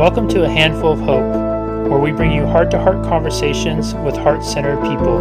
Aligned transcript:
Welcome 0.00 0.28
to 0.28 0.44
A 0.44 0.48
Handful 0.48 0.92
of 0.92 1.00
Hope, 1.00 1.90
where 1.90 1.98
we 1.98 2.10
bring 2.10 2.32
you 2.32 2.46
heart 2.46 2.70
to 2.70 2.78
heart 2.78 3.04
conversations 3.04 3.94
with 3.96 4.16
heart 4.16 4.42
centered 4.42 4.80
people. 4.80 5.20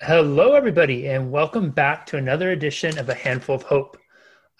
Hello, 0.00 0.54
everybody, 0.54 1.08
and 1.08 1.30
welcome 1.30 1.68
back 1.68 2.06
to 2.06 2.16
another 2.16 2.52
edition 2.52 2.96
of 2.96 3.10
A 3.10 3.14
Handful 3.14 3.56
of 3.56 3.62
Hope. 3.62 3.98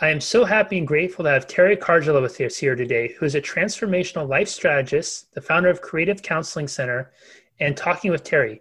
I 0.01 0.11
am 0.11 0.21
so 0.21 0.45
happy 0.45 0.77
and 0.77 0.87
grateful 0.87 1.25
to 1.25 1.31
have 1.31 1.47
Teri 1.47 1.79
Karjala 1.79 2.21
with 2.21 2.39
us 2.39 2.59
here 2.59 2.77
today, 2.77 3.15
who 3.19 3.25
is 3.25 3.35
a 3.35 3.41
transformational 3.41 4.29
life 4.29 4.51
strategist, 4.51 5.33
the 5.33 5.41
founder 5.41 5.71
of 5.71 5.81
Creative 5.81 6.21
Counseling 6.21 6.69
Center, 6.69 7.13
and 7.61 7.75
Talking 7.75 8.11
with 8.11 8.25
Teri, 8.25 8.61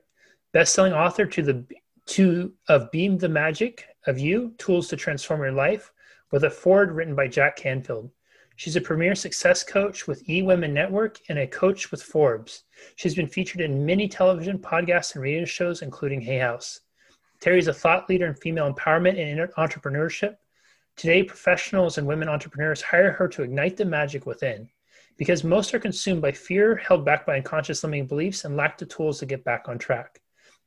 best-selling 0.53 0.93
author 0.93 1.25
to 1.25 1.41
the 1.41 1.65
to 2.05 2.53
of 2.69 2.89
Be 2.91 3.09
the 3.09 3.27
Magic 3.27 3.85
of 4.07 4.19
You: 4.19 4.53
Tools 4.57 4.87
to 4.89 4.95
Transform 4.95 5.41
Your 5.41 5.51
Life, 5.51 5.91
with 6.31 6.43
a 6.43 6.49
foreword 6.49 6.91
written 6.91 7.15
by 7.15 7.27
Jack 7.27 7.55
Canfield. 7.55 8.09
She's 8.55 8.75
a 8.75 8.81
premier 8.81 9.15
success 9.15 9.63
coach 9.63 10.07
with 10.07 10.25
eWomen 10.27 10.71
Network 10.71 11.19
and 11.29 11.39
a 11.39 11.47
coach 11.47 11.91
with 11.91 12.03
Forbes. 12.03 12.63
She's 12.95 13.15
been 13.15 13.27
featured 13.27 13.61
in 13.61 13.85
many 13.85 14.07
television, 14.07 14.59
podcasts, 14.59 15.15
and 15.15 15.23
radio 15.23 15.45
shows, 15.45 15.81
including 15.81 16.21
Hay 16.21 16.39
House. 16.39 16.81
Teri 17.39 17.57
is 17.57 17.67
a 17.67 17.73
thought 17.73 18.07
leader 18.09 18.27
in 18.27 18.35
female 18.35 18.71
empowerment 18.71 19.19
and 19.19 19.39
entrepreneurship 19.53 20.35
Today, 20.95 21.23
professionals 21.23 21.97
and 21.97 22.05
women 22.05 22.29
entrepreneurs 22.29 22.81
hire 22.81 23.11
her 23.11 23.27
to 23.29 23.43
ignite 23.43 23.77
the 23.77 23.85
magic 23.85 24.25
within 24.25 24.69
because 25.17 25.43
most 25.43 25.73
are 25.73 25.79
consumed 25.79 26.21
by 26.21 26.31
fear, 26.31 26.75
held 26.75 27.05
back 27.05 27.25
by 27.25 27.37
unconscious 27.37 27.83
limiting 27.83 28.07
beliefs, 28.07 28.45
and 28.45 28.55
lack 28.55 28.77
the 28.77 28.85
tools 28.85 29.19
to 29.19 29.25
get 29.25 29.43
back 29.43 29.67
on 29.67 29.77
track. 29.77 30.20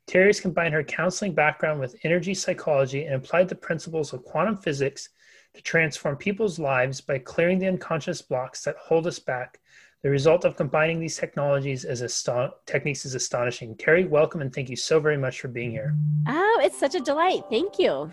Teri's 0.06 0.40
combined 0.40 0.74
her 0.74 0.84
counseling 0.84 1.34
background 1.34 1.80
with 1.80 1.96
energy 2.04 2.34
psychology 2.34 3.04
and 3.04 3.14
applied 3.14 3.48
the 3.48 3.54
principles 3.54 4.12
of 4.12 4.24
quantum 4.24 4.56
physics 4.56 5.08
to 5.54 5.62
transform 5.62 6.16
people's 6.16 6.58
lives 6.58 7.00
by 7.00 7.18
clearing 7.18 7.58
the 7.58 7.68
unconscious 7.68 8.20
blocks 8.20 8.62
that 8.64 8.76
hold 8.76 9.06
us 9.06 9.18
back. 9.18 9.60
The 10.02 10.10
result 10.10 10.44
of 10.44 10.56
combining 10.56 11.00
these 11.00 11.16
technologies 11.16 11.86
as 11.86 12.02
aston- 12.02 12.50
techniques 12.66 13.06
is 13.06 13.14
astonishing. 13.14 13.74
Teri, 13.76 14.06
welcome 14.06 14.42
and 14.42 14.54
thank 14.54 14.68
you 14.68 14.76
so 14.76 15.00
very 15.00 15.16
much 15.16 15.40
for 15.40 15.48
being 15.48 15.70
here. 15.70 15.96
Oh, 16.28 16.60
it's 16.62 16.78
such 16.78 16.94
a 16.94 17.00
delight. 17.00 17.44
Thank 17.48 17.78
you. 17.78 18.10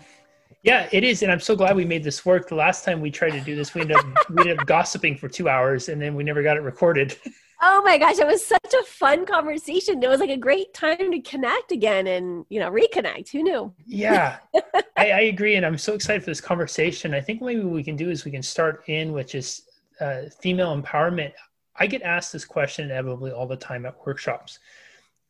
Yeah, 0.62 0.88
it 0.92 1.02
is, 1.02 1.22
and 1.22 1.30
I'm 1.30 1.40
so 1.40 1.56
glad 1.56 1.74
we 1.76 1.84
made 1.84 2.04
this 2.04 2.24
work. 2.24 2.48
The 2.48 2.54
last 2.54 2.84
time 2.84 3.00
we 3.00 3.10
tried 3.10 3.30
to 3.30 3.40
do 3.40 3.56
this, 3.56 3.74
we 3.74 3.80
ended 3.80 3.96
up 3.96 4.06
we 4.30 4.42
ended 4.42 4.60
up 4.60 4.66
gossiping 4.66 5.16
for 5.16 5.28
two 5.28 5.48
hours, 5.48 5.88
and 5.88 6.00
then 6.00 6.14
we 6.14 6.22
never 6.22 6.42
got 6.42 6.56
it 6.56 6.62
recorded. 6.62 7.16
Oh 7.64 7.80
my 7.84 7.96
gosh, 7.96 8.18
it 8.18 8.26
was 8.26 8.44
such 8.44 8.74
a 8.74 8.82
fun 8.84 9.24
conversation. 9.24 10.02
It 10.02 10.08
was 10.08 10.20
like 10.20 10.30
a 10.30 10.36
great 10.36 10.74
time 10.74 11.12
to 11.12 11.20
connect 11.20 11.70
again 11.70 12.08
and 12.08 12.44
you 12.48 12.58
know 12.58 12.70
reconnect. 12.70 13.30
Who 13.30 13.42
knew? 13.42 13.72
Yeah, 13.86 14.38
I, 14.54 15.10
I, 15.10 15.20
agree, 15.22 15.54
and 15.54 15.64
I'm 15.64 15.78
so 15.78 15.94
excited 15.94 16.22
for 16.22 16.30
this 16.30 16.40
conversation. 16.40 17.14
I 17.14 17.20
think 17.20 17.40
maybe 17.40 17.60
what 17.60 17.72
we 17.72 17.84
can 17.84 17.96
do 17.96 18.10
is 18.10 18.24
we 18.24 18.32
can 18.32 18.42
start 18.42 18.82
in 18.88 19.12
with 19.12 19.28
just 19.28 19.70
uh, 20.00 20.22
female 20.40 20.76
empowerment. 20.76 21.32
I 21.76 21.86
get 21.86 22.02
asked 22.02 22.32
this 22.32 22.44
question 22.44 22.86
inevitably 22.86 23.30
all 23.30 23.46
the 23.46 23.56
time 23.56 23.86
at 23.86 23.96
workshops 24.04 24.58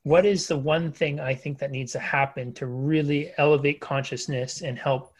what 0.04 0.26
is 0.26 0.48
the 0.48 0.58
one 0.58 0.90
thing 0.90 1.20
I 1.20 1.34
think 1.34 1.58
that 1.58 1.70
needs 1.70 1.92
to 1.92 1.98
happen 1.98 2.52
to 2.54 2.66
really 2.66 3.32
elevate 3.38 3.80
consciousness 3.80 4.62
and 4.62 4.78
help 4.78 5.12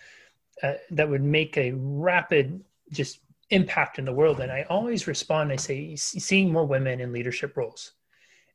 uh, 0.62 0.74
that 0.90 1.08
would 1.08 1.22
make 1.22 1.56
a 1.56 1.72
rapid 1.72 2.62
just 2.90 3.20
impact 3.52 3.98
in 3.98 4.04
the 4.04 4.12
world 4.12 4.40
and 4.40 4.50
i 4.50 4.62
always 4.68 5.06
respond 5.06 5.52
i 5.52 5.56
say 5.56 5.94
seeing 5.94 6.50
more 6.52 6.64
women 6.64 7.00
in 7.00 7.12
leadership 7.12 7.56
roles 7.56 7.92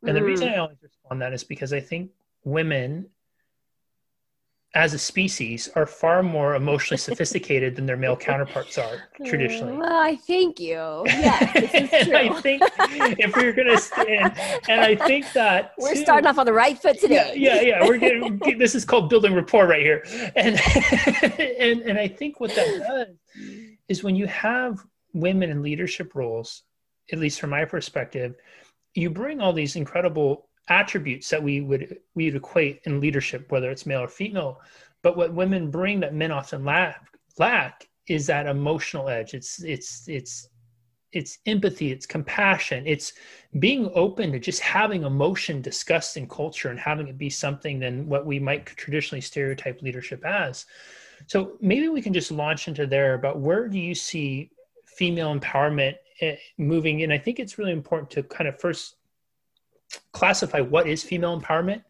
and 0.02 0.10
mm-hmm. 0.10 0.18
the 0.18 0.24
reason 0.24 0.48
mm. 0.48 0.54
i 0.54 0.58
always 0.58 0.78
respond 0.82 1.22
that 1.22 1.34
is 1.34 1.44
because 1.44 1.72
i 1.74 1.80
think 1.80 2.10
women 2.44 3.08
as 4.78 4.94
a 4.94 5.00
species 5.00 5.70
are 5.76 5.88
far 5.88 6.22
more 6.22 6.56
emotionally 6.56 7.00
sophisticated 7.00 7.76
than 7.76 7.86
their 7.86 7.98
male 7.98 8.16
counterparts 8.16 8.78
are 8.78 9.10
traditionally. 9.26 9.78
Well, 9.78 9.92
I 9.92 10.16
thank 10.16 10.60
you. 10.60 11.06
Yes, 11.18 11.74
and 11.74 12.16
I 12.16 12.42
think 12.42 12.62
if 12.78 13.36
we 13.36 13.46
are 13.46 13.54
going 13.54 13.68
to 13.68 13.78
stand, 13.78 14.34
and 14.70 14.82
I 14.82 14.96
think 14.96 15.32
that 15.34 15.74
we're 15.78 15.94
too, 15.94 16.02
starting 16.02 16.28
off 16.28 16.38
on 16.38 16.46
the 16.46 16.54
right 16.54 16.78
foot 16.78 17.00
today. 17.00 17.34
Yeah, 17.36 17.56
yeah, 17.56 17.80
yeah. 17.80 17.88
We're 17.88 17.98
getting 17.98 18.40
this 18.60 18.76
is 18.76 18.86
called 18.86 19.10
building 19.10 19.34
rapport 19.34 19.68
right 19.68 19.82
here, 19.82 20.04
and 20.36 20.60
and 21.60 21.82
and 21.82 21.98
I 21.98 22.08
think 22.08 22.40
what 22.40 22.54
that 22.56 22.68
does 22.88 23.40
is 23.88 24.04
when 24.04 24.16
you 24.16 24.28
have 24.28 24.86
women 25.20 25.50
in 25.50 25.62
leadership 25.62 26.16
roles, 26.16 26.64
at 27.12 27.20
least 27.20 27.40
from 27.40 27.52
my 27.52 27.66
perspective, 27.66 28.36
you 28.94 29.10
bring 29.10 29.40
all 29.40 29.54
these 29.54 29.76
incredible 29.76 30.50
attributes 30.70 31.30
that 31.30 31.42
we 31.42 31.62
would 31.62 31.98
we 32.16 32.26
would 32.26 32.36
equate 32.36 32.82
in 32.84 33.00
leadership, 33.00 33.52
whether 33.52 33.70
it's 33.72 33.86
male 33.86 34.02
or 34.02 34.08
female. 34.08 34.62
But 35.04 35.16
what 35.16 35.34
women 35.34 35.72
bring 35.72 36.00
that 36.02 36.14
men 36.14 36.32
often 36.32 36.66
lack 36.66 37.08
lack 37.40 37.88
is 38.08 38.28
that 38.28 38.48
emotional 38.48 39.10
edge. 39.10 39.34
It's 39.34 39.64
it's 39.64 40.08
it's 40.08 40.50
it's 41.14 41.40
empathy, 41.46 41.92
it's 41.92 42.06
compassion, 42.06 42.84
it's 42.86 43.14
being 43.60 43.90
open 43.96 44.32
to 44.32 44.40
just 44.40 44.60
having 44.60 45.04
emotion 45.04 45.62
discussed 45.62 46.18
in 46.18 46.28
culture 46.28 46.70
and 46.70 46.80
having 46.80 47.08
it 47.08 47.18
be 47.18 47.30
something 47.30 47.80
than 47.80 48.08
what 48.08 48.26
we 48.26 48.40
might 48.40 48.66
traditionally 48.66 49.22
stereotype 49.22 49.82
leadership 49.82 50.24
as. 50.26 50.66
So 51.28 51.58
maybe 51.62 51.88
we 51.88 52.02
can 52.02 52.14
just 52.14 52.32
launch 52.32 52.68
into 52.68 52.86
there 52.86 53.14
about 53.14 53.40
where 53.40 53.68
do 53.68 53.80
you 53.80 53.96
see 53.96 54.52
female 54.98 55.38
empowerment 55.38 55.96
eh, 56.22 56.36
moving? 56.58 57.04
And 57.04 57.14
I 57.14 57.18
think 57.18 57.40
it's 57.40 57.58
really 57.58 57.72
important 57.72 58.10
to 58.12 58.24
kind 58.24 58.48
of 58.48 58.60
first 58.60 58.96
classify 60.12 60.60
what 60.60 60.88
is 60.88 61.04
female 61.04 61.40
empowerment 61.40 61.84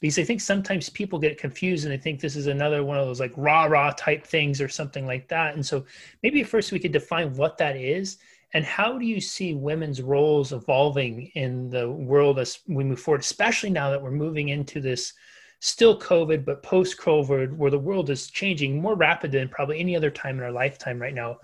because 0.00 0.18
I 0.18 0.24
think 0.24 0.40
sometimes 0.40 0.88
people 0.88 1.18
get 1.18 1.38
confused 1.38 1.84
and 1.84 1.92
they 1.92 1.96
think 1.96 2.20
this 2.20 2.34
is 2.34 2.48
another 2.48 2.82
one 2.82 2.98
of 2.98 3.06
those 3.06 3.20
like 3.20 3.32
rah 3.36 3.64
rah 3.64 3.92
type 3.96 4.26
things 4.26 4.60
or 4.60 4.68
something 4.68 5.06
like 5.06 5.28
that. 5.28 5.54
And 5.54 5.64
so 5.64 5.84
maybe 6.24 6.42
first 6.42 6.72
we 6.72 6.80
could 6.80 6.92
define 6.92 7.34
what 7.34 7.56
that 7.58 7.76
is 7.76 8.18
and 8.54 8.64
how 8.64 8.98
do 8.98 9.06
you 9.06 9.20
see 9.20 9.54
women's 9.54 10.02
roles 10.02 10.52
evolving 10.52 11.30
in 11.34 11.70
the 11.70 11.90
world 11.90 12.38
as 12.38 12.58
we 12.66 12.84
move 12.84 13.00
forward, 13.00 13.22
especially 13.22 13.70
now 13.70 13.90
that 13.90 14.02
we're 14.02 14.10
moving 14.10 14.50
into 14.50 14.80
this 14.80 15.14
still 15.60 15.98
COVID, 15.98 16.44
but 16.44 16.62
post 16.62 16.98
COVID, 16.98 17.56
where 17.56 17.70
the 17.70 17.78
world 17.78 18.10
is 18.10 18.28
changing 18.28 18.82
more 18.82 18.96
rapid 18.96 19.30
than 19.30 19.48
probably 19.48 19.78
any 19.78 19.96
other 19.96 20.10
time 20.10 20.36
in 20.36 20.44
our 20.44 20.50
lifetime 20.50 21.00
right 21.00 21.14
now. 21.14 21.38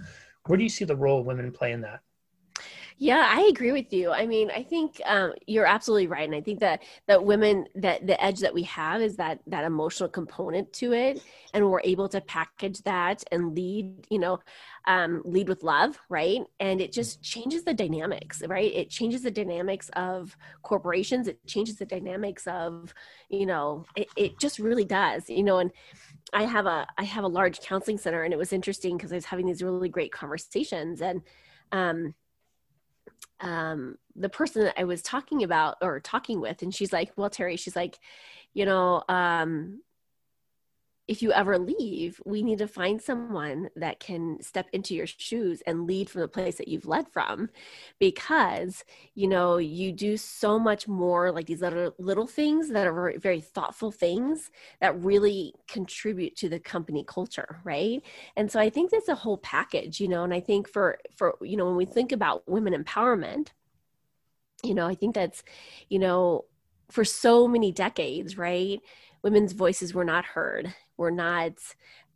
Where 0.49 0.57
do 0.57 0.63
you 0.63 0.71
see 0.71 0.87
the 0.87 0.97
role 0.97 1.23
women 1.23 1.53
play 1.53 1.73
in 1.73 1.83
that? 1.83 2.01
Yeah, 3.01 3.25
I 3.33 3.43
agree 3.53 3.71
with 3.71 3.93
you. 3.93 4.11
I 4.11 4.27
mean, 4.27 4.51
I 4.51 4.65
think 4.65 5.01
um, 5.07 5.33
you're 5.47 5.67
absolutely 5.67 6.09
right, 6.09 6.25
and 6.25 6.35
I 6.35 6.41
think 6.41 6.59
that 6.61 6.83
that 7.07 7.25
women 7.25 7.67
that 7.77 8.05
the 8.05 8.21
edge 8.23 8.41
that 8.41 8.53
we 8.53 8.65
have 8.65 9.01
is 9.01 9.17
that 9.19 9.39
that 9.47 9.63
emotional 9.65 10.09
component 10.09 10.73
to 10.75 10.93
it, 10.95 11.23
and 11.55 11.71
we're 11.71 11.81
able 11.83 12.09
to 12.09 12.21
package 12.21 12.83
that 12.83 13.23
and 13.31 13.55
lead. 13.55 14.05
You 14.11 14.19
know, 14.19 14.41
um, 14.89 15.23
lead 15.25 15.49
with 15.49 15.63
love, 15.63 15.97
right? 16.09 16.41
And 16.59 16.81
it 16.81 16.91
just 16.93 17.23
changes 17.23 17.63
the 17.63 17.73
dynamics, 17.73 18.43
right? 18.49 18.73
It 18.75 18.91
changes 18.91 19.23
the 19.23 19.31
dynamics 19.31 19.91
of 19.95 20.37
corporations. 20.63 21.29
It 21.29 21.47
changes 21.47 21.77
the 21.77 21.87
dynamics 21.87 22.49
of, 22.49 22.93
you 23.29 23.47
know, 23.47 23.85
it, 23.95 24.09
it 24.17 24.41
just 24.41 24.59
really 24.59 24.85
does. 24.85 25.31
You 25.31 25.45
know, 25.45 25.59
and 25.59 25.71
I 26.33 26.45
have 26.45 26.67
a 26.67 26.87
I 26.99 27.05
have 27.05 27.25
a 27.25 27.29
large 27.29 27.61
counseling 27.61 27.99
center, 27.99 28.23
and 28.25 28.33
it 28.35 28.39
was 28.39 28.53
interesting 28.53 28.97
because 28.97 29.13
I 29.13 29.17
was 29.17 29.25
having 29.27 29.47
these 29.47 29.63
really 29.63 29.89
great 29.89 30.13
conversations 30.13 31.01
and. 31.03 31.23
Um, 31.71 32.15
um, 33.41 33.99
the 34.17 34.29
person 34.29 34.65
that 34.65 34.79
I 34.79 34.85
was 34.85 35.03
talking 35.03 35.43
about 35.43 35.77
or 35.81 36.01
talking 36.01 36.41
with, 36.41 36.63
and 36.63 36.75
she's 36.75 36.93
like, 36.93 37.13
"Well, 37.17 37.31
Teri," 37.31 37.59
she's 37.59 37.77
like, 37.77 37.99
"You 38.55 38.67
know, 38.67 39.03
um, 39.09 39.81
if 41.09 41.23
you 41.23 41.33
ever 41.33 41.59
leave, 41.59 42.21
we 42.27 42.43
need 42.43 42.59
to 42.59 42.69
find 42.69 43.01
someone 43.01 43.71
that 43.75 43.99
can 43.99 44.43
step 44.43 44.69
into 44.75 44.95
your 44.95 45.07
shoes 45.07 45.63
and 45.67 45.87
lead 45.87 46.11
from 46.11 46.21
the 46.21 46.29
place 46.29 46.57
that 46.57 46.69
you've 46.69 46.87
led 46.87 47.09
from 47.09 47.49
because, 47.99 48.85
you 49.15 49.27
know, 49.27 49.57
you 49.57 49.91
do 49.91 50.19
so 50.19 50.59
much 50.59 50.87
more 50.87 51.33
like 51.33 51.47
these 51.47 51.63
little, 51.63 51.95
little 51.99 52.27
things 52.27 52.69
that 52.69 52.87
are 52.87 53.15
very, 53.19 53.41
thoughtful 53.41 53.91
things 53.91 54.51
that 54.83 55.01
really 55.03 55.55
contribute 55.67 56.37
to 56.37 56.49
the 56.51 56.61
company 56.61 57.03
culture, 57.09 57.59
right? 57.65 58.03
And 58.37 58.53
so 58.53 58.61
I 58.61 58.69
think 58.69 58.91
that's 58.91 59.09
a 59.09 59.15
whole 59.15 59.39
package, 59.39 60.01
you 60.01 60.09
know, 60.09 60.25
and 60.25 60.35
I 60.35 60.41
think 60.41 60.69
for, 60.69 60.99
for, 61.17 61.39
you 61.41 61.57
know, 61.57 61.65
when 61.65 61.77
we 61.77 61.87
think 61.87 62.13
about 62.13 62.47
women 62.47 62.75
empowerment, 62.75 63.49
you 64.63 64.75
know, 64.75 64.87
I 64.87 64.95
think 64.95 65.15
that's, 65.15 65.43
you 65.89 65.99
know, 65.99 66.45
for 66.91 67.05
so 67.05 67.49
many 67.49 67.73
decades, 67.73 68.37
right? 68.37 68.81
Women's 69.23 69.53
voices 69.53 69.95
were 69.95 70.05
not 70.05 70.27
heard 70.27 70.75
were 70.99 71.11
not 71.11 71.53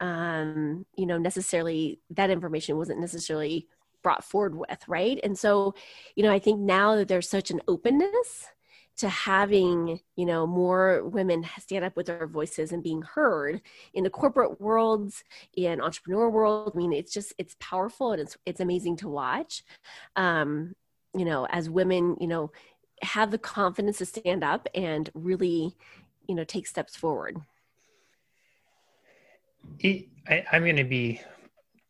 um, 0.00 0.84
you 0.96 1.06
know 1.06 1.18
necessarily 1.18 2.00
that 2.10 2.30
information 2.30 2.76
wasn't 2.76 3.00
necessarily 3.00 3.68
brought 4.02 4.24
forward 4.24 4.56
with 4.56 4.88
right? 4.88 5.18
And 5.22 5.38
so 5.38 5.74
you 6.16 6.22
know 6.22 6.32
i 6.32 6.38
think 6.38 6.60
now 6.60 6.96
that 6.96 7.08
there's 7.08 7.28
such 7.28 7.50
an 7.50 7.60
openness 7.68 8.48
to 8.96 9.08
having 9.08 10.00
you 10.16 10.26
know 10.26 10.46
more 10.46 11.02
women 11.04 11.46
stand 11.58 11.84
up 11.84 11.96
with 11.96 12.06
their 12.06 12.26
voices 12.26 12.72
and 12.72 12.82
being 12.82 13.02
heard 13.02 13.60
in 13.94 14.04
the 14.04 14.10
corporate 14.10 14.60
worlds 14.60 15.24
in 15.54 15.80
entrepreneur 15.80 16.28
world 16.28 16.72
i 16.74 16.78
mean 16.78 16.92
it's 16.92 17.12
just 17.12 17.32
it's 17.38 17.56
powerful 17.58 18.12
and 18.12 18.20
it's 18.20 18.36
it's 18.46 18.60
amazing 18.60 18.96
to 18.96 19.08
watch. 19.08 19.64
Um 20.16 20.74
you 21.16 21.24
know 21.24 21.46
as 21.50 21.70
women 21.70 22.16
you 22.20 22.26
know 22.26 22.50
have 23.02 23.30
the 23.30 23.38
confidence 23.38 23.98
to 23.98 24.06
stand 24.06 24.44
up 24.44 24.68
and 24.74 25.10
really 25.14 25.74
you 26.28 26.34
know 26.34 26.44
take 26.44 26.66
steps 26.66 26.96
forward 26.96 27.38
it, 29.78 30.06
I, 30.28 30.44
am 30.52 30.62
going 30.62 30.76
to 30.76 30.84
be 30.84 31.20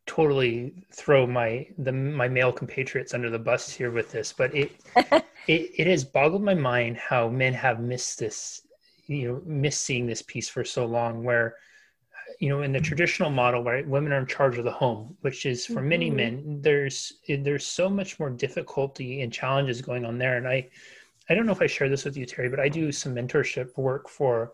totally 0.05 0.73
throw 0.91 1.25
my 1.25 1.65
the 1.77 1.91
my 1.91 2.27
male 2.27 2.51
compatriots 2.51 3.13
under 3.13 3.29
the 3.29 3.39
bus 3.39 3.69
here 3.69 3.91
with 3.91 4.11
this, 4.11 4.33
but 4.33 4.53
it 4.55 4.71
it 5.47 5.71
it 5.77 5.87
has 5.87 6.03
boggled 6.03 6.43
my 6.43 6.53
mind 6.53 6.97
how 6.97 7.29
men 7.29 7.53
have 7.53 7.79
missed 7.79 8.19
this, 8.19 8.61
you 9.07 9.27
know, 9.27 9.41
missed 9.45 9.83
seeing 9.83 10.05
this 10.05 10.21
piece 10.21 10.49
for 10.49 10.63
so 10.63 10.85
long. 10.85 11.23
Where, 11.23 11.55
you 12.39 12.49
know, 12.49 12.63
in 12.63 12.71
the 12.71 12.81
traditional 12.81 13.29
model, 13.29 13.63
right, 13.63 13.87
women 13.87 14.11
are 14.11 14.19
in 14.19 14.25
charge 14.25 14.57
of 14.57 14.65
the 14.65 14.71
home, 14.71 15.15
which 15.21 15.45
is 15.45 15.65
for 15.65 15.75
mm-hmm. 15.75 15.89
many 15.89 16.09
men. 16.09 16.59
There's 16.61 17.13
there's 17.27 17.65
so 17.65 17.89
much 17.89 18.19
more 18.19 18.29
difficulty 18.29 19.21
and 19.21 19.31
challenges 19.31 19.81
going 19.81 20.05
on 20.05 20.17
there, 20.17 20.37
and 20.37 20.47
I 20.47 20.69
I 21.29 21.35
don't 21.35 21.45
know 21.45 21.53
if 21.53 21.61
I 21.61 21.67
share 21.67 21.89
this 21.89 22.03
with 22.03 22.17
you, 22.17 22.25
Teri, 22.25 22.49
but 22.49 22.59
I 22.59 22.67
do 22.67 22.91
some 22.91 23.15
mentorship 23.15 23.77
work 23.77 24.09
for 24.09 24.53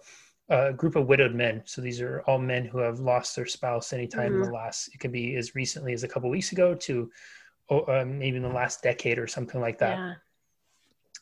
a 0.50 0.74
group 0.74 0.96
of 0.96 1.07
widowed 1.07 1.36
men. 1.36 1.62
So 1.66 1.81
these 1.81 2.01
are 2.01 2.22
all 2.22 2.40
men 2.40 2.66
who 2.66 2.80
have 2.80 3.00
lost 3.00 3.36
their 3.36 3.46
spouse 3.46 3.94
anytime 3.94 4.31
mm-hmm. 4.31 4.36
in 4.36 4.40
the 4.42 4.46
mm-hmm. 4.48 4.56
last, 4.56 4.90
it 4.94 5.00
could 5.00 5.12
be 5.12 5.36
as 5.36 5.56
recently 5.56 5.94
as 5.94 6.04
a 6.04 6.07
couple 6.07 6.30
weeks 6.30 6.51
ago 6.51 6.74
to 6.74 7.12
oh, 7.69 7.81
uh, 7.81 8.06
maybe 8.06 8.38
in 8.38 8.44
the 8.44 8.50
last 8.50 8.81
decade 8.81 9.19
or 9.19 9.28
something 9.28 9.62
like 9.62 9.78
that. 9.78 9.98
Yeah. 9.98 10.13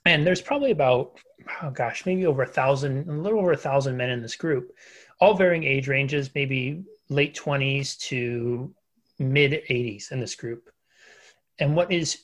And 0.05 0.25
there's 0.25 0.41
probably 0.41 0.71
about, 0.71 1.19
oh 1.61 1.69
gosh, 1.69 2.05
maybe 2.05 2.25
over 2.25 2.43
a 2.43 2.47
thousand, 2.47 3.09
a 3.09 3.11
little 3.11 3.39
over 3.39 3.51
a 3.51 3.57
thousand 3.57 3.97
men 3.97 4.09
in 4.09 4.21
this 4.21 4.37
group, 4.37 4.71
all 5.19 5.33
varying 5.33 5.65
age 5.65 5.89
ranges, 5.89 6.33
maybe 6.33 6.85
late 7.09 7.35
20s 7.35 7.97
to 7.99 8.73
mid 9.19 9.51
80s 9.69 10.13
in 10.13 10.21
this 10.21 10.35
group. 10.35 10.69
And 11.59 11.75
what 11.75 11.91
is 11.91 12.23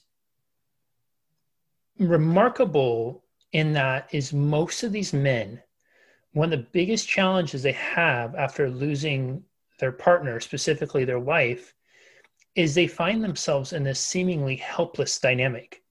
remarkable 1.99 3.25
in 3.51 3.73
that 3.73 4.07
is 4.13 4.31
most 4.31 4.83
of 4.83 4.93
these 4.93 5.11
men 5.11 5.61
one 6.33 6.51
of 6.51 6.59
the 6.59 6.67
biggest 6.71 7.07
challenges 7.07 7.63
they 7.63 7.73
have 7.73 8.35
after 8.35 8.69
losing 8.69 9.43
their 9.79 9.91
partner, 9.91 10.39
specifically 10.39 11.05
their 11.05 11.19
wife, 11.19 11.73
is 12.55 12.75
they 12.75 12.87
find 12.87 13.23
themselves 13.23 13.73
in 13.73 13.83
this 13.83 13.99
seemingly 13.99 14.55
helpless 14.55 15.19
dynamic 15.19 15.81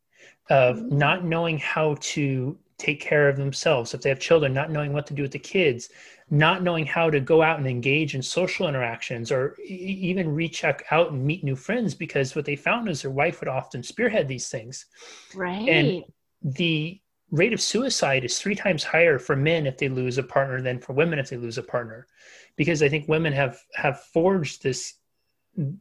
of 0.50 0.76
mm-hmm. 0.76 0.98
not 0.98 1.24
knowing 1.24 1.58
how 1.58 1.96
to 2.00 2.56
take 2.78 3.00
care 3.00 3.28
of 3.28 3.36
themselves. 3.36 3.94
If 3.94 4.02
they 4.02 4.08
have 4.08 4.18
children, 4.18 4.52
not 4.52 4.70
knowing 4.70 4.92
what 4.92 5.06
to 5.06 5.14
do 5.14 5.22
with 5.22 5.30
the 5.30 5.38
kids, 5.38 5.88
not 6.30 6.62
knowing 6.62 6.86
how 6.86 7.10
to 7.10 7.20
go 7.20 7.42
out 7.42 7.58
and 7.58 7.68
engage 7.68 8.14
in 8.14 8.22
social 8.22 8.66
interactions 8.66 9.30
or 9.30 9.54
even 9.62 10.34
reach 10.34 10.64
out 10.64 11.12
and 11.12 11.24
meet 11.24 11.44
new 11.44 11.54
friends 11.54 11.94
because 11.94 12.34
what 12.34 12.46
they 12.46 12.56
found 12.56 12.88
is 12.88 13.02
their 13.02 13.10
wife 13.10 13.40
would 13.40 13.48
often 13.48 13.82
spearhead 13.82 14.26
these 14.26 14.48
things. 14.48 14.86
Right. 15.34 15.68
And 15.68 16.04
the 16.42 17.01
rate 17.32 17.52
of 17.52 17.60
suicide 17.60 18.24
is 18.24 18.38
three 18.38 18.54
times 18.54 18.84
higher 18.84 19.18
for 19.18 19.34
men 19.34 19.66
if 19.66 19.78
they 19.78 19.88
lose 19.88 20.18
a 20.18 20.22
partner 20.22 20.62
than 20.62 20.78
for 20.78 20.92
women 20.92 21.18
if 21.18 21.30
they 21.30 21.36
lose 21.36 21.58
a 21.58 21.62
partner. 21.62 22.06
Because 22.54 22.82
i 22.82 22.88
think 22.88 23.08
women 23.08 23.32
have 23.32 23.58
have 23.74 24.00
forged 24.12 24.62
this 24.62 24.94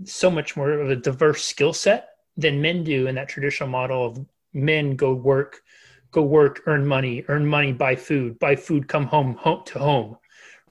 so 0.06 0.32
much 0.32 0.58
more 0.58 0.72
of 0.72 0.90
a 0.90 0.96
diverse 0.96 1.44
skill 1.44 1.74
set 1.74 2.10
than 2.38 2.62
men 2.62 2.84
do 2.84 3.08
in 3.08 3.16
that 3.16 3.30
traditional 3.30 3.70
model 3.70 4.06
of 4.06 4.26
men 4.54 4.96
go 4.96 5.14
work 5.14 5.62
go 6.12 6.24
work 6.24 6.62
earn 6.66 6.86
money 6.86 7.24
earn 7.28 7.46
money 7.46 7.72
buy 7.72 7.96
food 7.96 8.40
buy 8.40 8.56
food 8.56 8.88
come 8.88 9.06
home 9.06 9.36
home 9.36 9.64
to 9.66 9.80
home 9.80 10.18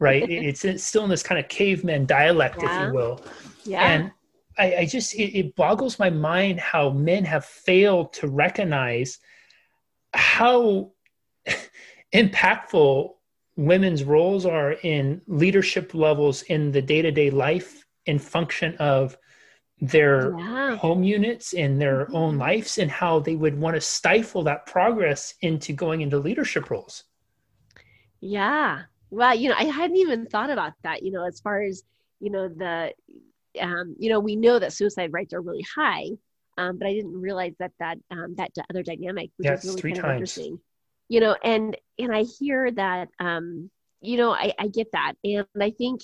right? 0.00 0.22
It's, 0.28 0.64
it's 0.64 0.82
still 0.82 1.04
in 1.04 1.10
this 1.10 1.22
kind 1.22 1.38
of 1.38 1.48
caveman 1.48 2.06
dialect 2.06 2.56
yeah. 2.60 2.82
if 2.82 2.88
you 2.88 2.94
will. 2.94 3.20
Yeah. 3.64 3.82
And 3.82 4.10
i, 4.58 4.76
I 4.78 4.86
just 4.86 5.14
it, 5.14 5.38
it 5.38 5.54
boggles 5.54 6.00
my 6.00 6.10
mind 6.10 6.58
how 6.58 6.90
men 6.90 7.24
have 7.24 7.44
failed 7.44 8.12
to 8.14 8.26
recognize 8.26 9.18
how 10.12 10.92
impactful 12.14 13.10
women's 13.56 14.04
roles 14.04 14.46
are 14.46 14.72
in 14.72 15.20
leadership 15.26 15.94
levels 15.94 16.42
in 16.42 16.72
the 16.72 16.82
day-to-day 16.82 17.30
life 17.30 17.84
and 18.06 18.22
function 18.22 18.76
of 18.76 19.16
their 19.80 20.36
yeah. 20.38 20.76
home 20.76 21.02
units 21.02 21.52
in 21.52 21.78
their 21.78 22.04
mm-hmm. 22.06 22.16
own 22.16 22.38
lives 22.38 22.78
and 22.78 22.90
how 22.90 23.18
they 23.18 23.36
would 23.36 23.58
want 23.58 23.74
to 23.74 23.80
stifle 23.80 24.42
that 24.42 24.66
progress 24.66 25.34
into 25.40 25.72
going 25.72 26.02
into 26.02 26.18
leadership 26.18 26.70
roles 26.70 27.04
yeah 28.20 28.82
well 29.10 29.34
you 29.34 29.48
know 29.48 29.54
i 29.58 29.64
hadn't 29.64 29.96
even 29.96 30.26
thought 30.26 30.50
about 30.50 30.74
that 30.82 31.02
you 31.02 31.10
know 31.10 31.26
as 31.26 31.40
far 31.40 31.62
as 31.62 31.82
you 32.20 32.30
know 32.30 32.48
the 32.48 32.92
um, 33.60 33.96
you 33.98 34.10
know 34.10 34.20
we 34.20 34.36
know 34.36 34.58
that 34.58 34.72
suicide 34.72 35.12
rates 35.12 35.32
are 35.32 35.40
really 35.40 35.64
high 35.74 36.06
um, 36.60 36.76
but 36.78 36.86
I 36.86 36.92
didn't 36.92 37.18
realize 37.18 37.54
that 37.58 37.72
that 37.80 37.98
um, 38.10 38.34
that 38.36 38.50
other 38.68 38.82
dynamic, 38.82 39.30
which 39.38 39.46
yes, 39.46 39.64
is 39.64 39.82
really 39.82 39.92
kind 39.92 39.96
times. 39.96 40.04
of 40.04 40.14
interesting. 40.16 40.60
You 41.08 41.20
know, 41.20 41.36
and 41.42 41.76
and 41.98 42.14
I 42.14 42.24
hear 42.38 42.70
that, 42.72 43.08
um, 43.18 43.70
you 44.00 44.16
know, 44.18 44.30
I, 44.30 44.52
I 44.58 44.68
get 44.68 44.92
that, 44.92 45.14
and 45.24 45.46
I 45.60 45.70
think, 45.70 46.02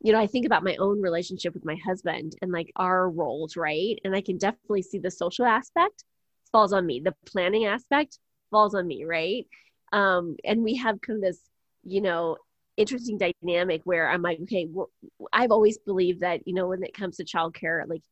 you 0.00 0.12
know, 0.12 0.20
I 0.20 0.26
think 0.26 0.44
about 0.44 0.62
my 0.62 0.76
own 0.76 1.00
relationship 1.00 1.54
with 1.54 1.64
my 1.64 1.76
husband 1.84 2.34
and 2.42 2.52
like 2.52 2.70
our 2.76 3.08
roles, 3.10 3.56
right? 3.56 3.98
And 4.04 4.14
I 4.14 4.20
can 4.20 4.36
definitely 4.36 4.82
see 4.82 4.98
the 4.98 5.10
social 5.10 5.46
aspect 5.46 6.04
falls 6.52 6.72
on 6.72 6.86
me, 6.86 7.00
the 7.00 7.14
planning 7.24 7.64
aspect 7.64 8.18
falls 8.50 8.74
on 8.74 8.86
me, 8.86 9.04
right? 9.04 9.46
Um, 9.92 10.36
and 10.44 10.62
we 10.62 10.76
have 10.76 11.00
kind 11.00 11.16
of 11.16 11.22
this, 11.22 11.40
you 11.84 12.02
know, 12.02 12.36
interesting 12.76 13.18
dynamic 13.18 13.80
where 13.84 14.08
I'm 14.08 14.22
like, 14.22 14.40
okay, 14.42 14.66
well, 14.70 14.90
I've 15.32 15.50
always 15.50 15.78
believed 15.78 16.20
that, 16.20 16.46
you 16.46 16.54
know, 16.54 16.68
when 16.68 16.84
it 16.84 16.94
comes 16.94 17.16
to 17.16 17.24
childcare, 17.24 17.88
like 17.88 18.02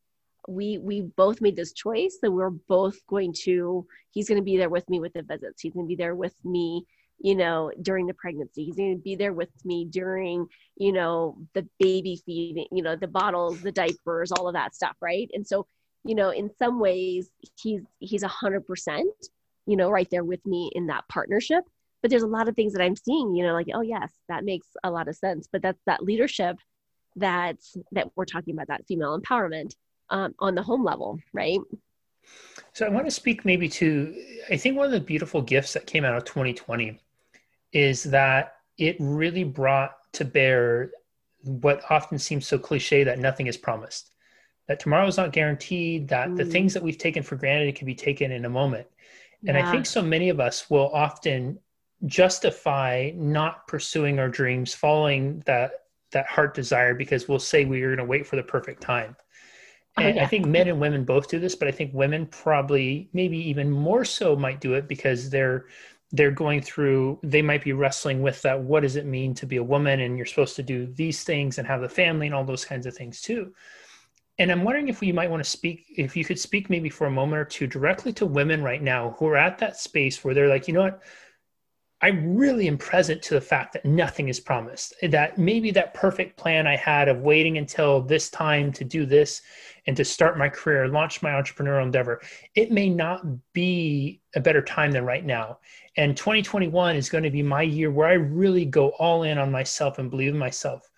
we 0.47 0.77
we 0.77 1.01
both 1.01 1.41
made 1.41 1.55
this 1.55 1.73
choice 1.73 2.17
that 2.21 2.31
we're 2.31 2.49
both 2.49 2.95
going 3.07 3.33
to 3.33 3.85
he's 4.11 4.27
going 4.27 4.39
to 4.39 4.43
be 4.43 4.57
there 4.57 4.69
with 4.69 4.87
me 4.89 4.99
with 4.99 5.13
the 5.13 5.23
visits. 5.23 5.61
He's 5.61 5.73
going 5.73 5.85
to 5.85 5.87
be 5.87 5.95
there 5.95 6.15
with 6.15 6.35
me 6.43 6.85
you 7.19 7.35
know 7.35 7.71
during 7.81 8.07
the 8.07 8.13
pregnancy. 8.13 8.65
He's 8.65 8.75
going 8.75 8.95
to 8.95 9.01
be 9.01 9.15
there 9.15 9.33
with 9.33 9.49
me 9.63 9.85
during 9.85 10.47
you 10.77 10.91
know 10.91 11.37
the 11.53 11.67
baby 11.79 12.21
feeding 12.25 12.67
you 12.71 12.83
know 12.83 12.95
the 12.95 13.07
bottles 13.07 13.61
the 13.61 13.71
diapers 13.71 14.31
all 14.31 14.47
of 14.47 14.53
that 14.53 14.75
stuff 14.75 14.95
right? 15.01 15.29
And 15.33 15.45
so 15.45 15.67
you 16.03 16.15
know 16.15 16.29
in 16.29 16.49
some 16.57 16.79
ways 16.79 17.29
he's 17.61 17.81
he's 17.99 18.23
a 18.23 18.27
hundred 18.27 18.65
percent 18.65 19.09
you 19.65 19.75
know 19.75 19.89
right 19.89 20.09
there 20.11 20.23
with 20.23 20.45
me 20.45 20.71
in 20.75 20.87
that 20.87 21.07
partnership. 21.07 21.63
But 22.01 22.11
there's 22.11 22.23
a 22.23 22.27
lot 22.27 22.47
of 22.47 22.55
things 22.55 22.73
that 22.73 22.83
i'm 22.83 22.95
seeing 22.95 23.33
you 23.33 23.43
know 23.43 23.53
like 23.53 23.67
oh 23.73 23.81
yes 23.81 24.11
that 24.29 24.45
makes 24.45 24.67
a 24.83 24.91
lot 24.91 25.07
of 25.07 25.15
sense. 25.15 25.47
But 25.51 25.61
that's 25.61 25.81
that 25.85 26.03
leadership 26.03 26.57
that's 27.15 27.77
that 27.93 28.09
we're 28.15 28.25
talking 28.25 28.53
about 28.53 28.67
that 28.67 28.85
female 28.87 29.19
empowerment 29.19 29.73
um, 30.09 30.35
on 30.39 30.55
the 30.55 30.61
home 30.61 30.83
level, 30.83 31.19
right? 31.33 31.59
So 32.73 32.85
I 32.85 32.89
want 32.89 33.05
to 33.05 33.11
speak 33.11 33.45
maybe 33.45 33.69
to, 33.69 34.15
I 34.49 34.57
think 34.57 34.75
one 34.75 34.85
of 34.85 34.91
the 34.91 34.99
beautiful 34.99 35.41
gifts 35.41 35.73
that 35.73 35.87
came 35.87 36.03
out 36.03 36.15
of 36.15 36.25
2020 36.25 36.99
is 37.71 38.03
that 38.03 38.57
it 38.77 38.97
really 38.99 39.43
brought 39.43 39.91
to 40.13 40.25
bear 40.25 40.91
what 41.43 41.83
often 41.89 42.17
seems 42.17 42.47
so 42.47 42.57
cliche 42.57 43.03
that 43.03 43.19
nothing 43.19 43.47
is 43.47 43.57
promised, 43.57 44.11
that 44.67 44.79
tomorrow 44.79 45.07
is 45.07 45.17
not 45.17 45.31
guaranteed, 45.31 46.07
that 46.09 46.29
mm. 46.29 46.37
the 46.37 46.45
things 46.45 46.73
that 46.73 46.83
we've 46.83 46.97
taken 46.97 47.23
for 47.23 47.35
granted 47.35 47.75
can 47.75 47.85
be 47.85 47.95
taken 47.95 48.31
in 48.31 48.45
a 48.45 48.49
moment. 48.49 48.87
And 49.47 49.55
yeah. 49.55 49.67
I 49.67 49.71
think 49.71 49.85
so 49.85 50.01
many 50.01 50.29
of 50.29 50.39
us 50.39 50.69
will 50.69 50.89
often 50.89 51.59
justify 52.05 53.11
not 53.15 53.67
pursuing 53.67 54.19
our 54.19 54.29
dreams, 54.29 54.73
following 54.73 55.41
that 55.45 55.71
that 56.11 56.27
heart 56.27 56.53
desire 56.53 56.93
because 56.93 57.27
we'll 57.27 57.39
say 57.39 57.65
we 57.65 57.81
are 57.81 57.87
going 57.87 57.97
to 57.97 58.05
wait 58.05 58.25
for 58.25 58.37
the 58.37 58.43
perfect 58.43 58.81
time. 58.81 59.15
And 59.97 60.07
oh, 60.07 60.15
yeah. 60.15 60.23
I 60.23 60.27
think 60.27 60.45
men 60.45 60.67
and 60.67 60.79
women 60.79 61.05
both 61.05 61.29
do 61.29 61.39
this, 61.39 61.55
but 61.55 61.67
I 61.67 61.71
think 61.71 61.93
women 61.93 62.25
probably 62.27 63.09
maybe 63.13 63.37
even 63.37 63.71
more 63.71 64.03
so 64.03 64.35
might 64.35 64.59
do 64.59 64.73
it 64.73 64.87
because 64.87 65.29
they're 65.29 65.65
they're 66.11 66.31
going 66.31 66.61
through 66.61 67.19
they 67.23 67.41
might 67.41 67.63
be 67.63 67.73
wrestling 67.73 68.21
with 68.21 68.41
that 68.43 68.61
what 68.61 68.81
does 68.81 68.95
it 68.95 69.05
mean 69.05 69.33
to 69.33 69.45
be 69.45 69.57
a 69.57 69.63
woman 69.63 70.01
and 70.01 70.15
you're 70.15 70.25
supposed 70.25 70.55
to 70.55 70.63
do 70.63 70.85
these 70.93 71.23
things 71.23 71.57
and 71.57 71.67
have 71.67 71.81
the 71.81 71.89
family 71.89 72.27
and 72.27 72.35
all 72.35 72.45
those 72.45 72.63
kinds 72.63 72.85
of 72.85 72.95
things 72.95 73.21
too. 73.21 73.53
And 74.37 74.51
I'm 74.51 74.63
wondering 74.63 74.89
if 74.89 74.99
we 74.99 75.11
might 75.13 75.29
want 75.29 75.43
to 75.43 75.49
speak 75.49 75.85
if 75.97 76.15
you 76.15 76.25
could 76.25 76.39
speak 76.39 76.69
maybe 76.69 76.89
for 76.89 77.07
a 77.07 77.11
moment 77.11 77.39
or 77.39 77.45
two 77.45 77.67
directly 77.67 78.11
to 78.13 78.25
women 78.25 78.61
right 78.63 78.81
now 78.81 79.15
who 79.17 79.27
are 79.27 79.37
at 79.37 79.57
that 79.59 79.77
space 79.77 80.23
where 80.23 80.33
they're 80.33 80.49
like, 80.49 80.67
you 80.67 80.73
know 80.73 80.83
what, 80.83 81.01
I 82.01 82.09
really 82.09 82.67
am 82.67 82.77
present 82.77 83.21
to 83.23 83.35
the 83.35 83.41
fact 83.41 83.73
that 83.73 83.85
nothing 83.85 84.27
is 84.27 84.39
promised. 84.39 84.93
That 85.01 85.37
maybe 85.37 85.71
that 85.71 85.93
perfect 85.93 86.37
plan 86.37 86.67
I 86.67 86.75
had 86.75 87.07
of 87.07 87.21
waiting 87.21 87.57
until 87.57 88.01
this 88.01 88.29
time 88.29 88.73
to 88.73 88.83
do 88.83 89.05
this 89.05 89.41
and 89.87 89.95
to 89.95 90.03
start 90.03 90.37
my 90.37 90.49
career, 90.49 90.87
launch 90.87 91.21
my 91.21 91.31
entrepreneurial 91.31 91.83
endeavor, 91.83 92.21
it 92.55 92.71
may 92.71 92.89
not 92.89 93.23
be 93.53 94.21
a 94.35 94.41
better 94.41 94.61
time 94.61 94.91
than 94.91 95.05
right 95.05 95.25
now. 95.25 95.59
And 95.95 96.17
2021 96.17 96.95
is 96.97 97.09
going 97.09 97.23
to 97.23 97.29
be 97.29 97.43
my 97.43 97.61
year 97.61 97.91
where 97.91 98.07
I 98.07 98.13
really 98.13 98.65
go 98.65 98.89
all 98.99 99.23
in 99.23 99.37
on 99.37 99.51
myself 99.51 99.97
and 99.97 100.09
believe 100.09 100.33
in 100.33 100.39
myself. 100.39 100.89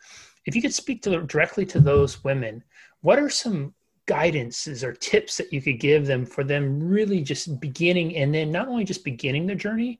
If 0.46 0.56
you 0.56 0.62
could 0.62 0.74
speak 0.74 1.04
to, 1.04 1.22
directly 1.22 1.66
to 1.68 1.80
those 1.80 2.24
women, 2.24 2.63
what 3.01 3.20
are 3.20 3.30
some 3.30 3.74
guidances 4.08 4.84
or 4.84 4.94
tips 4.94 5.38
that 5.38 5.54
you 5.54 5.62
could 5.62 5.80
give 5.80 6.08
them 6.08 6.25
for 6.25 6.44
them 6.44 6.82
really 6.82 7.22
just 7.22 7.60
beginning 7.60 8.16
and 8.16 8.34
then 8.34 8.51
not 8.51 8.68
only 8.68 8.86
just 8.86 9.04
beginning 9.04 9.46
the 9.46 9.54
journey, 9.54 10.00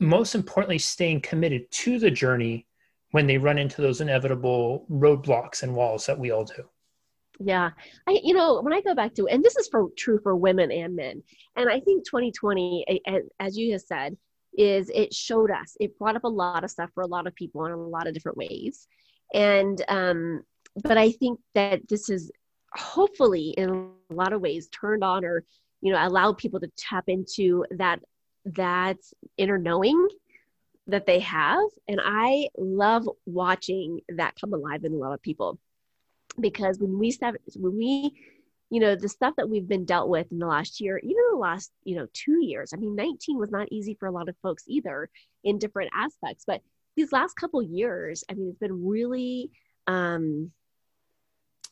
most 0.00 0.34
importantly, 0.34 0.78
staying 0.78 1.20
committed 1.20 1.70
to 1.70 1.98
the 1.98 2.10
journey 2.10 2.66
when 3.12 3.26
they 3.26 3.38
run 3.38 3.58
into 3.58 3.82
those 3.82 4.00
inevitable 4.00 4.86
roadblocks 4.90 5.62
and 5.62 5.74
walls 5.74 6.06
that 6.06 6.18
we 6.18 6.30
all 6.30 6.44
do. 6.44 6.64
Yeah. 7.38 7.70
I, 8.06 8.20
you 8.22 8.34
know, 8.34 8.60
when 8.60 8.72
I 8.72 8.80
go 8.80 8.94
back 8.94 9.14
to, 9.14 9.26
and 9.28 9.42
this 9.42 9.56
is 9.56 9.68
for 9.68 9.88
true 9.96 10.20
for 10.22 10.36
women 10.36 10.70
and 10.70 10.94
men. 10.94 11.22
And 11.56 11.70
I 11.70 11.80
think 11.80 12.04
2020, 12.04 13.02
as 13.40 13.56
you 13.56 13.72
just 13.72 13.88
said, 13.88 14.16
is 14.56 14.90
it 14.94 15.14
showed 15.14 15.50
us, 15.50 15.76
it 15.80 15.98
brought 15.98 16.16
up 16.16 16.24
a 16.24 16.28
lot 16.28 16.64
of 16.64 16.70
stuff 16.70 16.90
for 16.94 17.02
a 17.02 17.06
lot 17.06 17.26
of 17.26 17.34
people 17.34 17.64
in 17.66 17.72
a 17.72 17.76
lot 17.76 18.06
of 18.06 18.14
different 18.14 18.36
ways. 18.36 18.86
And, 19.32 19.82
um, 19.88 20.42
but 20.82 20.98
I 20.98 21.12
think 21.12 21.40
that 21.54 21.88
this 21.88 22.10
is 22.10 22.30
hopefully 22.72 23.50
in 23.56 23.90
a 24.10 24.14
lot 24.14 24.32
of 24.32 24.40
ways 24.40 24.68
turned 24.68 25.02
on 25.02 25.24
or 25.24 25.44
you 25.80 25.92
know 25.92 26.06
allowed 26.06 26.38
people 26.38 26.60
to 26.60 26.70
tap 26.76 27.04
into 27.08 27.64
that 27.72 28.00
that 28.44 28.98
inner 29.36 29.58
knowing 29.58 30.08
that 30.86 31.06
they 31.06 31.20
have. 31.20 31.60
And 31.88 32.00
i 32.02 32.48
love 32.56 33.08
watching 33.26 34.00
that 34.08 34.34
come 34.40 34.52
alive 34.52 34.84
in 34.84 34.92
a 34.92 34.96
lot 34.96 35.12
of 35.12 35.22
people. 35.22 35.58
Because 36.38 36.78
when 36.78 36.98
we 36.98 37.10
step 37.10 37.34
when 37.56 37.76
we 37.76 38.12
you 38.70 38.78
know 38.78 38.94
the 38.94 39.08
stuff 39.08 39.34
that 39.36 39.50
we've 39.50 39.66
been 39.66 39.84
dealt 39.84 40.08
with 40.08 40.30
in 40.30 40.38
the 40.38 40.46
last 40.46 40.80
year 40.80 40.96
even 40.98 41.22
the 41.32 41.36
last 41.36 41.72
you 41.82 41.96
know 41.96 42.06
two 42.12 42.38
years 42.40 42.72
i 42.72 42.76
mean 42.76 42.94
19 42.94 43.36
was 43.36 43.50
not 43.50 43.66
easy 43.72 43.96
for 43.98 44.06
a 44.06 44.12
lot 44.12 44.28
of 44.28 44.36
folks 44.44 44.62
either 44.68 45.10
in 45.42 45.58
different 45.58 45.90
aspects. 45.92 46.44
But 46.46 46.62
these 46.96 47.12
last 47.12 47.34
couple 47.34 47.62
years 47.62 48.24
i 48.30 48.34
mean 48.34 48.48
it's 48.50 48.58
been 48.58 48.86
really 48.86 49.50
um 49.86 50.52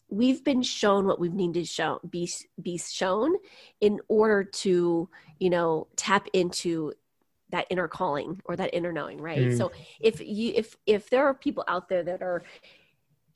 we've 0.09 0.43
been 0.43 0.63
shown 0.63 1.07
what 1.07 1.21
we've 1.21 1.35
needed 1.35 1.65
to 1.65 1.65
show 1.65 2.01
be 2.09 2.31
be 2.61 2.79
shown 2.79 3.35
in 3.81 4.01
order 4.09 4.43
to 4.45 5.09
you 5.39 5.51
know 5.51 5.87
tap 5.97 6.27
into 6.33 6.93
that 7.51 7.67
inner 7.71 7.89
calling 7.89 8.41
or 8.45 8.57
that 8.57 8.75
inner 8.75 8.93
knowing 8.93 9.21
right? 9.21 9.39
Mm. 9.39 9.59
so 9.59 9.73
if 10.01 10.21
you 10.21 10.53
if 10.55 10.77
if 10.87 11.11
there 11.11 11.27
are 11.27 11.35
people 11.35 11.65
out 11.69 11.89
there 11.89 12.03
that 12.03 12.23
are 12.23 12.43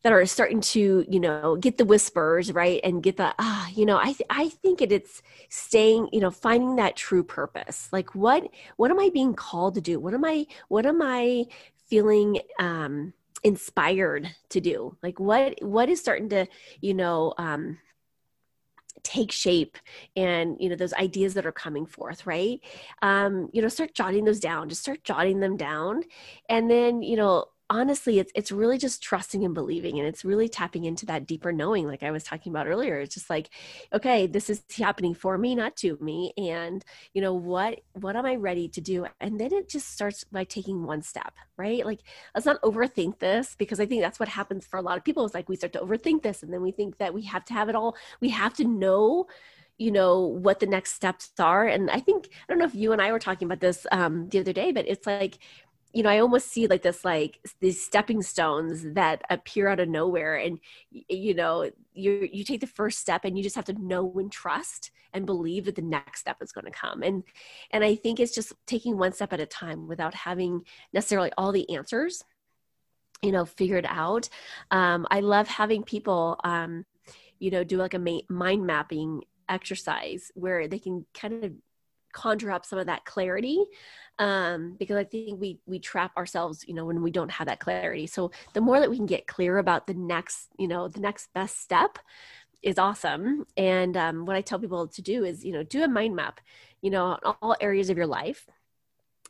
that 0.02 0.12
are 0.12 0.26
starting 0.26 0.60
to 0.60 1.04
you 1.08 1.20
know 1.20 1.56
get 1.56 1.78
the 1.78 1.84
whispers 1.84 2.52
right? 2.52 2.80
And 2.82 3.02
get 3.02 3.16
the 3.16 3.34
ah 3.38 3.68
you 3.74 3.86
know 3.86 3.98
i 3.98 4.12
th- 4.12 4.28
i 4.30 4.48
think 4.48 4.82
it, 4.82 4.92
it's 4.92 5.22
staying 5.48 6.08
you 6.12 6.20
know 6.20 6.30
finding 6.30 6.76
that 6.76 6.96
true 6.96 7.22
purpose. 7.22 7.88
Like 7.92 8.14
what 8.14 8.48
what 8.76 8.90
am 8.90 8.98
i 8.98 9.10
being 9.12 9.34
called 9.34 9.74
to 9.74 9.80
do? 9.80 10.00
What 10.00 10.14
am 10.14 10.24
i 10.24 10.46
what 10.68 10.86
am 10.86 11.00
i 11.02 11.44
feeling 11.88 12.40
um 12.58 13.12
inspired 13.42 14.34
to 14.50 14.60
do? 14.60 14.96
Like 15.02 15.18
what 15.20 15.62
what 15.62 15.88
is 15.88 16.00
starting 16.00 16.28
to 16.30 16.46
you 16.80 16.94
know 16.94 17.34
um 17.38 17.78
take 19.02 19.32
shape 19.32 19.78
and 20.14 20.56
you 20.60 20.68
know 20.68 20.76
those 20.76 20.92
ideas 20.92 21.34
that 21.34 21.46
are 21.46 21.52
coming 21.52 21.86
forth 21.86 22.26
right? 22.26 22.60
Um 23.02 23.48
you 23.52 23.62
know 23.62 23.68
start 23.68 23.94
jotting 23.94 24.24
those 24.24 24.40
down 24.40 24.68
just 24.68 24.82
start 24.82 25.04
jotting 25.04 25.40
them 25.40 25.56
down. 25.56 26.04
And 26.48 26.70
then 26.70 27.02
you 27.02 27.16
know 27.16 27.46
honestly 27.72 28.18
it's 28.18 28.30
it's 28.34 28.52
really 28.52 28.76
just 28.76 29.02
trusting 29.02 29.46
and 29.46 29.54
believing 29.54 29.98
and 29.98 30.06
it's 30.06 30.26
really 30.26 30.46
tapping 30.46 30.84
into 30.84 31.06
that 31.06 31.26
deeper 31.26 31.52
knowing 31.52 31.86
like 31.86 32.02
i 32.02 32.10
was 32.10 32.22
talking 32.22 32.52
about 32.52 32.66
earlier. 32.66 32.98
It's 32.98 33.14
just 33.14 33.30
like 33.30 33.48
okay 33.94 34.26
this 34.26 34.50
is 34.50 34.62
happening 34.76 35.14
for 35.14 35.38
me 35.38 35.54
not 35.54 35.74
to 35.76 35.96
me 35.98 36.34
and 36.36 36.84
you 37.14 37.22
know 37.22 37.32
what 37.32 37.80
what 37.94 38.14
am 38.14 38.26
i 38.26 38.34
ready 38.34 38.68
to 38.68 38.80
do? 38.82 39.06
And 39.20 39.40
then 39.40 39.54
it 39.54 39.70
just 39.70 39.90
starts 39.90 40.22
by 40.24 40.44
taking 40.44 40.84
one 40.84 41.00
step 41.00 41.34
right? 41.56 41.84
Like 41.86 42.00
let's 42.34 42.46
not 42.46 42.60
overthink 42.60 43.18
this 43.20 43.54
because 43.56 43.80
i 43.80 43.86
think 43.86 44.02
that's 44.02 44.20
what 44.20 44.28
happens 44.28 44.66
for 44.66 44.76
a 44.78 44.82
lot 44.82 44.98
of 44.98 45.04
people. 45.04 45.24
It's 45.24 45.34
like 45.34 45.48
we 45.48 45.56
start 45.56 45.72
to 45.72 45.80
overthink 45.80 46.22
this 46.22 46.42
and 46.42 46.52
then 46.52 46.60
we 46.60 46.72
think 46.72 46.98
that 46.98 47.14
we 47.14 47.22
have 47.22 47.44
to 47.46 47.54
have 47.54 47.70
it 47.70 47.74
all. 47.74 47.96
We 48.20 48.28
have 48.28 48.52
to 48.54 48.64
know 48.64 49.26
you 49.78 49.90
know 49.90 50.20
what 50.20 50.60
the 50.60 50.66
next 50.66 50.92
steps 50.92 51.30
are. 51.38 51.66
And 51.66 51.90
i 51.90 52.00
think 52.00 52.28
i 52.32 52.44
don't 52.48 52.58
know 52.58 52.66
if 52.66 52.74
you 52.74 52.92
and 52.92 53.00
i 53.00 53.10
were 53.12 53.18
talking 53.18 53.46
about 53.46 53.60
this 53.60 53.86
um, 53.92 54.28
the 54.28 54.40
other 54.40 54.52
day 54.52 54.72
but 54.72 54.86
it's 54.86 55.06
like 55.06 55.38
you 55.92 56.02
know, 56.02 56.08
I 56.08 56.20
almost 56.20 56.48
see 56.48 56.66
like 56.66 56.82
this, 56.82 57.04
like 57.04 57.38
these 57.60 57.84
stepping 57.84 58.22
stones 58.22 58.82
that 58.94 59.22
appear 59.28 59.68
out 59.68 59.80
of 59.80 59.88
nowhere, 59.88 60.36
and 60.36 60.58
you 60.90 61.34
know, 61.34 61.70
you 61.92 62.28
you 62.32 62.44
take 62.44 62.60
the 62.60 62.66
first 62.66 62.98
step, 62.98 63.24
and 63.24 63.36
you 63.36 63.44
just 63.44 63.56
have 63.56 63.66
to 63.66 63.74
know 63.74 64.12
and 64.16 64.32
trust 64.32 64.90
and 65.12 65.26
believe 65.26 65.66
that 65.66 65.74
the 65.74 65.82
next 65.82 66.20
step 66.20 66.38
is 66.40 66.52
going 66.52 66.64
to 66.64 66.70
come. 66.70 67.02
And 67.02 67.22
and 67.70 67.84
I 67.84 67.94
think 67.94 68.20
it's 68.20 68.34
just 68.34 68.54
taking 68.66 68.96
one 68.96 69.12
step 69.12 69.32
at 69.32 69.40
a 69.40 69.46
time 69.46 69.86
without 69.86 70.14
having 70.14 70.62
necessarily 70.94 71.30
all 71.36 71.52
the 71.52 71.68
answers, 71.74 72.24
you 73.20 73.32
know, 73.32 73.44
figured 73.44 73.86
out. 73.86 74.28
Um, 74.70 75.06
I 75.10 75.20
love 75.20 75.46
having 75.46 75.82
people, 75.82 76.40
um, 76.42 76.86
you 77.38 77.50
know, 77.50 77.64
do 77.64 77.76
like 77.76 77.94
a 77.94 78.22
mind 78.30 78.66
mapping 78.66 79.22
exercise 79.48 80.30
where 80.34 80.68
they 80.68 80.78
can 80.78 81.04
kind 81.12 81.44
of 81.44 81.52
conjure 82.12 82.50
up 82.50 82.64
some 82.64 82.78
of 82.78 82.86
that 82.86 83.04
clarity 83.04 83.64
um, 84.18 84.76
because 84.78 84.96
I 84.96 85.04
think 85.04 85.40
we 85.40 85.58
we 85.66 85.78
trap 85.78 86.16
ourselves, 86.16 86.64
you 86.66 86.74
know, 86.74 86.84
when 86.84 87.02
we 87.02 87.10
don't 87.10 87.30
have 87.30 87.46
that 87.46 87.60
clarity. 87.60 88.06
So 88.06 88.30
the 88.52 88.60
more 88.60 88.80
that 88.80 88.90
we 88.90 88.96
can 88.96 89.06
get 89.06 89.26
clear 89.26 89.58
about 89.58 89.86
the 89.86 89.94
next, 89.94 90.48
you 90.58 90.68
know, 90.68 90.88
the 90.88 91.00
next 91.00 91.32
best 91.34 91.60
step 91.60 91.98
is 92.62 92.78
awesome. 92.78 93.46
And 93.56 93.96
um, 93.96 94.26
what 94.26 94.36
I 94.36 94.40
tell 94.40 94.58
people 94.58 94.86
to 94.88 95.02
do 95.02 95.24
is, 95.24 95.44
you 95.44 95.52
know, 95.52 95.62
do 95.62 95.82
a 95.82 95.88
mind 95.88 96.14
map, 96.14 96.40
you 96.80 96.90
know, 96.90 97.18
on 97.22 97.36
all 97.42 97.56
areas 97.60 97.90
of 97.90 97.96
your 97.96 98.06
life. 98.06 98.46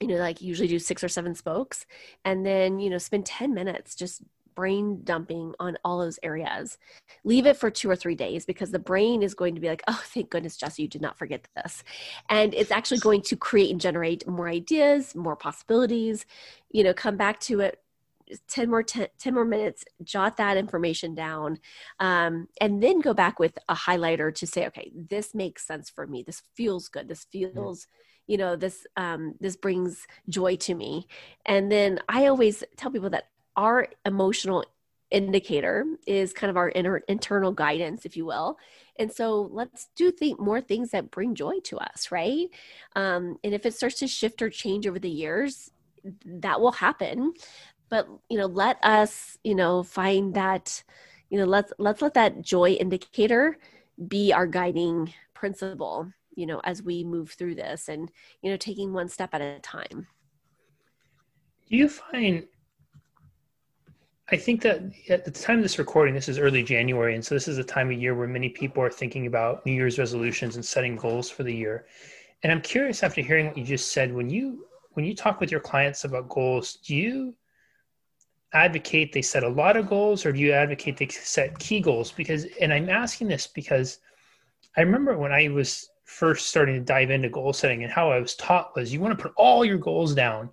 You 0.01 0.09
know, 0.09 0.17
like 0.17 0.43
usually 0.43 0.69
do 0.69 0.81
six 0.81 1.05
or 1.05 1.09
seven 1.09 1.35
spokes, 1.37 1.87
and 2.25 2.45
then 2.45 2.81
you 2.81 2.91
know 2.91 2.99
spend 2.99 3.25
ten 3.25 3.55
minutes 3.55 3.95
just 3.95 4.23
brain 4.55 5.01
dumping 5.05 5.55
on 5.59 5.77
all 5.85 5.99
those 5.99 6.19
areas. 6.23 6.79
Leave 7.25 7.47
it 7.47 7.57
for 7.57 7.71
two 7.71 7.91
or 7.91 7.97
three 7.97 8.15
days 8.15 8.45
because 8.45 8.71
the 8.71 8.79
brain 8.79 9.23
is 9.23 9.35
going 9.35 9.55
to 9.55 9.61
be 9.61 9.69
like, 9.69 9.83
oh, 9.89 10.03
thank 10.07 10.31
goodness, 10.31 10.57
Jesse, 10.57 10.83
you 10.83 10.89
did 10.89 11.03
not 11.03 11.19
forget 11.19 11.47
this. 11.57 11.85
And 12.29 12.55
it's 12.55 12.71
actually 12.71 13.01
going 13.01 13.23
to 13.23 13.37
create 13.37 13.71
and 13.71 13.81
generate 13.81 14.27
more 14.27 14.49
ideas, 14.49 15.15
more 15.15 15.37
possibilities. 15.37 16.27
You 16.71 16.85
know, 16.85 16.95
come 16.95 17.17
back 17.17 17.41
to 17.41 17.61
it 17.61 17.79
10 18.49 18.71
more 18.71 18.83
10, 18.83 19.09
10, 19.19 19.35
more 19.35 19.45
minutes 19.45 19.85
jot 20.03 20.37
that 20.37 20.57
information 20.57 21.15
down 21.15 21.59
um, 22.01 22.49
and 22.61 22.83
then 22.83 23.01
go 23.01 23.13
back 23.13 23.39
with 23.39 23.59
a 23.69 23.75
highlighter 23.75 24.35
to 24.35 24.47
say 24.47 24.67
okay 24.67 24.91
this 24.95 25.35
makes 25.35 25.67
sense 25.67 25.91
for 25.91 26.07
me 26.07 26.23
this 26.23 26.43
feels 26.55 26.89
good 26.89 27.09
this 27.09 27.27
feels 27.31 27.87
you 28.27 28.37
know 28.37 28.57
this 28.57 28.87
um, 28.97 29.35
this 29.41 29.57
brings 29.57 30.07
joy 30.29 30.57
to 30.57 30.75
me 30.75 31.07
and 31.47 31.71
then 31.71 31.99
i 32.09 32.27
always 32.27 32.65
tell 32.77 32.91
people 32.91 33.11
that 33.11 33.29
our 33.57 33.89
emotional 34.05 34.65
indicator 35.11 35.85
is 36.07 36.33
kind 36.33 36.51
of 36.51 36.57
our 36.57 36.71
inner 36.71 36.99
internal 37.09 37.53
guidance 37.53 38.07
if 38.07 38.17
you 38.17 38.25
will. 38.25 38.59
And 38.99 39.13
so 39.13 39.49
let's 39.53 39.89
do 39.95 40.11
think 40.11 40.41
more 40.41 40.61
things 40.61 40.91
that 40.91 41.11
bring 41.11 41.35
joy 41.35 41.61
to 41.65 41.79
us 41.79 42.11
right? 42.11 42.49
Um, 42.97 43.39
and 43.45 43.55
if 43.55 43.67
it 43.67 43.75
starts 43.75 43.99
to 43.99 44.07
shift 44.07 44.41
or 44.43 44.51
change 44.51 44.87
over 44.87 44.99
the 44.99 45.11
years 45.11 45.71
that 46.25 46.61
will 46.61 46.73
happen. 46.73 47.35
But 47.89 48.09
you 48.31 48.39
know 48.39 48.47
let 48.47 48.83
us 48.83 49.39
you 49.45 49.55
know 49.55 49.83
find 49.83 50.35
that 50.35 50.83
you 51.29 51.39
know 51.39 51.45
let's 51.45 51.73
let's 51.79 52.01
let 52.03 52.15
that 52.15 52.43
joy 52.43 52.71
indicator 52.71 53.59
be 54.09 54.33
our 54.33 54.47
guiding 54.47 55.13
principle 55.35 56.11
you 56.35 56.47
know 56.47 56.61
as 56.65 56.83
we 56.83 57.05
move 57.05 57.33
through 57.33 57.55
this 57.55 57.89
and 57.89 58.11
you 58.41 58.51
know 58.51 58.57
taking 58.57 58.93
one 58.93 59.09
step 59.09 59.35
at 59.35 59.43
a 59.43 59.59
time. 59.61 60.07
Do 61.69 61.77
you 61.77 61.89
find 61.89 62.47
I 64.33 64.37
think 64.39 64.63
that 64.63 64.81
at 65.11 65.27
the 65.27 65.31
time 65.31 65.59
of 65.59 65.63
this 65.63 65.79
recording, 65.79 66.15
this 66.15 66.29
is 66.29 66.39
early 66.39 66.63
January, 66.63 67.15
and 67.15 67.23
so 67.23 67.35
this 67.35 67.49
is 67.49 67.59
a 67.59 67.65
time 67.65 67.91
of 67.91 68.01
year 68.01 68.15
where 68.15 68.27
many 68.27 68.49
people 68.49 68.83
are 68.83 68.91
thinking 68.91 69.27
about 69.27 69.65
New 69.67 69.73
Year's 69.73 69.99
resolutions 69.99 70.57
and 70.57 70.65
setting 70.65 70.97
goals 70.97 71.29
for 71.29 71.43
the 71.43 71.55
year. 71.55 71.85
And 72.43 72.51
I'm 72.51 72.63
curious, 72.63 73.03
after 73.03 73.21
hearing 73.21 73.49
what 73.49 73.59
you 73.59 73.65
just 73.65 73.93
said, 73.93 74.11
when 74.11 74.31
you 74.31 74.67
when 74.95 75.05
you 75.05 75.15
talk 75.15 75.39
with 75.39 75.51
your 75.51 75.61
clients 75.61 76.05
about 76.05 76.31
goals, 76.31 76.77
do 76.77 76.97
you 76.97 77.35
advocate 78.55 79.13
they 79.13 79.21
set 79.21 79.45
a 79.45 79.49
lot 79.49 79.77
of 79.77 79.87
goals, 79.87 80.25
or 80.25 80.33
do 80.33 80.39
you 80.39 80.53
advocate 80.53 80.97
they 80.97 81.09
set 81.09 81.59
key 81.59 81.81
goals? 81.81 82.11
Because, 82.11 82.47
and 82.59 82.73
I'm 82.73 82.89
asking 82.89 83.29
this 83.29 83.47
because 83.47 83.99
I 84.79 84.81
remember 84.81 85.19
when 85.19 85.33
I 85.33 85.49
was 85.49 85.91
first 86.05 86.49
starting 86.49 86.77
to 86.77 86.81
dive 86.81 87.11
into 87.11 87.29
goal 87.29 87.53
setting, 87.53 87.85
and 87.85 87.93
how 87.93 88.11
I 88.11 88.19
was 88.19 88.35
taught 88.37 88.75
was 88.75 88.95
you 88.95 89.01
want 89.01 89.17
to 89.17 89.23
put 89.23 89.35
all 89.37 89.63
your 89.63 89.79
goals 89.79 90.15
down 90.15 90.49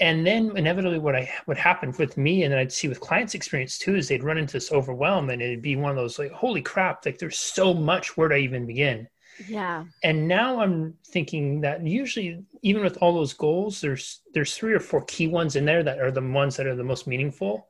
and 0.00 0.26
then 0.26 0.54
inevitably 0.56 0.98
what 0.98 1.16
i 1.16 1.30
what 1.46 1.56
happened 1.56 1.96
with 1.98 2.16
me 2.16 2.42
and 2.42 2.52
then 2.52 2.58
i'd 2.58 2.72
see 2.72 2.88
with 2.88 3.00
clients 3.00 3.34
experience 3.34 3.78
too 3.78 3.96
is 3.96 4.08
they'd 4.08 4.22
run 4.22 4.38
into 4.38 4.52
this 4.52 4.72
overwhelm 4.72 5.30
and 5.30 5.40
it'd 5.40 5.62
be 5.62 5.76
one 5.76 5.90
of 5.90 5.96
those 5.96 6.18
like 6.18 6.30
holy 6.32 6.62
crap 6.62 7.04
like 7.06 7.18
there's 7.18 7.38
so 7.38 7.72
much 7.72 8.16
where 8.16 8.28
do 8.28 8.34
i 8.34 8.38
even 8.38 8.66
begin? 8.66 9.08
Yeah. 9.48 9.84
And 10.02 10.26
now 10.28 10.60
i'm 10.60 10.94
thinking 11.08 11.60
that 11.60 11.86
usually 11.86 12.42
even 12.62 12.82
with 12.82 12.96
all 13.02 13.14
those 13.14 13.34
goals 13.34 13.80
there's 13.80 14.22
there's 14.32 14.56
three 14.56 14.72
or 14.72 14.80
four 14.80 15.04
key 15.04 15.28
ones 15.28 15.56
in 15.56 15.66
there 15.66 15.82
that 15.82 15.98
are 15.98 16.10
the 16.10 16.22
ones 16.22 16.56
that 16.56 16.66
are 16.66 16.76
the 16.76 16.84
most 16.84 17.06
meaningful. 17.06 17.68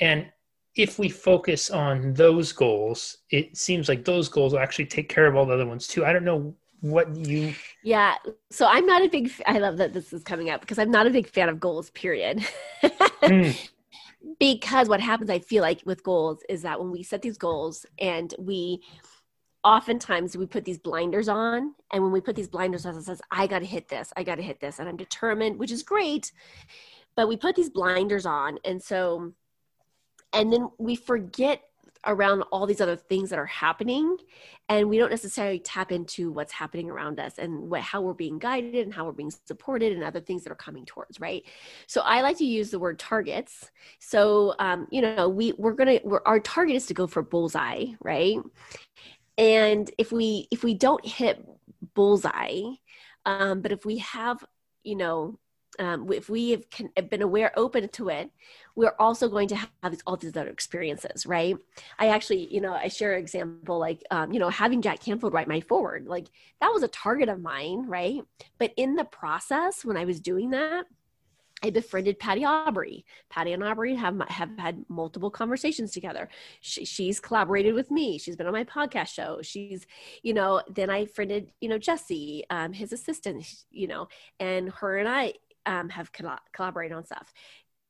And 0.00 0.26
if 0.74 0.98
we 0.98 1.08
focus 1.08 1.70
on 1.70 2.14
those 2.14 2.52
goals 2.52 3.18
it 3.30 3.56
seems 3.56 3.90
like 3.90 4.04
those 4.06 4.28
goals 4.30 4.52
will 4.52 4.60
actually 4.60 4.86
take 4.86 5.10
care 5.10 5.26
of 5.26 5.36
all 5.36 5.44
the 5.44 5.54
other 5.54 5.66
ones 5.66 5.86
too. 5.86 6.04
I 6.04 6.14
don't 6.14 6.24
know 6.24 6.54
what 6.90 7.14
you 7.16 7.54
yeah 7.82 8.14
so 8.50 8.66
i'm 8.66 8.86
not 8.86 9.02
a 9.02 9.08
big 9.08 9.30
i 9.46 9.58
love 9.58 9.76
that 9.76 9.92
this 9.92 10.12
is 10.12 10.22
coming 10.22 10.50
up 10.50 10.60
because 10.60 10.78
i'm 10.78 10.90
not 10.90 11.06
a 11.06 11.10
big 11.10 11.28
fan 11.28 11.48
of 11.48 11.60
goals 11.60 11.90
period 11.90 12.44
mm. 12.82 13.70
because 14.38 14.88
what 14.88 15.00
happens 15.00 15.30
i 15.30 15.38
feel 15.38 15.62
like 15.62 15.82
with 15.84 16.02
goals 16.02 16.42
is 16.48 16.62
that 16.62 16.78
when 16.78 16.90
we 16.90 17.02
set 17.02 17.22
these 17.22 17.38
goals 17.38 17.86
and 17.98 18.34
we 18.38 18.80
oftentimes 19.64 20.36
we 20.36 20.46
put 20.46 20.64
these 20.64 20.78
blinders 20.78 21.28
on 21.28 21.74
and 21.92 22.02
when 22.02 22.12
we 22.12 22.20
put 22.20 22.36
these 22.36 22.48
blinders 22.48 22.86
on 22.86 22.96
it 22.96 23.02
says 23.02 23.20
i 23.30 23.46
gotta 23.46 23.64
hit 23.64 23.88
this 23.88 24.12
i 24.16 24.22
gotta 24.22 24.42
hit 24.42 24.60
this 24.60 24.78
and 24.78 24.88
i'm 24.88 24.96
determined 24.96 25.58
which 25.58 25.72
is 25.72 25.82
great 25.82 26.32
but 27.16 27.28
we 27.28 27.36
put 27.36 27.56
these 27.56 27.70
blinders 27.70 28.26
on 28.26 28.58
and 28.64 28.82
so 28.82 29.32
and 30.32 30.52
then 30.52 30.68
we 30.78 30.94
forget 30.94 31.62
around 32.06 32.42
all 32.52 32.66
these 32.66 32.80
other 32.80 32.96
things 32.96 33.30
that 33.30 33.38
are 33.38 33.46
happening 33.46 34.16
and 34.68 34.88
we 34.88 34.98
don't 34.98 35.10
necessarily 35.10 35.58
tap 35.58 35.92
into 35.92 36.30
what's 36.30 36.52
happening 36.52 36.90
around 36.90 37.20
us 37.20 37.38
and 37.38 37.70
what, 37.70 37.80
how 37.82 38.00
we're 38.00 38.14
being 38.14 38.38
guided 38.38 38.74
and 38.74 38.92
how 38.92 39.04
we're 39.04 39.12
being 39.12 39.32
supported 39.46 39.92
and 39.92 40.02
other 40.02 40.20
things 40.20 40.42
that 40.44 40.52
are 40.52 40.56
coming 40.56 40.84
towards 40.84 41.20
right? 41.20 41.44
So 41.86 42.00
i 42.02 42.22
like 42.22 42.38
to 42.38 42.44
use 42.44 42.70
the 42.70 42.78
word 42.78 42.98
targets. 42.98 43.70
So 43.98 44.54
um, 44.58 44.86
you 44.90 45.02
know 45.02 45.28
we 45.28 45.52
we're 45.58 45.74
gonna 45.74 46.00
we're, 46.04 46.22
our 46.24 46.40
target 46.40 46.76
is 46.76 46.86
to 46.86 46.94
go 46.94 47.06
for 47.06 47.22
bullseye 47.22 47.86
right? 48.00 48.38
And 49.38 49.90
if 49.98 50.12
we 50.12 50.48
if 50.50 50.64
we 50.64 50.74
don't 50.74 51.04
hit 51.04 51.44
bullseye 51.94 52.62
um, 53.24 53.60
but 53.60 53.72
if 53.72 53.84
we 53.84 53.98
have 53.98 54.44
you 54.82 54.96
know 54.96 55.38
um, 55.78 56.10
if 56.10 56.28
we 56.28 56.62
have 56.96 57.10
been 57.10 57.22
aware 57.22 57.52
open 57.56 57.88
to 57.88 58.08
it 58.08 58.30
we're 58.76 58.94
also 58.98 59.28
going 59.28 59.48
to 59.48 59.56
have 59.56 59.70
these, 59.90 60.02
all 60.06 60.16
these 60.16 60.36
other 60.36 60.48
experiences 60.48 61.26
right 61.26 61.56
i 61.98 62.08
actually 62.08 62.46
you 62.52 62.60
know 62.60 62.74
i 62.74 62.86
share 62.86 63.14
an 63.14 63.20
example 63.20 63.78
like 63.78 64.02
um, 64.10 64.32
you 64.32 64.38
know 64.38 64.48
having 64.48 64.80
jack 64.80 65.00
canfield 65.00 65.32
write 65.32 65.48
my 65.48 65.60
foreword 65.60 66.06
like 66.06 66.26
that 66.60 66.72
was 66.72 66.82
a 66.82 66.88
target 66.88 67.28
of 67.28 67.40
mine 67.40 67.86
right 67.88 68.22
but 68.58 68.72
in 68.76 68.94
the 68.94 69.04
process 69.04 69.84
when 69.84 69.96
i 69.96 70.04
was 70.04 70.20
doing 70.20 70.50
that 70.50 70.84
I 71.62 71.70
befriended 71.70 72.18
Patty 72.18 72.44
Aubrey. 72.44 73.06
Patty 73.30 73.54
and 73.54 73.64
Aubrey 73.64 73.94
have 73.94 74.20
have 74.28 74.50
had 74.58 74.84
multiple 74.88 75.30
conversations 75.30 75.90
together. 75.90 76.28
She, 76.60 76.84
she's 76.84 77.18
collaborated 77.18 77.74
with 77.74 77.90
me. 77.90 78.18
She's 78.18 78.36
been 78.36 78.46
on 78.46 78.52
my 78.52 78.64
podcast 78.64 79.08
show. 79.08 79.40
She's, 79.42 79.86
you 80.22 80.34
know, 80.34 80.62
then 80.68 80.90
I 80.90 81.06
friended, 81.06 81.52
you 81.62 81.70
know, 81.70 81.78
Jesse, 81.78 82.44
um, 82.50 82.74
his 82.74 82.92
assistant, 82.92 83.46
you 83.70 83.86
know, 83.86 84.08
and 84.38 84.70
her 84.70 84.98
and 84.98 85.08
I 85.08 85.32
um, 85.64 85.88
have 85.88 86.12
coll- 86.12 86.38
collaborated 86.52 86.96
on 86.96 87.06
stuff 87.06 87.32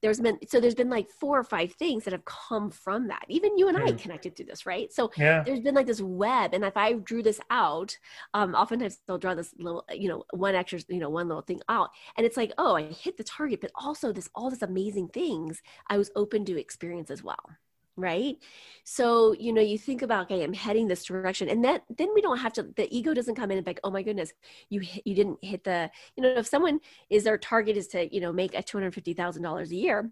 there's 0.02 0.20
been 0.20 0.38
so 0.48 0.60
there's 0.60 0.74
been 0.74 0.90
like 0.90 1.10
four 1.10 1.38
or 1.38 1.44
five 1.44 1.72
things 1.74 2.04
that 2.04 2.12
have 2.12 2.24
come 2.24 2.70
from 2.70 3.08
that. 3.08 3.24
Even 3.28 3.56
you 3.56 3.68
and 3.68 3.76
i 3.76 3.92
connected 3.92 4.36
through 4.36 4.46
this 4.46 4.66
right? 4.66 4.92
So 4.92 5.10
yeah. 5.16 5.42
there's 5.42 5.60
been 5.60 5.74
like 5.74 5.86
this 5.86 6.00
web 6.00 6.54
and 6.54 6.64
if 6.64 6.76
i 6.76 6.92
drew 6.94 7.22
this 7.22 7.40
out 7.50 7.96
um 8.34 8.54
oftentimes 8.54 8.98
they'll 9.06 9.18
draw 9.18 9.34
this 9.34 9.54
little 9.58 9.84
you 9.92 10.08
know 10.08 10.24
one 10.32 10.54
extra 10.54 10.80
you 10.88 10.98
know 10.98 11.10
one 11.10 11.28
little 11.28 11.42
thing 11.42 11.60
out 11.68 11.90
and 12.16 12.26
it's 12.26 12.36
like 12.36 12.52
oh 12.58 12.76
i 12.76 12.82
hit 12.82 13.16
the 13.16 13.24
target 13.24 13.60
but 13.60 13.70
also 13.74 14.12
this 14.12 14.28
all 14.34 14.50
this 14.50 14.62
amazing 14.62 15.08
things 15.08 15.60
i 15.88 15.96
was 15.96 16.10
open 16.16 16.44
to 16.44 16.58
experience 16.58 17.10
as 17.10 17.22
well 17.22 17.50
right? 17.96 18.36
So 18.84 19.34
you 19.38 19.52
know 19.52 19.60
you 19.60 19.78
think 19.78 20.02
about 20.02 20.30
okay 20.30 20.44
i'm 20.44 20.52
heading 20.52 20.86
this 20.86 21.04
direction 21.04 21.48
and 21.48 21.64
that 21.64 21.82
then 21.96 22.08
we 22.14 22.20
don't 22.20 22.38
have 22.38 22.52
to 22.54 22.62
the 22.76 22.86
ego 22.96 23.14
doesn't 23.14 23.34
come 23.34 23.50
in 23.50 23.58
and 23.58 23.64
be 23.64 23.70
like 23.70 23.80
oh 23.82 23.90
my 23.90 24.02
goodness 24.02 24.32
you 24.68 24.80
you 25.04 25.14
didn't 25.14 25.42
hit 25.42 25.64
the 25.64 25.90
you 26.16 26.22
know 26.22 26.28
if 26.36 26.46
someone 26.46 26.78
is 27.10 27.24
their 27.24 27.38
target 27.38 27.76
is 27.76 27.88
to 27.88 28.14
you 28.14 28.20
know 28.20 28.32
make 28.32 28.54
a 28.54 28.62
$250000 28.62 29.70
a 29.70 29.74
year 29.74 30.10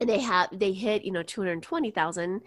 and 0.00 0.10
they 0.10 0.20
have 0.20 0.48
they 0.52 0.72
hit 0.72 1.04
you 1.04 1.12
know 1.12 1.22
220000 1.22 2.42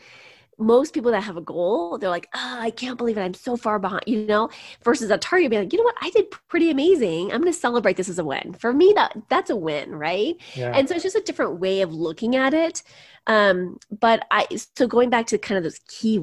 most 0.60 0.94
people 0.94 1.12
that 1.12 1.22
have 1.22 1.38
a 1.38 1.42
goal, 1.42 1.98
they're 1.98 2.10
like, 2.10 2.28
oh, 2.36 2.58
I 2.60 2.70
can't 2.70 2.98
believe 2.98 3.18
it. 3.18 3.22
I'm 3.22 3.34
so 3.34 3.56
far 3.56 3.80
behind, 3.80 4.04
you 4.06 4.26
know, 4.26 4.50
versus 4.84 5.10
a 5.10 5.18
target 5.18 5.50
being 5.50 5.64
like, 5.64 5.74
you 5.74 5.80
know 5.80 5.86
what, 5.86 5.96
I 6.02 6.10
did 6.10 6.30
pretty 6.50 6.70
amazing. 6.70 7.32
I'm 7.32 7.42
going 7.42 7.52
to 7.52 7.58
celebrate 7.58 7.98
this 7.98 8.10
as 8.10 8.20
a 8.20 8.26
win. 8.26 8.54
For 8.54 8.74
me, 8.74 8.92
that 8.96 9.16
that's 9.30 9.50
a 9.50 9.56
win, 9.56 9.96
right? 9.96 10.36
Yeah. 10.56 10.72
And 10.76 10.88
so 10.88 10.96
it's 10.96 11.04
just 11.04 11.16
a 11.16 11.22
different 11.22 11.60
way 11.60 11.82
of 11.82 11.94
looking 11.94 12.36
at 12.36 12.54
it. 12.54 12.84
Um, 13.26 13.80
but 13.90 14.26
I, 14.32 14.48
so 14.76 14.86
going 14.86 15.10
back 15.10 15.28
to 15.28 15.38
kind 15.38 15.58
of 15.58 15.64
those 15.64 15.80
key, 15.88 16.20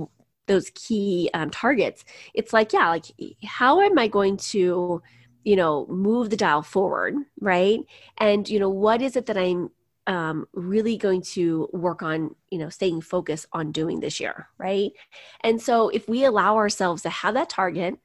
those 0.46 0.70
key 0.74 1.30
um, 1.34 1.50
targets, 1.50 2.04
it's 2.34 2.52
like, 2.52 2.72
yeah, 2.72 2.90
like 2.90 3.06
how 3.44 3.80
am 3.80 3.98
I 3.98 4.06
going 4.06 4.36
to, 4.38 5.02
you 5.44 5.56
know, 5.56 5.86
move 5.86 6.30
the 6.30 6.36
dial 6.36 6.62
forward, 6.62 7.14
right? 7.40 7.80
And, 8.18 8.48
you 8.48 8.58
know, 8.58 8.68
what 8.68 9.00
is 9.00 9.16
it 9.16 9.26
that 9.26 9.38
I'm 9.38 9.70
um, 10.06 10.46
really 10.52 10.96
going 10.96 11.22
to 11.22 11.68
work 11.72 12.02
on 12.02 12.34
you 12.50 12.58
know 12.58 12.68
staying 12.68 13.00
focused 13.00 13.46
on 13.52 13.72
doing 13.72 14.00
this 14.00 14.20
year 14.20 14.48
right? 14.58 14.92
And 15.40 15.60
so 15.60 15.88
if 15.88 16.08
we 16.08 16.24
allow 16.24 16.56
ourselves 16.56 17.02
to 17.02 17.10
have 17.10 17.34
that 17.34 17.48
target 17.50 17.98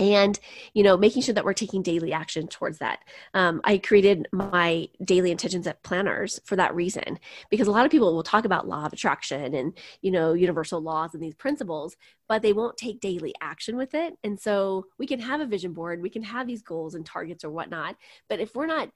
and 0.00 0.40
you 0.72 0.82
know 0.82 0.96
making 0.96 1.22
sure 1.22 1.34
that 1.34 1.44
we're 1.44 1.52
taking 1.52 1.82
daily 1.82 2.12
action 2.12 2.48
towards 2.48 2.78
that. 2.78 3.00
Um, 3.34 3.60
i 3.64 3.78
created 3.78 4.26
my 4.32 4.88
daily 5.04 5.30
intentions 5.30 5.66
at 5.66 5.82
planners 5.82 6.40
for 6.44 6.56
that 6.56 6.74
reason 6.74 7.18
because 7.50 7.68
a 7.68 7.70
lot 7.70 7.84
of 7.84 7.92
people 7.92 8.14
will 8.14 8.22
talk 8.22 8.44
about 8.44 8.68
law 8.68 8.86
of 8.86 8.92
attraction 8.92 9.54
and 9.54 9.76
you 10.00 10.10
know 10.10 10.32
universal 10.32 10.80
laws 10.80 11.14
and 11.14 11.22
these 11.22 11.34
principles 11.34 11.96
but 12.28 12.42
they 12.42 12.52
won't 12.52 12.76
take 12.76 13.00
daily 13.00 13.34
action 13.40 13.76
with 13.76 13.92
it. 13.92 14.16
And 14.22 14.38
so 14.38 14.86
we 14.98 15.06
can 15.06 15.18
have 15.18 15.40
a 15.40 15.46
vision 15.46 15.72
board 15.72 16.02
we 16.02 16.10
can 16.10 16.22
have 16.22 16.46
these 16.46 16.62
goals 16.62 16.94
and 16.94 17.04
targets 17.04 17.44
or 17.44 17.50
whatnot 17.50 17.96
but 18.28 18.40
if 18.40 18.54
we're 18.54 18.66
not 18.66 18.90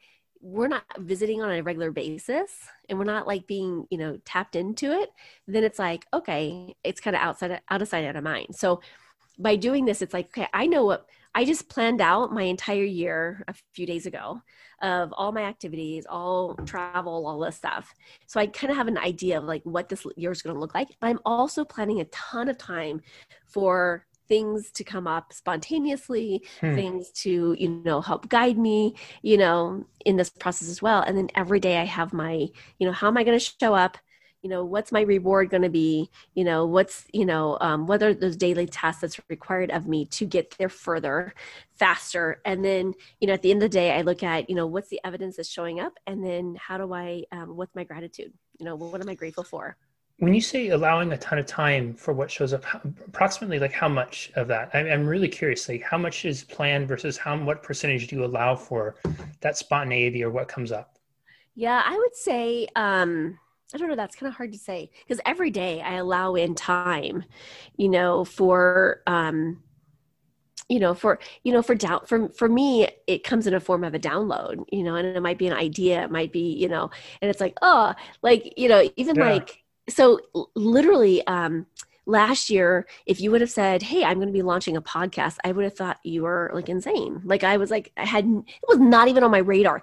we're 0.45 0.69
not 0.69 0.85
visiting 0.99 1.41
on 1.41 1.51
a 1.51 1.63
regular 1.63 1.91
basis 1.91 2.69
and 2.91 2.99
we're 2.99 3.05
not 3.07 3.27
like 3.27 3.47
being 3.47 3.87
you 3.91 3.97
know 3.97 4.19
tapped 4.27 4.55
into 4.55 4.93
it 4.93 5.09
then 5.49 5.65
it's 5.65 5.79
like 5.79 6.05
okay 6.13 6.77
it's 6.85 7.01
kind 7.01 7.17
of 7.17 7.23
outside 7.23 7.63
out 7.71 7.83
of 7.83 7.89
sight 7.89 8.05
out 8.05 8.15
of 8.15 8.23
mind. 8.23 8.49
So 8.55 8.81
by 9.39 9.57
doing 9.57 9.87
this 9.87 10.03
it's 10.03 10.13
like 10.13 10.27
okay 10.27 10.47
i 10.53 10.67
know 10.67 10.85
what 10.85 11.07
i 11.35 11.45
just 11.45 11.69
planned 11.69 12.01
out 12.01 12.31
my 12.31 12.43
entire 12.43 12.85
year 12.85 13.43
a 13.49 13.55
few 13.73 13.87
days 13.87 14.05
ago 14.05 14.41
of 14.83 15.13
all 15.15 15.33
my 15.33 15.45
activities 15.45 16.07
all 16.09 16.55
travel 16.67 17.27
all 17.27 17.41
this 17.41 17.57
stuff. 17.57 17.95
So 18.27 18.39
i 18.39 18.47
kind 18.47 18.71
of 18.71 18.77
have 18.77 18.87
an 18.87 18.99
idea 18.99 19.39
of 19.39 19.45
like 19.45 19.63
what 19.65 19.89
this 19.89 20.07
year 20.17 20.31
is 20.31 20.43
going 20.43 20.55
to 20.55 20.61
look 20.61 20.75
like 20.75 20.89
but 21.01 21.07
i'm 21.07 21.21
also 21.25 21.65
planning 21.65 22.03
a 22.03 22.05
ton 22.07 22.51
of 22.51 22.59
time 22.59 23.01
for 23.47 24.05
things 24.29 24.71
to 24.73 24.85
come 24.85 25.07
up 25.07 25.33
spontaneously 25.33 26.43
hmm. 26.61 26.75
things 26.75 27.11
to 27.11 27.55
you 27.59 27.69
know 27.85 28.01
help 28.01 28.29
guide 28.29 28.59
me 28.59 28.95
you 29.23 29.37
know 29.37 29.85
in 30.05 30.17
this 30.17 30.31
process 30.31 30.69
as 30.69 30.83
well. 30.83 31.01
And 31.01 31.17
then 31.17 31.29
every 31.35 31.61
day 31.61 31.79
i 31.79 31.85
have 31.85 32.13
my 32.13 32.49
you 32.79 32.87
know 32.87 32.93
how 32.93 33.09
am 33.09 33.17
i 33.17 33.25
going 33.25 33.39
to 33.39 33.53
show 33.61 33.75
up? 33.75 33.99
You 34.43 34.51
know 34.51 34.65
what's 34.65 34.93
my 34.93 35.01
reward 35.01 35.49
going 35.49 35.63
to 35.63 35.71
be? 35.71 36.11
You 36.35 36.45
know 36.45 36.67
what's 36.67 37.07
you 37.13 37.25
know 37.25 37.57
um, 37.61 37.87
what 37.87 38.03
are 38.03 38.13
those 38.13 38.37
daily 38.37 38.67
tasks 38.67 39.01
that's 39.01 39.21
required 39.31 39.71
of 39.71 39.87
me 39.87 40.05
to 40.07 40.27
get 40.27 40.55
there 40.59 40.69
further 40.69 41.35
faster? 41.77 42.43
And 42.45 42.65
then 42.65 42.95
you 43.21 43.27
know 43.27 43.35
at 43.35 43.43
the 43.43 43.51
end 43.51 43.63
of 43.63 43.71
the 43.71 43.79
day 43.79 43.93
i 43.93 44.03
look 44.03 44.23
at 44.23 44.51
you 44.51 44.57
know 44.57 44.67
what's 44.67 44.89
the 44.91 45.01
evidence 45.05 45.37
that's 45.37 45.49
showing 45.49 45.81
up? 45.81 45.95
And 46.07 46.25
then 46.25 46.57
how 46.61 46.79
do 46.79 46.93
i 46.93 47.25
um, 47.33 47.57
what's 47.57 47.75
my 47.75 47.85
gratitude? 47.85 48.33
You 48.59 48.67
know 48.67 48.77
what 48.77 49.01
am 49.01 49.09
i 49.09 49.15
grateful 49.15 49.45
for 49.45 49.77
when 50.19 50.33
you 50.33 50.41
say 50.41 50.69
allowing 50.69 51.13
a 51.13 51.19
ton 51.19 51.39
of 51.39 51.47
time 51.47 51.95
for 51.95 52.15
what 52.15 52.31
shows 52.31 52.53
up, 52.53 52.65
how, 52.65 52.81
approximately 53.07 53.59
like 53.59 53.73
how 53.73 53.89
much 53.89 54.31
of 54.37 54.49
that? 54.49 54.71
I, 54.73 54.89
I'm 54.91 55.07
really 55.07 55.29
curious. 55.29 55.69
Like 55.69 55.83
how 55.83 55.99
much 55.99 56.25
is 56.25 56.45
planned 56.45 56.87
versus 56.89 57.17
how 57.17 57.37
what 57.39 57.63
percentage 57.63 58.07
do 58.07 58.17
you 58.17 58.25
allow 58.25 58.55
for 58.55 58.97
that 59.41 59.57
spontaneity 59.57 60.23
or 60.23 60.31
what 60.31 60.49
comes 60.49 60.71
up? 60.71 60.99
Yeah, 61.57 61.83
I 61.85 61.97
would 61.97 62.15
say 62.15 62.69
um, 62.77 63.39
I 63.75 63.79
don't 63.79 63.89
know. 63.89 63.97
That's 63.97 64.15
kind 64.15 64.29
of 64.29 64.37
hard 64.37 64.53
to 64.53 64.59
say 64.59 64.91
because 65.07 65.21
every 65.27 65.51
day 65.51 65.81
I 65.81 65.95
allow 65.95 66.37
in 66.37 66.55
time, 66.55 67.25
you 67.77 67.89
know, 67.89 68.25
for 68.25 69.03
um, 69.07 69.63
you 70.69 70.79
know 70.79 70.95
for 70.95 71.19
you 71.43 71.53
know 71.53 71.63
for 71.63 71.75
down 71.75 72.01
for 72.07 72.29
for 72.31 72.49
me 72.49 72.89
it 73.07 73.23
comes 73.23 73.47
in 73.47 73.55
a 73.55 73.61
form 73.61 73.85
of 73.85 73.95
a 73.95 73.99
download 73.99 74.65
you 74.73 74.83
know 74.83 74.95
and 74.95 75.07
it 75.07 75.21
might 75.21 75.37
be 75.37 75.47
an 75.47 75.53
idea 75.53 76.03
it 76.03 76.11
might 76.11 76.33
be 76.33 76.55
you 76.55 76.69
know 76.69 76.91
and 77.21 77.31
it's 77.31 77.41
like 77.41 77.55
oh 77.61 77.93
like 78.23 78.55
you 78.57 78.67
know 78.67 78.89
even 78.97 79.15
yeah. 79.17 79.33
like 79.33 79.64
so 79.89 80.21
literally 80.55 81.27
um 81.27 81.67
last 82.07 82.51
year 82.51 82.87
if 83.07 83.21
you 83.21 83.31
would 83.31 83.41
have 83.41 83.51
said 83.51 83.83
hey 83.83 84.05
i'm 84.05 84.17
going 84.17 84.29
to 84.29 84.33
be 84.33 84.43
launching 84.43 84.77
a 84.77 84.83
podcast 84.83 85.37
i 85.45 85.53
would 85.53 85.65
have 85.65 85.75
thought 85.75 85.99
you 86.05 86.23
were 86.23 86.51
like 86.55 86.69
insane. 86.69 87.23
Like 87.25 87.45
i 87.45 87.57
was 87.57 87.71
like 87.71 87.93
i 87.97 88.05
had 88.05 88.25
it 88.27 88.69
was 88.69 88.79
not 88.79 89.09
even 89.09 89.25
on 89.25 89.31
my 89.31 89.39
radar. 89.39 89.83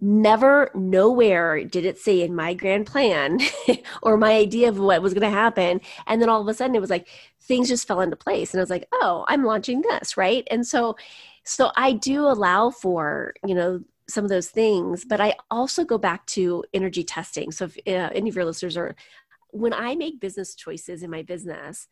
Never 0.00 0.70
nowhere 0.74 1.64
did 1.64 1.86
it 1.86 1.98
say 1.98 2.20
in 2.20 2.34
my 2.34 2.52
grand 2.52 2.86
plan 2.86 3.38
or 4.02 4.18
my 4.18 4.32
idea 4.32 4.68
of 4.68 4.78
what 4.78 5.00
was 5.00 5.14
going 5.14 5.22
to 5.22 5.30
happen. 5.30 5.80
And 6.06 6.20
then 6.20 6.28
all 6.28 6.42
of 6.42 6.48
a 6.48 6.52
sudden 6.52 6.76
it 6.76 6.80
was 6.80 6.90
like 6.90 7.08
things 7.40 7.68
just 7.68 7.86
fell 7.86 8.00
into 8.00 8.16
place. 8.16 8.52
And 8.52 8.60
i 8.60 8.62
was 8.62 8.70
like 8.70 8.86
oh 8.92 9.24
i'm 9.28 9.44
launching 9.44 9.82
this 9.82 10.16
right? 10.16 10.46
And 10.50 10.66
so 10.66 10.96
so 11.44 11.70
i 11.76 11.92
do 11.92 12.26
allow 12.26 12.70
for 12.70 13.34
you 13.46 13.54
know 13.54 13.80
some 14.06 14.22
of 14.24 14.28
those 14.28 14.50
things 14.50 15.02
but 15.02 15.18
i 15.18 15.34
also 15.50 15.82
go 15.82 15.96
back 15.96 16.26
to 16.26 16.62
energy 16.74 17.04
testing. 17.04 17.50
So 17.50 17.64
if 17.66 17.78
uh, 17.86 18.10
any 18.14 18.28
of 18.28 18.36
your 18.36 18.44
listeners 18.44 18.76
are 18.76 18.94
when 19.54 19.72
I 19.72 19.94
make 19.94 20.20
business 20.20 20.54
choices 20.54 21.02
in 21.02 21.10
my 21.10 21.22
business, 21.22 21.86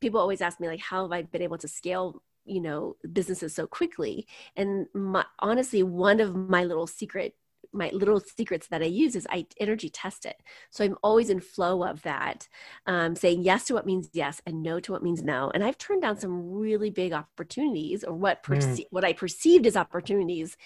people 0.00 0.20
always 0.20 0.40
ask 0.40 0.60
me 0.60 0.68
like, 0.68 0.80
how 0.80 1.02
have 1.02 1.12
I 1.12 1.22
been 1.22 1.42
able 1.42 1.58
to 1.58 1.68
scale, 1.68 2.22
you 2.44 2.60
know, 2.60 2.96
businesses 3.12 3.54
so 3.54 3.66
quickly? 3.66 4.28
And 4.56 4.86
my, 4.94 5.24
honestly, 5.40 5.82
one 5.82 6.20
of 6.20 6.34
my 6.34 6.64
little 6.64 6.86
secret 6.86 7.34
my 7.72 7.90
little 7.90 8.18
secrets 8.18 8.66
that 8.66 8.82
I 8.82 8.86
use 8.86 9.14
is 9.14 9.28
I 9.30 9.46
energy 9.60 9.90
test 9.90 10.26
it. 10.26 10.42
So 10.70 10.82
I'm 10.82 10.96
always 11.04 11.30
in 11.30 11.40
flow 11.40 11.84
of 11.84 12.02
that, 12.02 12.48
um, 12.86 13.14
saying 13.14 13.42
yes 13.42 13.66
to 13.66 13.74
what 13.74 13.86
means 13.86 14.08
yes 14.12 14.42
and 14.44 14.60
no 14.60 14.80
to 14.80 14.90
what 14.90 15.04
means 15.04 15.22
no. 15.22 15.52
And 15.54 15.62
I've 15.62 15.78
turned 15.78 16.02
down 16.02 16.18
some 16.18 16.50
really 16.50 16.90
big 16.90 17.12
opportunities 17.12 18.02
or 18.02 18.14
what 18.14 18.42
perce- 18.42 18.80
mm. 18.80 18.86
what 18.90 19.04
I 19.04 19.12
perceived 19.12 19.68
as 19.68 19.76
opportunities 19.76 20.56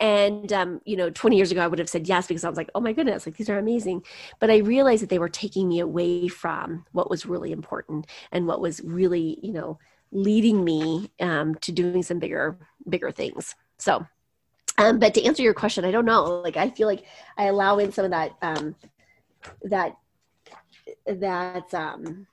and, 0.00 0.50
um, 0.52 0.80
you 0.86 0.96
know, 0.96 1.10
20 1.10 1.36
years 1.36 1.52
ago, 1.52 1.60
I 1.60 1.66
would 1.66 1.78
have 1.78 1.88
said 1.88 2.08
yes 2.08 2.26
because 2.26 2.42
I 2.42 2.48
was 2.48 2.56
like, 2.56 2.70
oh 2.74 2.80
my 2.80 2.94
goodness, 2.94 3.26
like 3.26 3.36
these 3.36 3.50
are 3.50 3.58
amazing. 3.58 4.02
But 4.38 4.50
I 4.50 4.58
realized 4.58 5.02
that 5.02 5.10
they 5.10 5.18
were 5.18 5.28
taking 5.28 5.68
me 5.68 5.80
away 5.80 6.26
from 6.28 6.86
what 6.92 7.10
was 7.10 7.26
really 7.26 7.52
important 7.52 8.06
and 8.32 8.46
what 8.46 8.62
was 8.62 8.80
really, 8.82 9.38
you 9.42 9.52
know, 9.52 9.78
leading 10.10 10.64
me 10.64 11.10
um, 11.20 11.54
to 11.56 11.70
doing 11.70 12.02
some 12.02 12.18
bigger, 12.18 12.58
bigger 12.88 13.10
things. 13.10 13.54
So, 13.78 14.06
um, 14.78 14.98
but 14.98 15.12
to 15.14 15.24
answer 15.24 15.42
your 15.42 15.54
question, 15.54 15.84
I 15.84 15.90
don't 15.90 16.06
know. 16.06 16.40
Like, 16.40 16.56
I 16.56 16.70
feel 16.70 16.88
like 16.88 17.04
I 17.36 17.44
allow 17.44 17.78
in 17.78 17.92
some 17.92 18.06
of 18.06 18.10
that, 18.12 18.32
um, 18.40 18.74
that, 19.64 19.96
that, 21.06 21.74
um, 21.74 22.26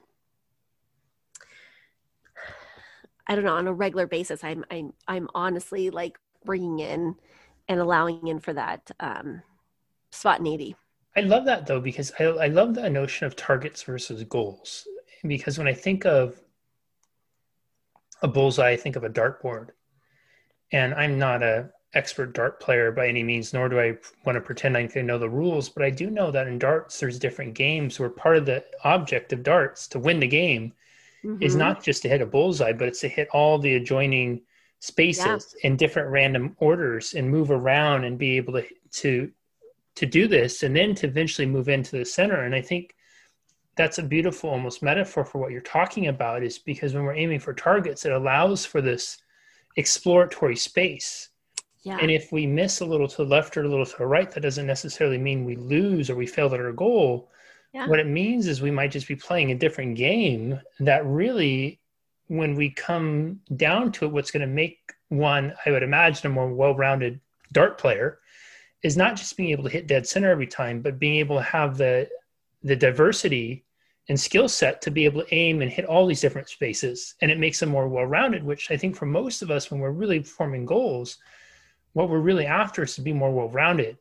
I 3.27 3.35
don't 3.35 3.43
know 3.43 3.55
on 3.55 3.67
a 3.67 3.73
regular 3.73 4.07
basis 4.07 4.41
I'm 4.41 4.63
I'm 4.71 4.93
I'm 5.05 5.27
honestly 5.35 5.89
like 5.89 6.17
bringing 6.45 6.79
in 6.79 7.15
and 7.67 7.79
allowing 7.79 8.27
in 8.27 8.39
for 8.39 8.53
that 8.53 8.91
um, 8.99 9.41
spontaneity. 10.11 10.75
I 11.15 11.21
love 11.21 11.45
that 11.45 11.65
though 11.65 11.81
because 11.81 12.11
I 12.19 12.25
I 12.25 12.47
love 12.47 12.75
the 12.75 12.89
notion 12.89 13.25
of 13.25 13.35
targets 13.35 13.83
versus 13.83 14.23
goals 14.23 14.87
because 15.25 15.57
when 15.57 15.67
I 15.67 15.73
think 15.73 16.05
of 16.05 16.39
a 18.21 18.27
bullseye, 18.27 18.71
I 18.71 18.77
think 18.77 18.95
of 18.95 19.03
a 19.03 19.09
dartboard, 19.09 19.69
and 20.71 20.93
I'm 20.93 21.17
not 21.17 21.43
a 21.43 21.69
expert 21.93 22.33
dart 22.33 22.59
player 22.59 22.91
by 22.91 23.07
any 23.07 23.23
means, 23.23 23.53
nor 23.53 23.69
do 23.69 23.79
I 23.79 23.97
want 24.25 24.35
to 24.35 24.41
pretend 24.41 24.77
I 24.77 24.85
can 24.87 25.07
know 25.07 25.17
the 25.17 25.29
rules. 25.29 25.69
But 25.69 25.83
I 25.83 25.89
do 25.89 26.09
know 26.09 26.31
that 26.31 26.47
in 26.47 26.59
darts, 26.59 26.99
there's 26.99 27.17
different 27.17 27.53
games 27.53 27.99
where 27.99 28.09
part 28.09 28.37
of 28.37 28.45
the 28.45 28.63
object 28.83 29.33
of 29.33 29.43
darts 29.43 29.87
to 29.89 29.99
win 29.99 30.19
the 30.19 30.27
game 30.27 30.73
mm-hmm. 31.23 31.41
is 31.41 31.55
not 31.55 31.83
just 31.83 32.01
to 32.03 32.09
hit 32.09 32.21
a 32.21 32.25
bullseye, 32.25 32.73
but 32.73 32.87
it's 32.87 33.01
to 33.01 33.07
hit 33.07 33.29
all 33.31 33.57
the 33.57 33.75
adjoining 33.75 34.41
spaces 34.79 35.55
yeah. 35.57 35.67
in 35.67 35.77
different 35.77 36.09
random 36.09 36.55
orders 36.59 37.13
and 37.13 37.29
move 37.29 37.51
around 37.51 38.03
and 38.03 38.17
be 38.17 38.37
able 38.37 38.53
to 38.53 38.65
to 38.91 39.31
to 39.95 40.05
do 40.05 40.27
this 40.27 40.63
and 40.63 40.75
then 40.75 40.93
to 40.93 41.07
eventually 41.07 41.47
move 41.47 41.69
into 41.69 41.97
the 41.97 42.05
center. 42.05 42.43
And 42.43 42.53
I 42.53 42.61
think 42.61 42.95
that's 43.75 43.97
a 43.97 44.03
beautiful 44.03 44.49
almost 44.49 44.83
metaphor 44.83 45.25
for 45.25 45.39
what 45.39 45.51
you're 45.51 45.61
talking 45.61 46.07
about 46.07 46.43
is 46.43 46.59
because 46.59 46.93
when 46.93 47.03
we're 47.03 47.15
aiming 47.15 47.39
for 47.39 47.53
targets, 47.53 48.05
it 48.05 48.11
allows 48.11 48.65
for 48.65 48.81
this 48.81 49.17
exploratory 49.75 50.55
space 50.55 51.29
yeah. 51.87 51.99
And 52.01 52.11
if 52.11 52.33
we 52.33 52.45
miss 52.45 52.81
a 52.81 52.85
little 52.85 53.07
to 53.07 53.17
the 53.17 53.29
left 53.29 53.55
or 53.55 53.63
a 53.63 53.67
little 53.69 53.85
to 53.85 53.97
the 53.97 54.05
right, 54.05 54.29
that 54.31 54.41
doesn't 54.41 54.67
necessarily 54.67 55.17
mean 55.17 55.45
we 55.45 55.55
lose 55.55 56.09
or 56.09 56.17
we 56.17 56.27
failed 56.27 56.53
at 56.53 56.59
our 56.59 56.73
goal. 56.73 57.31
Yeah. 57.73 57.87
What 57.87 57.99
it 57.99 58.07
means 58.07 58.47
is 58.47 58.61
we 58.61 58.71
might 58.71 58.91
just 58.91 59.07
be 59.07 59.15
playing 59.15 59.51
a 59.51 59.57
different 59.57 59.95
game 59.95 60.59
that 60.81 61.05
really, 61.05 61.79
when 62.27 62.55
we 62.55 62.69
come 62.69 63.39
down 63.55 63.91
to 63.93 64.05
it, 64.05 64.11
what's 64.11 64.31
going 64.31 64.41
to 64.41 64.53
make 64.53 64.93
one, 65.09 65.53
I 65.65 65.71
would 65.71 65.83
imagine, 65.83 66.27
a 66.27 66.33
more 66.33 66.53
well 66.53 66.75
rounded 66.75 67.19
dart 67.51 67.77
player 67.77 68.19
is 68.83 68.97
not 68.97 69.15
just 69.15 69.37
being 69.37 69.49
able 69.49 69.63
to 69.63 69.69
hit 69.69 69.87
dead 69.87 70.05
center 70.05 70.29
every 70.29 70.47
time, 70.47 70.81
but 70.81 70.99
being 70.99 71.15
able 71.15 71.37
to 71.37 71.43
have 71.43 71.77
the 71.77 72.09
the 72.63 72.75
diversity 72.75 73.63
and 74.09 74.19
skill 74.19 74.47
set 74.47 74.81
to 74.81 74.91
be 74.91 75.05
able 75.05 75.21
to 75.21 75.35
aim 75.35 75.61
and 75.61 75.71
hit 75.71 75.85
all 75.85 76.05
these 76.05 76.21
different 76.21 76.49
spaces. 76.49 77.15
And 77.21 77.29
it 77.29 77.39
makes 77.39 77.59
them 77.59 77.69
more 77.69 77.87
well 77.87 78.05
rounded, 78.05 78.43
which 78.43 78.71
I 78.71 78.77
think 78.77 78.95
for 78.95 79.05
most 79.05 79.41
of 79.41 79.51
us, 79.51 79.69
when 79.69 79.79
we're 79.79 79.91
really 79.91 80.23
forming 80.23 80.65
goals, 80.65 81.17
what 81.97 82.09
we're 82.09 82.19
really 82.19 82.45
after 82.45 82.83
is 82.83 82.93
to 82.93 83.01
be 83.01 83.11
more 83.11 83.33
well-rounded 83.33 83.97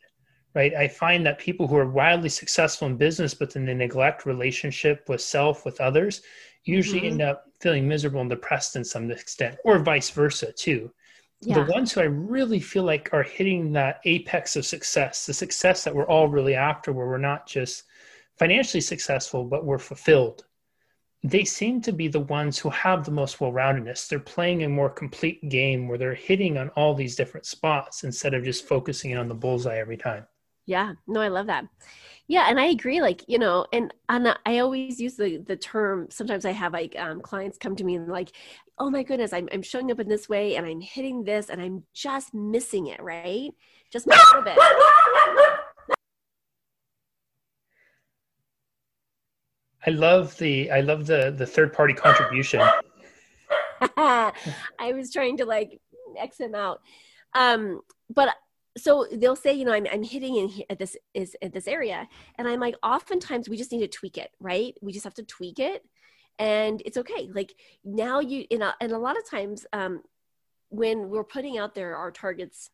right 0.54 0.74
i 0.74 0.86
find 0.86 1.24
that 1.24 1.38
people 1.38 1.66
who 1.66 1.76
are 1.76 1.88
wildly 1.88 2.28
successful 2.28 2.86
in 2.86 2.96
business 2.96 3.32
but 3.32 3.52
then 3.52 3.64
they 3.64 3.72
neglect 3.72 4.26
relationship 4.26 5.08
with 5.08 5.20
self 5.20 5.64
with 5.64 5.80
others 5.80 6.20
usually 6.66 7.00
mm-hmm. 7.00 7.20
end 7.20 7.22
up 7.22 7.44
feeling 7.60 7.88
miserable 7.88 8.20
and 8.20 8.30
depressed 8.30 8.76
in 8.76 8.84
some 8.84 9.10
extent 9.10 9.56
or 9.64 9.78
vice 9.78 10.10
versa 10.10 10.52
too 10.52 10.92
yeah. 11.40 11.54
the 11.54 11.72
ones 11.72 11.92
who 11.92 12.00
i 12.00 12.04
really 12.04 12.60
feel 12.60 12.82
like 12.82 13.08
are 13.12 13.22
hitting 13.22 13.72
that 13.72 14.00
apex 14.04 14.56
of 14.56 14.66
success 14.66 15.26
the 15.26 15.34
success 15.34 15.84
that 15.84 15.94
we're 15.94 16.06
all 16.06 16.28
really 16.28 16.54
after 16.54 16.92
where 16.92 17.06
we're 17.06 17.18
not 17.18 17.46
just 17.46 17.84
financially 18.38 18.80
successful 18.80 19.44
but 19.44 19.64
we're 19.64 19.78
fulfilled 19.78 20.44
they 21.22 21.44
seem 21.44 21.80
to 21.82 21.92
be 21.92 22.08
the 22.08 22.20
ones 22.20 22.58
who 22.58 22.70
have 22.70 23.04
the 23.04 23.10
most 23.10 23.40
well-roundedness. 23.40 24.08
They're 24.08 24.20
playing 24.20 24.62
a 24.62 24.68
more 24.68 24.90
complete 24.90 25.48
game 25.48 25.88
where 25.88 25.98
they're 25.98 26.14
hitting 26.14 26.56
on 26.56 26.68
all 26.70 26.94
these 26.94 27.16
different 27.16 27.46
spots 27.46 28.04
instead 28.04 28.32
of 28.32 28.44
just 28.44 28.68
focusing 28.68 29.16
on 29.16 29.26
the 29.28 29.34
bullseye 29.34 29.78
every 29.78 29.96
time. 29.96 30.26
Yeah, 30.66 30.92
no, 31.06 31.20
I 31.20 31.28
love 31.28 31.46
that. 31.46 31.64
Yeah, 32.28 32.46
and 32.48 32.58
I 32.58 32.66
agree. 32.66 33.00
Like 33.00 33.24
you 33.28 33.38
know, 33.38 33.66
and 33.72 33.94
and 34.08 34.36
I 34.44 34.58
always 34.58 35.00
use 35.00 35.14
the 35.14 35.38
the 35.38 35.56
term. 35.56 36.08
Sometimes 36.10 36.44
I 36.44 36.50
have 36.52 36.72
like 36.72 36.96
um, 36.98 37.20
clients 37.20 37.58
come 37.58 37.76
to 37.76 37.84
me 37.84 37.96
and 37.96 38.08
like, 38.08 38.32
oh 38.78 38.90
my 38.90 39.02
goodness, 39.02 39.32
I'm 39.32 39.48
I'm 39.52 39.62
showing 39.62 39.90
up 39.90 40.00
in 40.00 40.08
this 40.08 40.28
way 40.28 40.56
and 40.56 40.66
I'm 40.66 40.80
hitting 40.80 41.24
this 41.24 41.50
and 41.50 41.60
I'm 41.60 41.84
just 41.94 42.34
missing 42.34 42.88
it, 42.88 43.00
right? 43.00 43.50
Just 43.92 44.06
a 44.06 44.10
little 44.10 44.42
bit. 44.42 44.58
I 49.86 49.90
love 49.90 50.36
the 50.38 50.70
I 50.72 50.80
love 50.80 51.06
the 51.06 51.32
the 51.36 51.46
third 51.46 51.72
party 51.72 51.94
contribution. 51.94 52.60
I 53.96 54.32
was 54.94 55.12
trying 55.12 55.36
to 55.36 55.44
like 55.44 55.80
X 56.18 56.40
him 56.40 56.56
out. 56.56 56.80
Um, 57.34 57.80
but 58.10 58.34
so 58.76 59.06
they'll 59.12 59.36
say, 59.36 59.52
you 59.52 59.64
know, 59.64 59.72
I'm, 59.72 59.86
I'm 59.90 60.02
hitting 60.02 60.36
in 60.36 60.50
at 60.68 60.78
this 60.78 60.96
is 61.14 61.36
at 61.42 61.52
this 61.52 61.66
area. 61.66 62.06
And 62.36 62.46
I'm 62.46 62.60
like, 62.60 62.76
oftentimes 62.82 63.48
we 63.48 63.56
just 63.56 63.72
need 63.72 63.80
to 63.80 63.88
tweak 63.88 64.18
it, 64.18 64.30
right? 64.40 64.74
We 64.82 64.92
just 64.92 65.04
have 65.04 65.14
to 65.14 65.22
tweak 65.22 65.58
it 65.58 65.82
and 66.38 66.82
it's 66.84 66.96
okay. 66.98 67.28
Like 67.32 67.54
now 67.84 68.20
you, 68.20 68.44
in 68.50 68.62
a, 68.62 68.74
and 68.80 68.92
a 68.92 68.98
lot 68.98 69.16
of 69.16 69.28
times, 69.28 69.66
um, 69.72 70.02
when 70.68 71.08
we're 71.08 71.24
putting 71.24 71.58
out 71.58 71.74
there 71.74 71.96
our 71.96 72.10
targets 72.10 72.70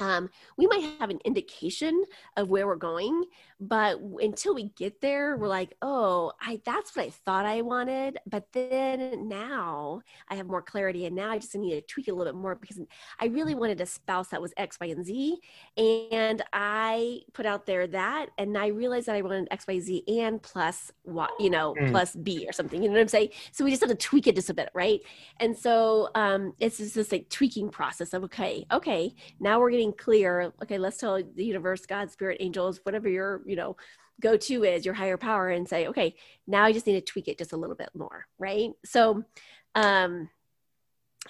um, 0.00 0.30
we 0.56 0.66
might 0.66 0.98
have 0.98 1.10
an 1.10 1.20
indication 1.24 2.04
of 2.36 2.48
where 2.48 2.66
we're 2.66 2.76
going 2.76 3.24
but 3.60 3.98
until 4.20 4.54
we 4.54 4.64
get 4.76 5.00
there 5.00 5.36
we're 5.36 5.48
like 5.48 5.74
oh 5.82 6.30
i 6.40 6.60
that's 6.64 6.94
what 6.94 7.06
i 7.06 7.10
thought 7.10 7.44
i 7.44 7.60
wanted 7.60 8.16
but 8.26 8.46
then 8.52 9.26
now 9.28 10.00
i 10.28 10.36
have 10.36 10.46
more 10.46 10.62
clarity 10.62 11.06
and 11.06 11.16
now 11.16 11.30
i 11.30 11.38
just 11.38 11.54
need 11.56 11.72
to 11.72 11.80
tweak 11.82 12.06
it 12.06 12.12
a 12.12 12.14
little 12.14 12.32
bit 12.32 12.40
more 12.40 12.54
because 12.54 12.78
i 13.20 13.26
really 13.26 13.56
wanted 13.56 13.80
a 13.80 13.86
spouse 13.86 14.28
that 14.28 14.40
was 14.40 14.52
x 14.56 14.78
y 14.80 14.86
and 14.86 15.04
z 15.04 15.38
and 15.76 16.42
i 16.52 17.20
put 17.32 17.46
out 17.46 17.66
there 17.66 17.88
that 17.88 18.26
and 18.38 18.56
i 18.56 18.68
realized 18.68 19.06
that 19.06 19.16
i 19.16 19.22
wanted 19.22 19.48
x 19.50 19.66
y 19.66 19.80
z 19.80 20.04
and 20.20 20.40
plus 20.40 20.92
what 21.02 21.30
you 21.40 21.50
know 21.50 21.74
mm. 21.80 21.90
plus 21.90 22.14
b 22.14 22.44
or 22.48 22.52
something 22.52 22.80
you 22.80 22.88
know 22.88 22.94
what 22.94 23.00
i'm 23.00 23.08
saying 23.08 23.28
so 23.50 23.64
we 23.64 23.70
just 23.70 23.82
have 23.82 23.90
to 23.90 23.96
tweak 23.96 24.28
it 24.28 24.36
just 24.36 24.50
a 24.50 24.54
bit 24.54 24.70
right 24.72 25.00
and 25.40 25.56
so 25.56 26.08
um, 26.14 26.52
it's 26.60 26.78
just 26.78 26.94
this 26.94 27.10
like 27.10 27.28
tweaking 27.28 27.68
process 27.68 28.12
of 28.12 28.22
okay 28.22 28.64
okay 28.70 29.12
now 29.40 29.58
we're 29.58 29.70
getting 29.70 29.87
clear 29.92 30.52
okay 30.62 30.78
let's 30.78 30.98
tell 30.98 31.16
the 31.16 31.44
universe 31.44 31.86
god 31.86 32.10
spirit 32.10 32.38
angels 32.40 32.80
whatever 32.84 33.08
your 33.08 33.42
you 33.46 33.56
know 33.56 33.76
go 34.20 34.36
to 34.36 34.64
is 34.64 34.84
your 34.84 34.94
higher 34.94 35.16
power 35.16 35.48
and 35.48 35.68
say 35.68 35.86
okay 35.86 36.14
now 36.46 36.64
i 36.64 36.72
just 36.72 36.86
need 36.86 36.94
to 36.94 37.00
tweak 37.00 37.28
it 37.28 37.38
just 37.38 37.52
a 37.52 37.56
little 37.56 37.76
bit 37.76 37.90
more 37.94 38.26
right 38.38 38.70
so 38.84 39.22
um 39.74 40.28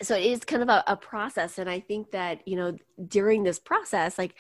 so 0.01 0.15
it 0.15 0.25
is 0.25 0.45
kind 0.45 0.63
of 0.63 0.69
a, 0.69 0.85
a 0.87 0.97
process 0.97 1.59
and 1.59 1.69
i 1.69 1.81
think 1.81 2.11
that 2.11 2.47
you 2.47 2.57
know 2.57 2.77
during 3.07 3.43
this 3.43 3.59
process 3.59 4.19
like 4.19 4.35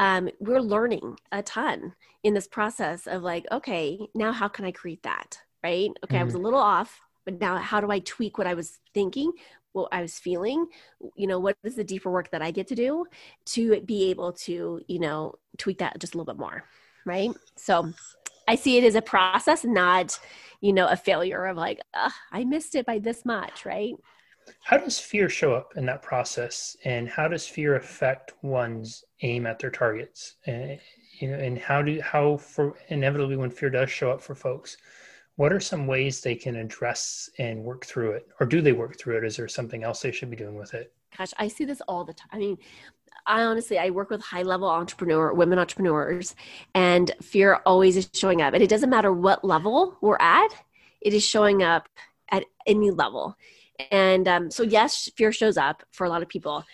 um, 0.00 0.28
we're 0.38 0.60
learning 0.60 1.18
a 1.32 1.42
ton 1.42 1.92
in 2.22 2.32
this 2.32 2.46
process 2.46 3.08
of 3.08 3.22
like 3.22 3.46
okay 3.50 3.98
now 4.14 4.32
how 4.32 4.48
can 4.48 4.64
i 4.64 4.70
create 4.70 5.02
that 5.02 5.38
right 5.62 5.90
okay 6.04 6.14
mm-hmm. 6.14 6.16
i 6.16 6.24
was 6.24 6.34
a 6.34 6.36
mm-hmm. 6.36 6.44
little 6.44 6.60
off 6.60 7.00
but 7.24 7.40
now 7.40 7.56
how 7.56 7.80
do 7.80 7.90
i 7.90 7.98
tweak 8.00 8.38
what 8.38 8.46
i 8.46 8.54
was 8.54 8.78
thinking 8.94 9.32
what 9.72 9.88
i 9.92 10.02
was 10.02 10.18
feeling 10.18 10.66
you 11.16 11.26
know 11.26 11.38
what 11.38 11.56
is 11.62 11.76
the 11.76 11.84
deeper 11.84 12.10
work 12.10 12.30
that 12.30 12.42
i 12.42 12.50
get 12.50 12.66
to 12.66 12.74
do 12.74 13.04
to 13.44 13.80
be 13.82 14.10
able 14.10 14.32
to 14.32 14.80
you 14.88 14.98
know 14.98 15.34
tweak 15.56 15.78
that 15.78 15.98
just 15.98 16.14
a 16.14 16.18
little 16.18 16.32
bit 16.32 16.40
more 16.40 16.64
right? 17.08 17.30
So 17.56 17.92
I 18.46 18.54
see 18.54 18.76
it 18.78 18.84
as 18.84 18.94
a 18.94 19.02
process, 19.02 19.64
not, 19.64 20.18
you 20.60 20.72
know, 20.72 20.86
a 20.86 20.96
failure 20.96 21.46
of 21.46 21.56
like, 21.56 21.80
I 22.32 22.44
missed 22.44 22.74
it 22.74 22.86
by 22.86 22.98
this 22.98 23.24
much, 23.24 23.66
right? 23.66 23.94
How 24.62 24.76
does 24.76 24.98
fear 24.98 25.28
show 25.28 25.54
up 25.54 25.72
in 25.76 25.84
that 25.86 26.00
process, 26.00 26.74
and 26.84 27.06
how 27.06 27.28
does 27.28 27.46
fear 27.46 27.76
affect 27.76 28.32
one's 28.40 29.04
aim 29.20 29.46
at 29.46 29.58
their 29.58 29.70
targets? 29.70 30.36
And 30.46 30.80
you 31.20 31.30
know, 31.30 31.38
and 31.38 31.58
how 31.58 31.82
do 31.82 32.00
how 32.00 32.38
for 32.38 32.74
inevitably 32.88 33.36
when 33.36 33.50
fear 33.50 33.68
does 33.68 33.90
show 33.90 34.10
up 34.10 34.22
for 34.22 34.34
folks, 34.34 34.78
what 35.38 35.52
are 35.52 35.60
some 35.60 35.86
ways 35.86 36.20
they 36.20 36.34
can 36.34 36.56
address 36.56 37.30
and 37.38 37.62
work 37.62 37.86
through 37.86 38.10
it, 38.10 38.26
or 38.40 38.46
do 38.46 38.60
they 38.60 38.72
work 38.72 38.98
through 38.98 39.18
it? 39.18 39.24
Is 39.24 39.36
there 39.36 39.46
something 39.46 39.84
else 39.84 40.02
they 40.02 40.10
should 40.10 40.30
be 40.30 40.36
doing 40.36 40.56
with 40.56 40.74
it? 40.74 40.92
Gosh, 41.16 41.32
I 41.38 41.46
see 41.46 41.64
this 41.64 41.80
all 41.82 42.04
the 42.04 42.12
time. 42.12 42.28
I 42.32 42.38
mean, 42.38 42.58
I 43.24 43.42
honestly, 43.42 43.78
I 43.78 43.90
work 43.90 44.10
with 44.10 44.20
high 44.20 44.42
level 44.42 44.68
entrepreneur, 44.68 45.32
women 45.32 45.60
entrepreneurs, 45.60 46.34
and 46.74 47.12
fear 47.22 47.60
always 47.64 47.96
is 47.96 48.10
showing 48.12 48.42
up. 48.42 48.52
And 48.52 48.64
it 48.64 48.68
doesn't 48.68 48.90
matter 48.90 49.12
what 49.12 49.44
level 49.44 49.96
we're 50.00 50.18
at, 50.18 50.48
it 51.00 51.14
is 51.14 51.24
showing 51.24 51.62
up 51.62 51.88
at 52.32 52.44
any 52.66 52.90
level. 52.90 53.36
And 53.92 54.26
um, 54.26 54.50
so, 54.50 54.64
yes, 54.64 55.08
fear 55.16 55.30
shows 55.30 55.56
up 55.56 55.84
for 55.92 56.04
a 56.04 56.10
lot 56.10 56.22
of 56.22 56.28
people. 56.28 56.64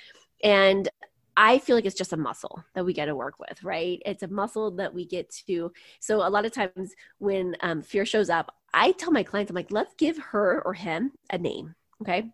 And 0.42 0.88
I 1.37 1.59
feel 1.59 1.77
like 1.77 1.85
it's 1.85 1.97
just 1.97 2.12
a 2.12 2.16
muscle 2.16 2.64
that 2.75 2.85
we 2.85 2.92
get 2.92 3.07
to 3.07 3.16
work 3.16 3.38
with, 3.38 3.62
right? 3.64 4.01
It's 4.05 4.23
a 4.23 4.29
muscle 4.29 4.70
that 4.73 4.94
we 4.94 5.05
get 5.05 5.31
to. 5.47 5.73
So, 6.01 6.27
a 6.27 6.31
lot 6.31 6.44
of 6.44 6.53
times 6.53 6.94
when 7.18 7.57
um, 7.61 7.83
fear 7.83 8.07
shows 8.07 8.31
up, 8.31 8.55
I 8.73 8.92
tell 8.92 9.12
my 9.12 9.23
clients, 9.23 9.51
I'm 9.51 9.57
like, 9.57 9.70
let's 9.70 9.94
give 9.94 10.18
her 10.18 10.62
or 10.64 10.75
him 10.75 11.12
a 11.31 11.38
name. 11.38 11.75
Okay. 12.03 12.31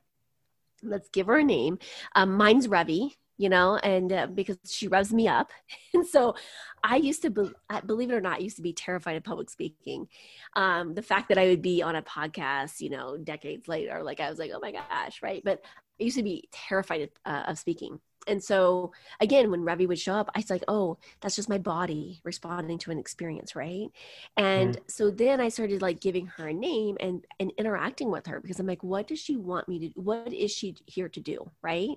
Let's 0.82 1.10
give 1.10 1.26
her 1.26 1.38
a 1.38 1.44
name. 1.44 1.78
Um, 2.14 2.34
mine's 2.36 2.66
Revi 2.66 3.12
you 3.40 3.48
know, 3.48 3.76
and 3.76 4.12
uh, 4.12 4.26
because 4.26 4.58
she 4.66 4.86
revs 4.86 5.14
me 5.14 5.26
up. 5.26 5.50
And 5.94 6.06
so 6.06 6.36
I 6.84 6.96
used 6.96 7.22
to, 7.22 7.30
be, 7.30 7.50
believe 7.86 8.10
it 8.10 8.14
or 8.14 8.20
not, 8.20 8.36
I 8.36 8.42
used 8.42 8.56
to 8.56 8.62
be 8.62 8.74
terrified 8.74 9.16
of 9.16 9.24
public 9.24 9.50
speaking. 9.50 10.08
Um, 10.54 10.94
the 10.94 11.02
fact 11.02 11.30
that 11.30 11.38
I 11.38 11.48
would 11.48 11.62
be 11.62 11.82
on 11.82 11.96
a 11.96 12.02
podcast, 12.02 12.80
you 12.80 12.90
know, 12.90 13.16
decades 13.16 13.66
later, 13.66 14.02
like 14.04 14.20
I 14.20 14.28
was 14.30 14.38
like, 14.38 14.52
oh 14.54 14.60
my 14.60 14.72
gosh, 14.72 15.20
right? 15.22 15.42
But 15.42 15.64
I 15.98 16.04
used 16.04 16.18
to 16.18 16.22
be 16.22 16.48
terrified 16.52 17.02
of, 17.02 17.08
uh, 17.24 17.42
of 17.48 17.58
speaking. 17.58 17.98
And 18.26 18.42
so 18.42 18.92
again 19.20 19.50
when 19.50 19.62
Revi 19.62 19.86
would 19.88 19.98
show 19.98 20.14
up 20.14 20.30
i 20.34 20.38
was 20.38 20.50
like 20.50 20.64
oh 20.68 20.98
that's 21.20 21.36
just 21.36 21.48
my 21.48 21.58
body 21.58 22.20
responding 22.24 22.78
to 22.78 22.90
an 22.90 22.98
experience 22.98 23.56
right? 23.56 23.88
And 24.36 24.76
mm 24.76 24.80
so 24.88 25.10
then 25.10 25.40
i 25.40 25.48
started 25.48 25.82
like 25.82 26.00
giving 26.00 26.26
her 26.26 26.48
a 26.48 26.52
name 26.52 26.96
and 27.00 27.24
and 27.38 27.52
interacting 27.58 28.10
with 28.10 28.26
her 28.26 28.40
because 28.40 28.58
i'm 28.60 28.66
like 28.66 28.82
what 28.82 29.06
does 29.06 29.18
she 29.18 29.36
want 29.36 29.68
me 29.68 29.78
to 29.78 30.00
what 30.00 30.32
is 30.32 30.50
she 30.52 30.74
here 30.86 31.08
to 31.08 31.20
do? 31.20 31.50
Right? 31.62 31.90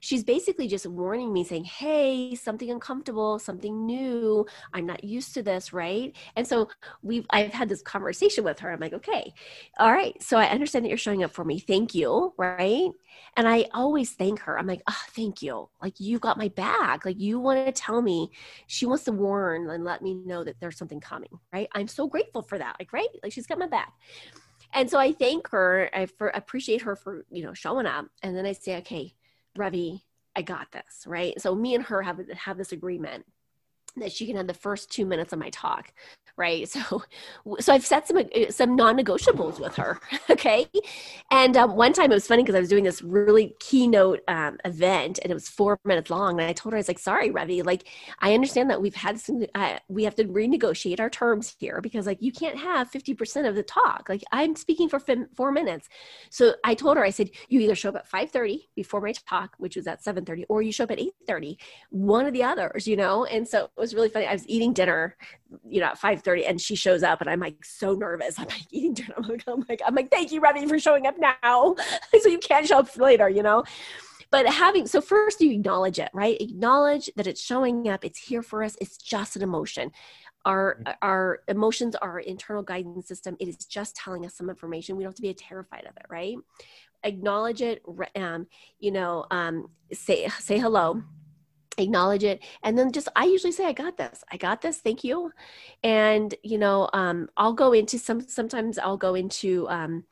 She's 0.00 0.24
basically 0.24 0.68
just 0.68 0.86
warning 0.86 1.32
me 1.32 1.44
saying 1.44 1.64
hey 1.64 2.34
something 2.34 2.70
uncomfortable 2.70 3.38
something 3.38 3.86
new 3.86 4.46
i'm 4.74 4.86
not 4.86 5.04
used 5.04 5.34
to 5.34 5.42
this 5.42 5.72
right? 5.72 6.14
And 6.36 6.46
so 6.46 6.68
we've 7.02 7.26
i've 7.30 7.52
had 7.52 7.68
this 7.68 7.82
conversation 7.82 8.44
with 8.44 8.58
her. 8.60 8.70
I'm 8.72 8.80
like 8.80 8.92
okay 8.94 9.32
all 9.78 9.92
right 9.92 10.20
so 10.22 10.36
i 10.38 10.46
understand 10.46 10.84
that 10.84 10.88
you're 10.88 10.98
showing 10.98 11.24
up 11.24 11.32
for 11.32 11.44
me. 11.44 11.58
Thank 11.58 11.94
you 11.94 12.34
right? 12.36 12.90
And 13.36 13.48
i 13.48 13.66
always 13.74 14.12
thank 14.12 14.40
her. 14.40 14.58
I'm 14.58 14.66
like 14.66 14.82
oh 14.88 15.02
thank 15.10 15.42
you 15.42 15.68
like 15.82 16.00
you 16.00 16.18
got 16.18 16.38
my 16.38 16.48
back. 16.48 17.04
Like 17.04 17.20
you 17.20 17.40
want 17.40 17.64
to 17.64 17.72
tell 17.72 18.02
me 18.02 18.30
she 18.66 18.86
wants 18.86 19.04
to 19.04 19.12
warn 19.12 19.70
and 19.70 19.84
let 19.84 20.02
me 20.02 20.14
know 20.14 20.44
that 20.44 20.60
there's 20.60 20.76
something 20.76 21.00
coming 21.00 21.38
right? 21.52 21.68
I'm 21.74 21.88
so 21.88 22.06
grateful 22.06 22.42
for 22.42 22.58
that 22.58 22.76
like 22.78 22.92
right? 22.92 23.08
Like 23.22 23.32
she's 23.32 23.46
got 23.46 23.58
my 23.58 23.66
back. 23.66 23.92
And 24.74 24.90
so 24.90 24.98
i 24.98 25.12
thank 25.12 25.48
her 25.48 25.88
i 25.94 26.06
for, 26.06 26.28
appreciate 26.28 26.82
her 26.82 26.94
for 26.94 27.24
you 27.30 27.42
know 27.42 27.54
showing 27.54 27.86
up. 27.86 28.06
And 28.22 28.36
then 28.36 28.46
i 28.46 28.52
say 28.52 28.76
okay 28.78 29.14
Revi, 29.56 30.02
i 30.36 30.42
got 30.42 30.70
this 30.72 31.04
right? 31.06 31.40
So 31.40 31.54
me 31.54 31.74
and 31.74 31.84
her 31.84 32.02
have 32.02 32.20
have 32.30 32.58
this 32.58 32.72
agreement 32.72 33.24
that 33.96 34.12
she 34.12 34.26
can 34.26 34.36
have 34.36 34.46
the 34.46 34.54
first 34.54 34.90
two 34.90 35.06
minutes 35.06 35.32
of 35.32 35.38
my 35.38 35.50
talk 35.50 35.92
right? 36.38 36.68
So 36.78 37.02
so 37.58 37.72
i've 37.72 37.84
set 37.84 38.06
some 38.06 38.18
uh, 38.18 38.50
some 38.50 38.76
non-negotiables 38.76 39.58
with 39.58 39.74
her 39.76 39.98
okay? 40.30 40.66
And 41.30 41.56
um, 41.56 41.74
one 41.74 41.92
time 41.92 42.12
it 42.12 42.14
was 42.14 42.26
funny 42.26 42.42
because 42.42 42.54
i 42.54 42.60
was 42.60 42.68
doing 42.68 42.84
this 42.84 43.02
really 43.02 43.54
keynote 43.58 44.20
um, 44.28 44.58
event 44.64 45.18
and 45.22 45.30
it 45.30 45.34
was 45.34 45.48
four 45.48 45.78
minutes 45.84 46.10
long 46.10 46.38
and 46.40 46.48
i 46.48 46.52
told 46.52 46.72
her 46.72 46.76
i 46.76 46.80
was 46.80 46.88
like 46.88 46.98
sorry 46.98 47.30
revi 47.30 47.64
like 47.64 47.88
i 48.20 48.34
understand 48.34 48.70
that 48.70 48.80
we've 48.80 48.94
had 48.94 49.18
some 49.18 49.44
uh, 49.54 49.78
we 49.88 50.04
have 50.04 50.14
to 50.14 50.24
renegotiate 50.24 51.00
our 51.00 51.10
terms 51.10 51.56
here 51.58 51.80
because 51.80 52.06
like 52.06 52.18
you 52.20 52.30
can't 52.30 52.56
have 52.56 52.90
50% 52.90 53.48
of 53.48 53.54
the 53.56 53.62
talk 53.62 54.06
like 54.08 54.22
i'm 54.30 54.54
speaking 54.54 54.88
for 54.88 55.02
f- 55.08 55.26
four 55.34 55.50
minutes. 55.50 55.88
So 56.30 56.54
i 56.64 56.74
told 56.74 56.96
her 56.96 57.04
i 57.04 57.10
said 57.10 57.30
you 57.48 57.60
either 57.60 57.74
show 57.74 57.88
up 57.88 57.96
at 57.96 58.10
5.30 58.10 58.68
before 58.76 59.00
my 59.00 59.12
talk 59.12 59.54
which 59.58 59.74
was 59.76 59.86
at 59.86 60.04
7.30 60.04 60.44
or 60.48 60.62
you 60.62 60.70
show 60.70 60.84
up 60.84 60.92
at 60.92 60.98
8.30 60.98 61.56
one 61.90 62.26
of 62.26 62.32
the 62.32 62.44
others 62.44 62.86
you 62.86 62.96
know? 62.96 63.24
And 63.24 63.46
so 63.48 63.70
was 63.78 63.94
really 63.94 64.08
funny 64.08 64.26
i 64.26 64.32
was 64.32 64.46
eating 64.48 64.72
dinner 64.72 65.16
you 65.66 65.80
know, 65.80 65.86
at 65.86 66.00
5:30, 66.00 66.48
and 66.48 66.60
she 66.60 66.74
shows 66.74 67.02
up 67.02 67.20
and 67.20 67.30
I'm 67.30 67.40
like 67.40 67.64
so 67.64 67.94
nervous. 67.94 68.38
I'm 68.38 68.46
like 68.46 68.66
eating 68.70 68.94
dinner. 68.94 69.14
I'm 69.16 69.28
like, 69.28 69.44
I'm 69.46 69.64
like, 69.68 69.82
I'm 69.86 69.94
like, 69.94 70.10
thank 70.10 70.32
you, 70.32 70.40
Revi, 70.40 70.68
for 70.68 70.78
showing 70.78 71.06
up 71.06 71.16
now. 71.18 71.74
so 72.20 72.28
you 72.28 72.38
can't 72.38 72.66
show 72.66 72.78
up 72.78 72.96
later, 72.96 73.28
you 73.28 73.42
know? 73.42 73.64
But 74.30 74.46
having, 74.46 74.86
so 74.86 75.00
first 75.00 75.40
you 75.40 75.52
acknowledge 75.52 75.98
it, 75.98 76.10
right? 76.12 76.38
Acknowledge 76.40 77.10
that 77.16 77.26
it's 77.26 77.40
showing 77.40 77.88
up. 77.88 78.04
It's 78.04 78.18
here 78.18 78.42
for 78.42 78.62
us. 78.62 78.76
It's 78.80 78.98
just 78.98 79.36
an 79.36 79.42
emotion. 79.42 79.90
Our, 80.44 80.76
mm-hmm. 80.80 80.92
our 81.00 81.40
emotions 81.48 81.96
are 81.96 82.12
our 82.12 82.20
internal 82.20 82.62
guidance 82.62 83.08
system. 83.08 83.36
It 83.40 83.48
is 83.48 83.56
just 83.56 83.96
telling 83.96 84.26
us 84.26 84.34
some 84.34 84.50
information. 84.50 84.96
We 84.96 85.04
don't 85.04 85.12
have 85.12 85.16
to 85.16 85.22
be 85.22 85.32
terrified 85.32 85.86
of 85.86 85.96
it, 85.96 86.06
right? 86.10 86.36
Acknowledge 87.04 87.62
it, 87.62 87.82
um, 88.16 88.46
you 88.80 88.90
know, 88.90 89.24
um, 89.30 89.70
say, 89.92 90.28
say 90.40 90.58
hello 90.58 91.02
acknowledge 91.78 92.24
it 92.24 92.42
and 92.62 92.76
then 92.76 92.92
just 92.92 93.08
i 93.16 93.24
usually 93.24 93.52
say 93.52 93.64
i 93.64 93.72
got 93.72 93.96
this 93.96 94.24
i 94.32 94.36
got 94.36 94.60
this 94.60 94.78
thank 94.78 95.04
you 95.04 95.32
and 95.82 96.34
you 96.42 96.58
know 96.58 96.88
um, 96.92 97.28
i'll 97.36 97.52
go 97.52 97.72
into 97.72 97.98
some 97.98 98.20
sometimes 98.20 98.78
i'll 98.78 98.96
go 98.96 99.14
into 99.14 99.68
um, 99.68 100.04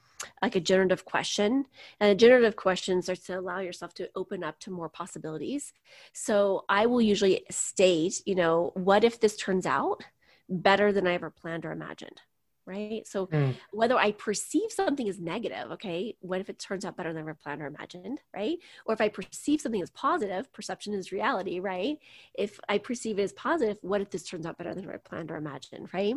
like 0.43 0.57
a 0.57 0.61
generative 0.61 1.05
question 1.05 1.67
and 2.01 2.19
generative 2.19 2.57
question 2.57 3.03
starts 3.03 3.25
to 3.25 3.39
allow 3.39 3.61
yourself 3.61 3.93
to 3.95 4.09
open 4.15 4.43
up 4.43 4.59
to 4.59 4.71
more 4.71 4.89
possibilities. 4.89 5.73
So 6.13 6.65
i 6.69 6.87
will 6.87 7.03
usually 7.03 7.45
state 7.51 8.23
you 8.27 8.35
know 8.35 8.73
what 8.75 9.05
if 9.05 9.21
this 9.21 9.37
turns 9.37 9.67
out 9.67 10.03
better 10.49 10.93
than 10.93 11.07
i 11.07 11.15
ever 11.15 11.31
planned 11.31 11.65
or 11.65 11.73
imagined 11.73 12.21
right? 12.67 13.07
So 13.07 13.27
mm. 13.27 13.55
whether 13.71 13.97
I 13.97 14.13
perceive 14.13 14.71
something 14.71 15.09
as 15.09 15.21
negative, 15.21 15.71
okay, 15.73 16.17
what 16.21 16.41
if 16.41 16.51
it 16.51 16.59
turns 16.59 16.85
out 16.85 16.97
better 16.97 17.13
than 17.13 17.29
I 17.29 17.33
planned 17.33 17.63
or 17.63 17.67
imagined, 17.67 18.21
right? 18.35 18.59
Or 18.85 18.95
if 18.95 19.01
I 19.01 19.09
perceive 19.09 19.61
something 19.61 19.83
as 19.83 19.91
positive, 19.91 20.53
perception 20.53 20.95
is 20.95 21.13
reality, 21.13 21.61
right? 21.61 21.99
If 22.35 22.59
I 22.69 22.79
perceive 22.79 23.19
it 23.19 23.23
as 23.23 23.33
positive, 23.33 23.79
what 23.83 24.01
if 24.01 24.11
this 24.11 24.25
turns 24.25 24.47
out 24.47 24.59
better 24.59 24.75
than 24.75 24.89
I 24.89 24.97
planned 24.97 25.31
or 25.31 25.37
imagined, 25.37 25.89
right? 25.95 26.17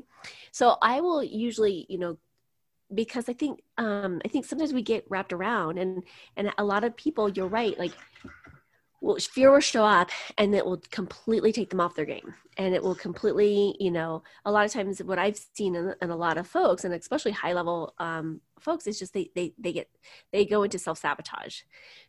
So 0.51 0.77
I 0.81 1.01
will 1.01 1.23
usually, 1.23 1.85
you 1.88 1.99
know, 1.99 2.17
because 2.93 3.29
I 3.29 3.33
think 3.33 3.62
um, 3.77 4.19
I 4.25 4.27
think 4.27 4.45
sometimes 4.45 4.73
we 4.73 4.81
get 4.81 5.05
wrapped 5.09 5.31
around 5.31 5.77
and 5.77 6.03
and 6.35 6.51
a 6.57 6.63
lot 6.63 6.83
of 6.83 6.95
people, 6.95 7.29
you're 7.29 7.47
right, 7.47 7.77
like 7.77 7.93
well, 9.01 9.17
fear 9.17 9.51
will 9.51 9.59
show 9.59 9.85
up 9.85 10.09
and 10.38 10.53
it 10.53 10.65
will 10.65 10.81
completely 10.91 11.51
take 11.51 11.69
them 11.69 11.79
off 11.79 11.95
their 11.95 12.05
game. 12.05 12.33
And 12.57 12.75
it 12.75 12.83
will 12.83 12.95
completely 12.95 13.75
you 13.79 13.91
know 13.91 14.23
a 14.43 14.51
lot 14.51 14.65
of 14.65 14.71
times 14.73 15.01
what 15.01 15.17
i've 15.17 15.39
seen 15.55 15.75
in, 15.75 15.93
in 16.01 16.09
a 16.09 16.15
lot 16.15 16.38
of 16.38 16.45
folks 16.45 16.83
and 16.83 16.93
especially 16.93 17.31
high 17.31 17.53
level 17.53 17.93
um, 17.99 18.41
folks 18.59 18.88
is 18.88 18.99
just 18.99 19.13
they, 19.13 19.29
they 19.35 19.53
they 19.57 19.71
get 19.71 19.89
they 20.31 20.45
go 20.45 20.63
into 20.63 20.77
self-sabotage. 20.79 21.62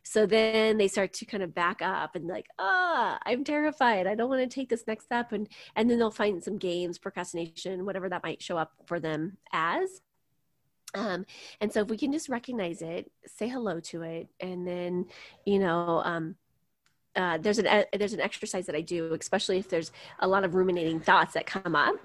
So 0.03 0.25
then 0.25 0.77
they 0.77 0.87
start 0.87 1.13
to 1.13 1.25
kind 1.25 1.43
of 1.43 1.55
back 1.55 1.81
up 1.81 2.15
and 2.15 2.27
like 2.27 2.47
ah 2.59 3.15
oh, 3.15 3.29
i'm 3.29 3.43
terrified. 3.43 4.07
I 4.07 4.15
don't 4.15 4.29
want 4.29 4.41
to 4.41 4.53
take 4.53 4.69
this 4.69 4.83
next 4.87 5.05
step. 5.05 5.31
And 5.31 5.47
and 5.75 5.89
then 5.89 5.99
they'll 5.99 6.11
find 6.11 6.43
some 6.43 6.57
games 6.57 6.97
procrastination 6.97 7.85
whatever 7.85 8.09
that 8.09 8.23
might 8.23 8.41
show 8.41 8.57
up 8.57 8.73
for 8.85 8.99
them 8.99 9.37
as. 9.53 10.01
Um, 10.93 11.25
and 11.61 11.71
so 11.71 11.81
if 11.81 11.87
we 11.87 11.97
can 11.97 12.11
just 12.11 12.27
recognize 12.27 12.81
it 12.81 13.09
say 13.25 13.47
hello 13.47 13.79
to 13.79 14.01
it 14.01 14.27
and 14.41 14.67
then 14.67 15.05
you 15.45 15.57
know 15.57 16.01
um, 16.03 16.35
uh, 17.15 17.37
there's 17.37 17.59
an 17.59 17.67
uh, 17.67 17.83
there's 17.93 18.13
an 18.13 18.21
exercise 18.21 18.65
that 18.65 18.75
I 18.75 18.81
do, 18.81 19.13
especially 19.19 19.57
if 19.57 19.69
there's 19.69 19.91
a 20.19 20.27
lot 20.27 20.43
of 20.43 20.55
ruminating 20.55 20.99
thoughts 20.99 21.33
that 21.33 21.45
come 21.45 21.75
up, 21.75 21.95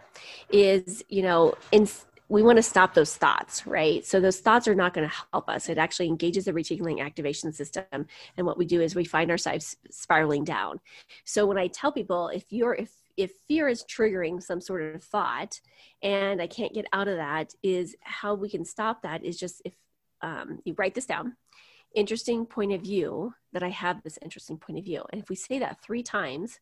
is 0.50 1.04
you 1.08 1.22
know 1.22 1.54
in 1.72 1.88
we 2.28 2.42
want 2.42 2.56
to 2.56 2.62
stop 2.62 2.94
those 2.94 3.16
thoughts, 3.16 3.66
right? 3.68 4.04
So 4.04 4.18
those 4.18 4.40
thoughts 4.40 4.66
are 4.66 4.74
not 4.74 4.94
going 4.94 5.08
to 5.08 5.14
help 5.32 5.48
us. 5.48 5.68
It 5.68 5.78
actually 5.78 6.08
engages 6.08 6.46
the 6.46 6.52
reticular 6.52 7.00
activation 7.00 7.52
system, 7.52 7.84
and 8.36 8.46
what 8.46 8.58
we 8.58 8.66
do 8.66 8.80
is 8.80 8.94
we 8.94 9.04
find 9.04 9.30
ourselves 9.30 9.76
spiraling 9.90 10.44
down. 10.44 10.80
So 11.24 11.46
when 11.46 11.58
I 11.58 11.68
tell 11.68 11.92
people, 11.92 12.28
if 12.28 12.44
you're 12.50 12.74
if 12.74 12.90
if 13.16 13.32
fear 13.48 13.68
is 13.68 13.84
triggering 13.84 14.42
some 14.42 14.60
sort 14.60 14.94
of 14.94 15.02
thought, 15.02 15.60
and 16.02 16.42
I 16.42 16.48
can't 16.48 16.74
get 16.74 16.86
out 16.92 17.08
of 17.08 17.16
that, 17.16 17.54
is 17.62 17.94
how 18.00 18.34
we 18.34 18.48
can 18.48 18.64
stop 18.64 19.02
that 19.02 19.24
is 19.24 19.38
just 19.38 19.62
if 19.64 19.74
um, 20.22 20.60
you 20.64 20.74
write 20.76 20.94
this 20.94 21.06
down 21.06 21.36
interesting 21.96 22.46
point 22.46 22.72
of 22.72 22.82
view 22.82 23.34
that 23.52 23.62
I 23.62 23.70
have 23.70 24.02
this 24.02 24.18
interesting 24.22 24.58
point 24.58 24.78
of 24.78 24.84
view. 24.84 25.02
And 25.10 25.20
if 25.20 25.28
we 25.28 25.34
say 25.34 25.58
that 25.58 25.82
three 25.82 26.02
times, 26.02 26.60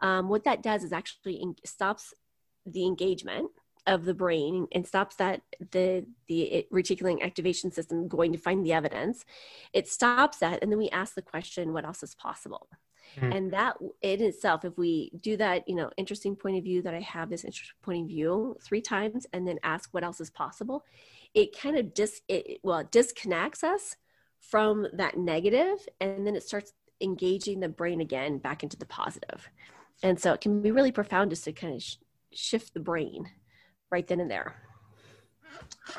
um, 0.00 0.28
what 0.28 0.44
that 0.44 0.62
does 0.62 0.82
is 0.82 0.92
actually 0.92 1.44
stops 1.64 2.14
the 2.66 2.86
engagement 2.86 3.50
of 3.86 4.04
the 4.04 4.14
brain 4.14 4.66
and 4.72 4.86
stops 4.86 5.16
that 5.16 5.42
the 5.70 6.04
the 6.28 6.66
reticular 6.72 7.20
activation 7.22 7.70
system 7.70 8.08
going 8.08 8.32
to 8.32 8.38
find 8.38 8.64
the 8.64 8.72
evidence. 8.72 9.24
It 9.72 9.88
stops 9.88 10.38
that, 10.38 10.62
and 10.62 10.70
then 10.70 10.78
we 10.78 10.90
ask 10.90 11.14
the 11.14 11.22
question, 11.22 11.72
"What 11.72 11.84
else 11.84 12.02
is 12.02 12.14
possible?" 12.14 12.68
Mm-hmm. 13.16 13.32
And 13.32 13.52
that 13.52 13.76
in 14.02 14.22
itself, 14.22 14.64
if 14.64 14.78
we 14.78 15.10
do 15.20 15.36
that, 15.38 15.68
you 15.68 15.74
know, 15.74 15.90
interesting 15.96 16.36
point 16.36 16.56
of 16.56 16.64
view 16.64 16.80
that 16.82 16.94
I 16.94 17.00
have 17.00 17.28
this 17.28 17.44
interesting 17.44 17.76
point 17.82 18.02
of 18.02 18.08
view 18.08 18.56
three 18.62 18.80
times, 18.80 19.26
and 19.32 19.46
then 19.46 19.58
ask 19.62 19.92
what 19.92 20.04
else 20.04 20.20
is 20.20 20.30
possible, 20.30 20.84
it 21.34 21.58
kind 21.58 21.76
of 21.76 21.94
dis 21.94 22.22
it, 22.28 22.60
well 22.62 22.78
it 22.78 22.90
disconnects 22.90 23.64
us 23.64 23.96
from 24.40 24.86
that 24.94 25.16
negative 25.16 25.86
and 26.00 26.26
then 26.26 26.34
it 26.34 26.42
starts 26.42 26.72
engaging 27.00 27.60
the 27.60 27.68
brain 27.68 28.00
again 28.00 28.38
back 28.38 28.62
into 28.62 28.76
the 28.76 28.86
positive 28.86 29.48
and 30.02 30.18
so 30.18 30.32
it 30.32 30.40
can 30.40 30.60
be 30.62 30.70
really 30.70 30.92
profound 30.92 31.30
just 31.30 31.44
to 31.44 31.52
kind 31.52 31.74
of 31.74 31.82
sh- 31.82 31.96
shift 32.32 32.74
the 32.74 32.80
brain 32.80 33.24
right 33.90 34.06
then 34.06 34.20
and 34.20 34.30
there 34.30 34.54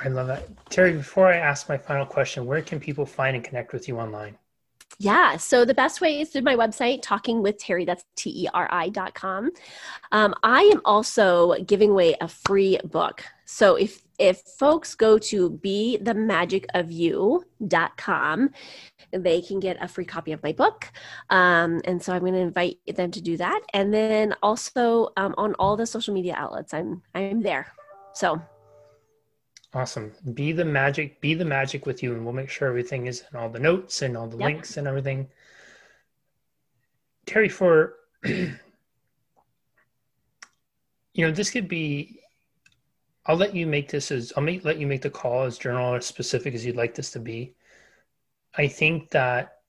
i 0.03 0.07
love 0.07 0.27
that 0.27 0.47
teri 0.65 0.95
before 0.95 1.27
i 1.27 1.37
ask 1.37 1.69
my 1.69 1.77
final 1.77 2.05
question 2.05 2.45
where 2.45 2.61
can 2.61 2.79
people 2.79 3.05
find 3.05 3.35
and 3.35 3.45
connect 3.45 3.73
with 3.73 3.87
you 3.87 3.97
online 3.97 4.37
yeah. 4.99 5.37
So 5.37 5.65
the 5.65 5.73
best 5.73 5.99
way 5.99 6.21
is 6.21 6.29
through 6.29 6.43
my 6.43 6.55
website, 6.55 7.01
talking 7.01 7.41
with 7.41 7.57
Teri, 7.57 7.87
That's 7.87 8.03
T 8.15 8.43
E 8.43 8.47
R 8.53 8.67
I 8.71 8.89
dot 8.89 9.15
com. 9.15 9.49
Um, 10.11 10.35
I 10.43 10.61
am 10.63 10.81
also 10.85 11.55
giving 11.63 11.89
away 11.89 12.15
a 12.21 12.27
free 12.27 12.77
book. 12.83 13.23
So 13.45 13.75
if 13.75 14.03
if 14.21 14.39
folks 14.59 14.93
go 14.93 15.17
to 15.17 15.49
be 15.49 15.97
the 15.97 16.13
magic 16.13 16.67
of 16.75 16.91
you.com, 16.91 18.51
they 19.11 19.41
can 19.41 19.59
get 19.59 19.77
a 19.81 19.87
free 19.87 20.05
copy 20.05 20.31
of 20.31 20.43
my 20.43 20.51
book. 20.51 20.91
Um, 21.31 21.81
and 21.85 22.01
so 22.01 22.13
I'm 22.13 22.21
going 22.21 22.33
to 22.33 22.39
invite 22.39 22.77
them 22.85 23.09
to 23.11 23.19
do 23.19 23.35
that. 23.37 23.61
And 23.73 23.91
then 23.91 24.35
also 24.43 25.09
um, 25.17 25.33
on 25.39 25.55
all 25.55 25.75
the 25.75 25.87
social 25.87 26.13
media 26.13 26.35
outlets, 26.37 26.71
I'm 26.71 27.01
I'm 27.15 27.41
there. 27.41 27.73
So 28.13 28.39
Awesome. 29.73 30.11
Be 30.33 30.51
the 30.51 30.65
magic, 30.65 31.19
be 31.21 31.33
the 31.33 31.45
magic 31.45 31.85
with 31.85 32.03
you, 32.03 32.13
and 32.13 32.23
we'll 32.23 32.33
make 32.33 32.49
sure 32.49 32.67
everything 32.67 33.07
is 33.07 33.23
in 33.31 33.39
all 33.39 33.49
the 33.49 33.59
notes 33.59 34.01
and 34.01 34.17
all 34.17 34.27
the 34.27 34.37
yep. 34.37 34.45
links 34.45 34.77
and 34.77 34.87
everything. 34.87 35.29
Teri, 37.25 37.49
for 37.49 37.95
you 38.25 38.55
know, 41.17 41.31
this 41.31 41.49
could 41.49 41.67
be 41.67 42.20
I'll 43.25 43.35
let 43.35 43.55
you 43.55 43.67
make 43.67 43.89
this 43.89 44.11
as 44.11 44.33
I'll 44.35 44.43
make 44.43 44.65
let 44.65 44.79
you 44.79 44.87
make 44.87 45.01
the 45.01 45.09
call 45.09 45.43
as 45.43 45.57
general 45.57 45.93
or 45.93 46.01
specific 46.01 46.53
as 46.53 46.65
you'd 46.65 46.75
like 46.75 46.95
this 46.95 47.11
to 47.11 47.19
be. 47.19 47.53
I 48.55 48.67
think 48.67 49.11
that 49.11 49.61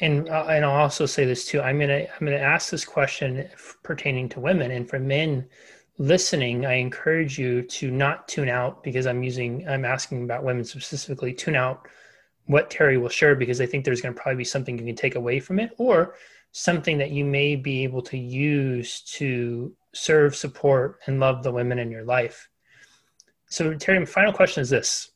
and 0.00 0.28
uh, 0.28 0.46
and 0.48 0.64
I'll 0.64 0.72
also 0.72 1.06
say 1.06 1.24
this 1.24 1.46
too. 1.46 1.60
I'm 1.60 1.78
gonna 1.78 2.06
I'm 2.20 2.26
gonna 2.26 2.36
ask 2.36 2.70
this 2.70 2.84
question 2.84 3.48
pertaining 3.82 4.28
to 4.30 4.40
women, 4.40 4.70
and 4.70 4.88
for 4.88 4.98
men 4.98 5.46
listening, 5.98 6.66
I 6.66 6.74
encourage 6.74 7.38
you 7.38 7.62
to 7.62 7.90
not 7.90 8.26
tune 8.26 8.48
out 8.48 8.82
because 8.82 9.06
I'm 9.06 9.22
using 9.22 9.66
I'm 9.68 9.84
asking 9.84 10.24
about 10.24 10.44
women 10.44 10.64
specifically. 10.64 11.32
Tune 11.32 11.56
out 11.56 11.86
what 12.46 12.70
Teri 12.70 13.00
will 13.00 13.08
share 13.08 13.34
because 13.34 13.60
I 13.60 13.66
think 13.66 13.84
there's 13.84 14.00
going 14.00 14.14
to 14.14 14.20
probably 14.20 14.36
be 14.38 14.44
something 14.44 14.78
you 14.78 14.84
can 14.84 14.96
take 14.96 15.14
away 15.14 15.40
from 15.40 15.60
it, 15.60 15.70
or 15.78 16.16
something 16.52 16.98
that 16.98 17.10
you 17.10 17.24
may 17.24 17.56
be 17.56 17.84
able 17.84 18.02
to 18.02 18.18
use 18.18 19.00
to 19.00 19.74
serve, 19.94 20.36
support, 20.36 20.98
and 21.06 21.20
love 21.20 21.42
the 21.42 21.52
women 21.52 21.78
in 21.78 21.90
your 21.90 22.04
life. 22.04 22.48
So, 23.46 23.72
Teri, 23.74 24.00
my 24.00 24.04
final 24.04 24.32
question 24.32 24.60
is 24.62 24.70
this 24.70 25.10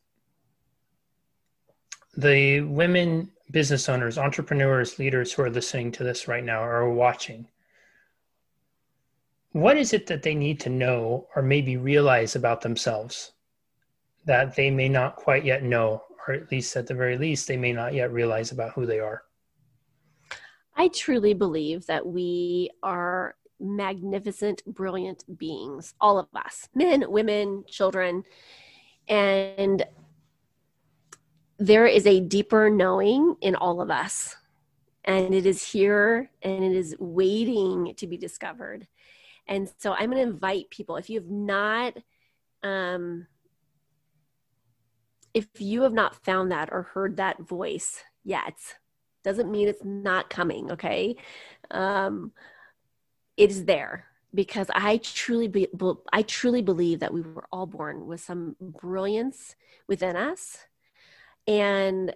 the 2.16 2.62
women 2.62 3.30
business 3.50 3.88
owners, 3.88 4.18
entrepreneurs, 4.18 4.98
leaders 4.98 5.32
who 5.32 5.42
are 5.42 5.50
listening 5.50 5.92
to 5.92 6.04
this 6.04 6.28
right 6.28 6.44
now 6.44 6.62
or 6.62 6.92
watching, 6.92 7.48
what 9.52 9.76
is 9.76 9.92
it 9.92 10.06
that 10.06 10.22
they 10.22 10.34
need 10.34 10.60
to 10.60 10.68
know 10.68 11.26
or 11.34 11.42
maybe 11.42 11.76
realize 11.76 12.36
about 12.36 12.60
themselves 12.60 13.32
that 14.26 14.54
they 14.54 14.70
may 14.70 14.88
not 14.88 15.16
quite 15.16 15.44
yet 15.44 15.62
know, 15.62 16.02
or 16.26 16.34
at 16.34 16.50
least 16.50 16.76
at 16.76 16.86
the 16.86 16.94
very 16.94 17.16
least, 17.16 17.48
they 17.48 17.56
may 17.56 17.72
not 17.72 17.94
yet 17.94 18.12
realize 18.12 18.52
about 18.52 18.72
who 18.72 18.84
they 18.84 19.00
are? 19.00 19.22
I 20.76 20.88
truly 20.88 21.34
believe 21.34 21.86
that 21.86 22.06
we 22.06 22.70
are 22.82 23.36
magnificent, 23.60 24.64
brilliant 24.66 25.24
beings, 25.38 25.94
all 26.00 26.18
of 26.18 26.28
us 26.34 26.68
men, 26.74 27.04
women, 27.08 27.64
children. 27.68 28.24
And 29.08 29.84
there 31.58 31.86
is 31.86 32.06
a 32.06 32.20
deeper 32.20 32.70
knowing 32.70 33.36
in 33.40 33.54
all 33.54 33.80
of 33.80 33.90
us. 33.90 34.36
And 35.04 35.34
it 35.34 35.46
is 35.46 35.66
here 35.66 36.30
and 36.42 36.62
it 36.62 36.72
is 36.72 36.94
waiting 36.98 37.94
to 37.96 38.06
be 38.06 38.16
discovered. 38.16 38.86
And 39.46 39.70
so 39.78 39.92
I'm 39.92 40.10
going 40.10 40.22
to 40.22 40.30
invite 40.30 40.70
people, 40.70 40.96
if 40.96 41.08
you 41.08 41.18
have 41.20 41.30
not, 41.30 41.96
um, 42.62 43.26
if 45.32 45.46
you 45.58 45.82
have 45.82 45.94
not 45.94 46.22
found 46.24 46.52
that 46.52 46.68
or 46.70 46.82
heard 46.82 47.16
that 47.16 47.40
voice 47.40 48.02
yet, 48.24 48.56
doesn't 49.24 49.50
mean 49.50 49.68
it's 49.68 49.84
not 49.84 50.30
coming, 50.30 50.70
okay? 50.72 51.16
Um, 51.70 52.32
it 53.38 53.50
is 53.50 53.64
there 53.64 54.04
because 54.34 54.68
I 54.74 54.98
truly 54.98 55.48
be, 55.48 55.68
I 56.12 56.22
truly 56.22 56.60
believe 56.60 57.00
that 57.00 57.14
we 57.14 57.22
were 57.22 57.46
all 57.50 57.66
born 57.66 58.06
with 58.06 58.20
some 58.20 58.56
brilliance 58.60 59.56
within 59.86 60.16
us. 60.16 60.58
And 61.46 62.14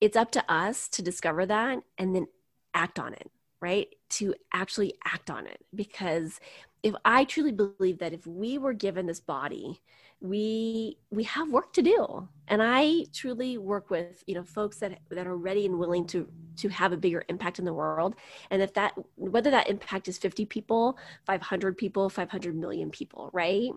it's 0.00 0.16
up 0.16 0.30
to 0.32 0.52
us 0.52 0.88
to 0.90 1.02
discover 1.02 1.44
that 1.46 1.78
and 1.98 2.14
then 2.14 2.28
act 2.74 2.98
on 2.98 3.14
it 3.14 3.30
right? 3.62 3.88
To 4.10 4.34
actually 4.54 4.94
act 5.04 5.30
on 5.30 5.46
it. 5.46 5.60
Because 5.74 6.40
if 6.82 6.94
i 7.04 7.24
truly 7.24 7.52
believe 7.52 7.98
that 7.98 8.12
if 8.12 8.26
we 8.26 8.58
were 8.58 8.72
given 8.72 9.06
this 9.06 9.20
body 9.20 9.80
we 10.20 10.98
we 11.10 11.24
have 11.24 11.50
work 11.50 11.72
to 11.74 11.82
do. 11.82 12.28
And 12.48 12.62
i 12.62 13.04
truly 13.14 13.58
work 13.58 13.90
with 13.90 14.22
you 14.26 14.34
know 14.34 14.42
folks 14.42 14.78
that 14.78 14.98
that 15.10 15.26
are 15.26 15.36
ready 15.36 15.66
and 15.66 15.78
willing 15.78 16.06
to 16.08 16.28
to 16.56 16.68
have 16.68 16.92
a 16.92 16.96
bigger 16.96 17.24
impact 17.28 17.58
in 17.58 17.64
the 17.64 17.72
world. 17.72 18.16
And 18.50 18.60
if 18.60 18.74
that 18.74 18.94
whether 19.16 19.50
that 19.50 19.68
impact 19.68 20.08
is 20.08 20.18
50 20.18 20.46
people 20.46 20.98
500 21.26 21.76
people 21.76 22.08
500 22.08 22.56
million 22.56 22.90
people 22.90 23.30
right? 23.32 23.70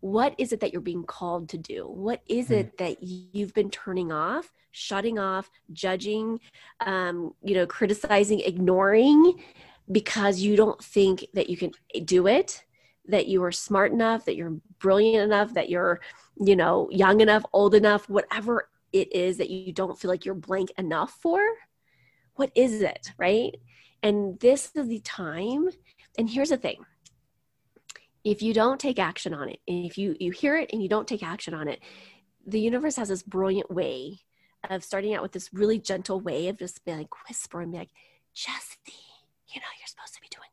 What 0.00 0.34
is 0.36 0.52
it 0.52 0.58
that 0.60 0.72
you're 0.72 0.80
being 0.80 1.04
called 1.04 1.48
to 1.50 1.58
do? 1.58 1.86
What 1.86 2.22
is 2.26 2.48
hmm. 2.48 2.54
it 2.54 2.78
that 2.78 3.02
you've 3.02 3.54
been 3.54 3.70
turning 3.70 4.10
off 4.10 4.52
shutting 4.72 5.18
off 5.18 5.50
judging 5.72 6.40
um, 6.80 7.34
you 7.42 7.54
know 7.54 7.66
criticizing 7.66 8.40
ignoring 8.40 9.38
because 9.90 10.40
you 10.40 10.56
don't 10.56 10.82
think 10.82 11.26
that 11.34 11.48
you 11.48 11.56
can 11.56 11.70
do 12.04 12.26
it 12.26 12.64
that 13.06 13.26
you 13.26 13.42
are 13.42 13.52
smart 13.52 13.92
enough, 13.92 14.24
that 14.24 14.36
you're 14.36 14.56
brilliant 14.78 15.24
enough, 15.24 15.54
that 15.54 15.68
you're, 15.68 16.00
you 16.40 16.56
know, 16.56 16.88
young 16.90 17.20
enough, 17.20 17.44
old 17.52 17.74
enough, 17.74 18.08
whatever 18.08 18.68
it 18.92 19.12
is 19.14 19.38
that 19.38 19.50
you 19.50 19.72
don't 19.72 19.98
feel 19.98 20.10
like 20.10 20.24
you're 20.24 20.34
blank 20.34 20.70
enough 20.78 21.12
for. 21.20 21.40
What 22.34 22.50
is 22.54 22.80
it, 22.82 23.12
right? 23.18 23.54
And 24.02 24.38
this 24.40 24.70
is 24.74 24.88
the 24.88 25.00
time. 25.00 25.68
And 26.18 26.28
here's 26.28 26.50
the 26.50 26.56
thing 26.56 26.84
if 28.24 28.40
you 28.40 28.54
don't 28.54 28.78
take 28.78 28.98
action 28.98 29.34
on 29.34 29.48
it, 29.48 29.58
and 29.66 29.84
if 29.84 29.98
you, 29.98 30.16
you 30.20 30.30
hear 30.30 30.56
it 30.56 30.70
and 30.72 30.82
you 30.82 30.88
don't 30.88 31.08
take 31.08 31.24
action 31.24 31.54
on 31.54 31.66
it, 31.66 31.80
the 32.46 32.60
universe 32.60 32.96
has 32.96 33.08
this 33.08 33.22
brilliant 33.22 33.70
way 33.70 34.20
of 34.70 34.84
starting 34.84 35.14
out 35.14 35.22
with 35.22 35.32
this 35.32 35.52
really 35.52 35.78
gentle 35.78 36.20
way 36.20 36.48
of 36.48 36.58
just 36.58 36.84
being 36.84 36.98
like 36.98 37.28
whisper 37.28 37.60
and 37.60 37.72
be 37.72 37.78
like, 37.78 37.90
Jesse, 38.32 38.78
you 39.48 39.60
know, 39.60 39.66
you're 39.78 39.86
supposed 39.86 40.14
to 40.14 40.20
be 40.20 40.28
doing 40.30 40.48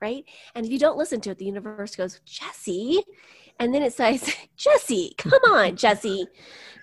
right? 0.00 0.24
And 0.54 0.64
if 0.64 0.72
you 0.72 0.78
don't 0.78 0.96
listen 0.98 1.20
to 1.22 1.30
it, 1.30 1.38
the 1.38 1.44
universe 1.44 1.96
goes, 1.96 2.20
Jesse. 2.24 3.02
And 3.58 3.74
then 3.74 3.82
it 3.82 3.92
says, 3.92 4.34
Jesse, 4.56 5.14
come 5.18 5.42
on, 5.48 5.76
Jesse, 5.76 6.26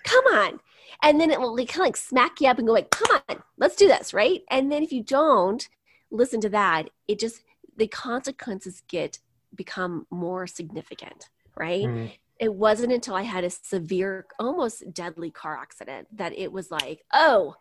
come 0.04 0.24
on. 0.26 0.60
And 1.02 1.20
then 1.20 1.30
it 1.30 1.40
will 1.40 1.54
like, 1.54 1.68
kind 1.68 1.82
of 1.82 1.86
like 1.86 1.96
smack 1.96 2.40
you 2.40 2.48
up 2.48 2.58
and 2.58 2.66
go 2.66 2.72
like, 2.72 2.90
come 2.90 3.20
on, 3.28 3.42
let's 3.56 3.76
do 3.76 3.86
this, 3.86 4.12
right? 4.12 4.42
And 4.50 4.70
then 4.70 4.82
if 4.82 4.92
you 4.92 5.02
don't 5.02 5.68
listen 6.10 6.40
to 6.40 6.48
that, 6.50 6.90
it 7.06 7.18
just, 7.18 7.42
the 7.76 7.86
consequences 7.86 8.82
get, 8.88 9.18
become 9.54 10.06
more 10.10 10.46
significant, 10.46 11.28
right? 11.56 11.84
Mm-hmm. 11.84 12.06
It 12.40 12.54
wasn't 12.54 12.92
until 12.92 13.14
I 13.14 13.22
had 13.22 13.44
a 13.44 13.50
severe, 13.50 14.26
almost 14.38 14.92
deadly 14.92 15.30
car 15.30 15.56
accident 15.56 16.08
that 16.16 16.36
it 16.36 16.52
was 16.52 16.70
like, 16.70 17.04
oh, 17.12 17.54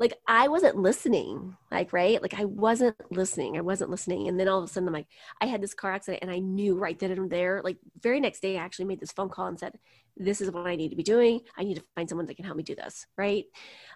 like 0.00 0.14
I 0.26 0.48
wasn't 0.48 0.76
listening, 0.76 1.56
like, 1.70 1.92
right? 1.92 2.20
Like 2.20 2.34
I 2.34 2.44
wasn't 2.44 2.96
listening. 3.12 3.56
I 3.56 3.60
wasn't 3.60 3.90
listening. 3.90 4.26
And 4.26 4.38
then 4.38 4.48
all 4.48 4.58
of 4.58 4.64
a 4.64 4.68
sudden 4.68 4.88
I'm 4.88 4.94
like, 4.94 5.06
I 5.40 5.46
had 5.46 5.62
this 5.62 5.74
car 5.74 5.92
accident 5.92 6.22
and 6.22 6.30
I 6.30 6.40
knew 6.40 6.76
right 6.76 6.98
then 6.98 7.12
and 7.12 7.30
there, 7.30 7.60
like 7.62 7.78
very 8.00 8.18
next 8.18 8.40
day, 8.40 8.58
I 8.58 8.64
actually 8.64 8.86
made 8.86 9.00
this 9.00 9.12
phone 9.12 9.28
call 9.28 9.46
and 9.46 9.58
said, 9.58 9.78
this 10.16 10.40
is 10.40 10.50
what 10.50 10.66
I 10.66 10.76
need 10.76 10.90
to 10.90 10.96
be 10.96 11.02
doing. 11.02 11.40
I 11.56 11.62
need 11.64 11.76
to 11.76 11.84
find 11.94 12.08
someone 12.08 12.26
that 12.26 12.36
can 12.36 12.44
help 12.44 12.56
me 12.56 12.64
do 12.64 12.74
this. 12.74 13.06
Right. 13.16 13.44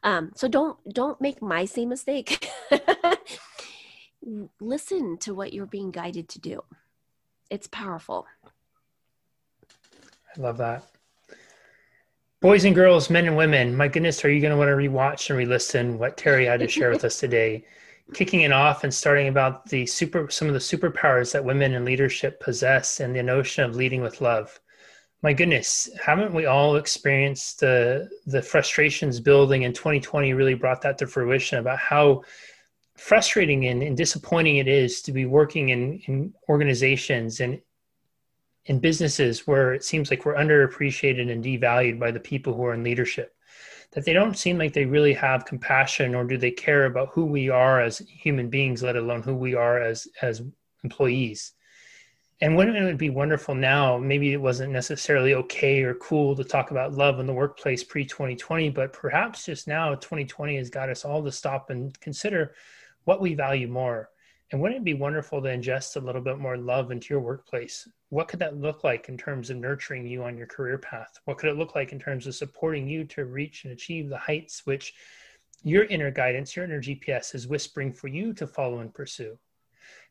Um, 0.04 0.32
so 0.37 0.46
don't, 0.46 0.78
don't 0.92 1.20
make 1.20 1.42
my 1.42 1.64
same 1.64 1.88
mistake. 1.88 2.48
Listen 4.61 5.18
to 5.18 5.34
what 5.34 5.52
you're 5.52 5.66
being 5.66 5.90
guided 5.90 6.28
to 6.30 6.40
do. 6.40 6.62
It's 7.50 7.66
powerful. 7.66 8.26
I 10.37 10.40
love 10.40 10.58
that. 10.58 10.84
Boys 12.40 12.64
and 12.64 12.72
girls, 12.72 13.11
men 13.11 13.27
and 13.27 13.37
women, 13.37 13.77
my 13.77 13.88
goodness, 13.88 14.24
are 14.24 14.31
you 14.31 14.40
going 14.40 14.53
to 14.53 14.57
want 14.57 14.68
to 14.68 14.72
rewatch 14.72 15.29
and 15.29 15.37
re-listen 15.37 15.98
what 15.98 16.16
Teri 16.16 16.46
had 16.46 16.61
to 16.61 16.68
share 16.68 16.90
with 16.90 17.05
us 17.05 17.18
today? 17.18 17.64
Kicking 18.14 18.42
it 18.42 18.53
off 18.53 18.85
and 18.85 18.94
starting 18.94 19.27
about 19.27 19.68
the 19.68 19.85
super, 19.87 20.31
some 20.31 20.46
of 20.46 20.55
the 20.55 20.61
superpowers 20.61 21.33
that 21.33 21.44
women 21.44 21.74
in 21.74 21.85
leadership 21.85 22.38
possess, 22.38 23.01
and 23.01 23.12
the 23.12 23.24
notion 23.24 23.64
of 23.64 23.74
leading 23.74 24.03
with 24.03 24.20
love. 24.20 24.61
My 25.20 25.33
goodness, 25.33 25.90
haven't 26.01 26.33
we 26.33 26.46
all 26.46 26.77
experienced 26.77 27.59
the 27.59 28.09
the 28.27 28.40
frustrations 28.40 29.18
building? 29.18 29.64
And 29.64 29.74
2020 29.74 30.33
really 30.33 30.55
brought 30.55 30.81
that 30.83 30.96
to 30.98 31.09
fruition 31.09 31.59
about 31.59 31.81
how 31.81 32.22
frustrating 32.94 33.66
and, 33.66 33.83
and 33.83 33.96
disappointing 33.96 34.59
it 34.59 34.68
is 34.68 35.03
to 35.03 35.12
be 35.12 35.27
working 35.27 35.70
in, 35.70 35.98
in 36.07 36.33
organizations 36.48 37.40
and 37.40 37.61
in 38.68 38.78
businesses 38.78 39.46
where 39.46 39.74
it 39.74 39.83
seems 39.83 40.11
like 40.11 40.24
we're 40.24 40.35
underappreciated 40.35 41.31
and 41.31 41.44
devalued 41.44 41.98
by 41.98 42.11
the 42.11 42.20
people 42.20 42.54
who 42.54 42.64
are 42.64 42.74
in 42.74 42.85
leadership 42.85 43.35
that 43.92 44.04
they 44.04 44.12
don't 44.12 44.37
seem 44.37 44.59
like 44.59 44.72
they 44.72 44.85
really 44.85 45.14
have 45.14 45.46
compassion 45.46 46.14
or 46.14 46.24
do 46.24 46.37
they 46.37 46.50
care 46.50 46.85
about 46.85 47.09
who 47.12 47.24
we 47.24 47.48
are 47.48 47.81
as 47.81 47.98
human 47.98 48.50
beings 48.50 48.83
let 48.83 48.96
alone 48.96 49.22
who 49.22 49.35
we 49.35 49.54
are 49.54 49.81
as 49.81 50.07
as 50.20 50.42
employees? 50.85 51.52
And 52.40 52.54
wouldn't 52.54 52.76
it 52.76 52.98
be 52.98 53.11
wonderful 53.11 53.54
now? 53.54 53.98
Maybe 53.98 54.33
it 54.33 54.40
wasn't 54.40 54.72
necessarily 54.72 55.35
okay 55.35 55.83
or 55.83 55.94
cool 55.94 56.37
to 56.37 56.44
talk 56.44 56.70
about 56.70 56.92
love 56.92 57.18
in 57.18 57.26
the 57.26 57.33
workplace 57.33 57.83
pre 57.83 58.04
2020 58.04 58.68
but 58.70 58.92
perhaps 58.92 59.46
just 59.46 59.66
now 59.66 59.94
2020 59.94 60.57
has 60.57 60.70
got 60.70 60.90
us 60.90 61.04
all 61.04 61.24
to 61.24 61.33
stop 61.33 61.70
and 61.70 61.98
consider 62.00 62.54
what 63.04 63.20
we 63.22 63.35
value 63.35 63.68
more 63.68 64.11
and 64.50 64.61
wouldn't 64.61 64.80
it 64.80 64.84
be 64.84 64.94
wonderful 64.94 65.42
to 65.42 65.48
ingest 65.48 65.96
a 65.96 66.00
little 66.00 66.22
bit 66.22 66.38
more 66.38 66.56
love 66.56 66.90
into 66.90 67.12
your 67.12 67.20
workplace? 67.20 67.87
What 68.08 68.28
could 68.28 68.38
that 68.38 68.56
look 68.56 68.82
like 68.82 69.11
in 69.11 69.18
terms 69.18 69.50
of 69.50 69.58
nurturing 69.58 70.06
you 70.06 70.24
on 70.24 70.38
your 70.38 70.46
career 70.46 70.78
path? 70.78 71.18
What 71.26 71.37
could 71.37 71.50
it 71.50 71.58
look 71.58 71.74
like 71.74 71.92
in 71.92 71.98
terms 71.98 72.26
of 72.26 72.34
supporting 72.34 72.88
you 72.88 73.04
to 73.04 73.26
reach 73.26 73.64
and 73.64 73.74
achieve 73.74 74.08
the 74.08 74.16
heights 74.16 74.64
which 74.64 74.94
your 75.62 75.84
inner 75.84 76.11
guidance, 76.11 76.56
your 76.56 76.64
inner 76.64 76.80
GPS 76.80 77.34
is 77.34 77.46
whispering 77.46 77.92
for 77.92 78.08
you 78.08 78.32
to 78.34 78.46
follow 78.46 78.78
and 78.78 78.94
pursue? 78.94 79.38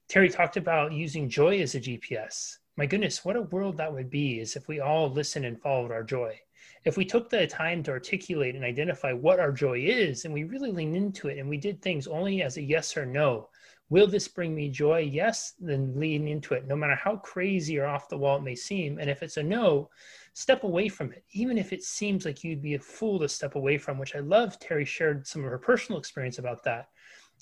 Teri 0.07 0.32
talked 0.32 0.55
about 0.55 0.93
using 0.93 1.28
joy 1.28 1.59
as 1.59 1.74
a 1.74 1.82
GPS. 1.82 2.57
My 2.76 2.86
goodness, 2.86 3.26
what 3.26 3.36
a 3.36 3.41
world 3.41 3.78
that 3.78 3.91
would 3.91 4.12
be 4.12 4.39
is 4.39 4.55
if 4.55 4.68
we 4.68 4.80
all 4.80 5.09
listened 5.09 5.45
and 5.45 5.59
followed 5.59 5.91
our 5.91 6.03
joy. 6.03 6.39
If 6.86 6.95
we 6.95 7.05
took 7.05 7.30
the 7.30 7.47
time 7.47 7.82
to 7.84 7.91
articulate 7.91 8.55
and 8.55 8.64
identify 8.64 9.14
what 9.14 9.39
our 9.39 9.51
joy 9.51 9.80
is 9.80 10.26
and 10.26 10.34
we 10.34 10.43
really 10.43 10.72
leaned 10.72 10.95
into 10.95 11.28
it 11.28 11.39
and 11.39 11.49
we 11.49 11.57
did 11.57 11.82
things 11.82 12.05
only 12.05 12.43
as 12.43 12.57
a 12.57 12.62
yes 12.62 12.95
or 12.95 13.05
no, 13.05 13.49
Will 13.90 14.08
this 14.08 14.28
bring 14.28 14.54
me 14.54 14.70
joy? 14.70 15.00
Yes, 15.00 15.54
then 15.60 15.98
lean 15.98 16.28
into 16.28 16.54
it, 16.54 16.68
no 16.68 16.76
matter 16.76 16.96
how 16.96 17.18
crazy 17.18 17.80
or 17.80 17.86
off 17.86 18.10
the 18.10 18.18
wall 18.18 18.38
it 18.38 18.44
may 18.44 18.56
seem. 18.56 19.00
And 19.00 19.10
if 19.10 19.24
it's 19.24 19.38
a 19.38 19.44
no, 19.44 19.90
step 20.34 20.64
away 20.64 20.90
from 20.90 21.14
it, 21.14 21.24
even 21.32 21.58
if 21.58 21.72
it 21.72 21.84
seems 21.84 22.26
like 22.26 22.44
you'd 22.44 22.62
be 22.62 22.76
a 22.76 22.80
fool 22.80 23.18
to 23.20 23.30
step 23.30 23.56
away 23.56 23.78
from, 23.78 23.98
which 23.98 24.16
I 24.16 24.20
love. 24.20 24.60
Teri 24.60 24.86
shared 24.86 25.26
some 25.26 25.44
of 25.44 25.50
her 25.50 25.58
personal 25.58 26.00
experience 26.00 26.38
about 26.38 26.64
that, 26.64 26.90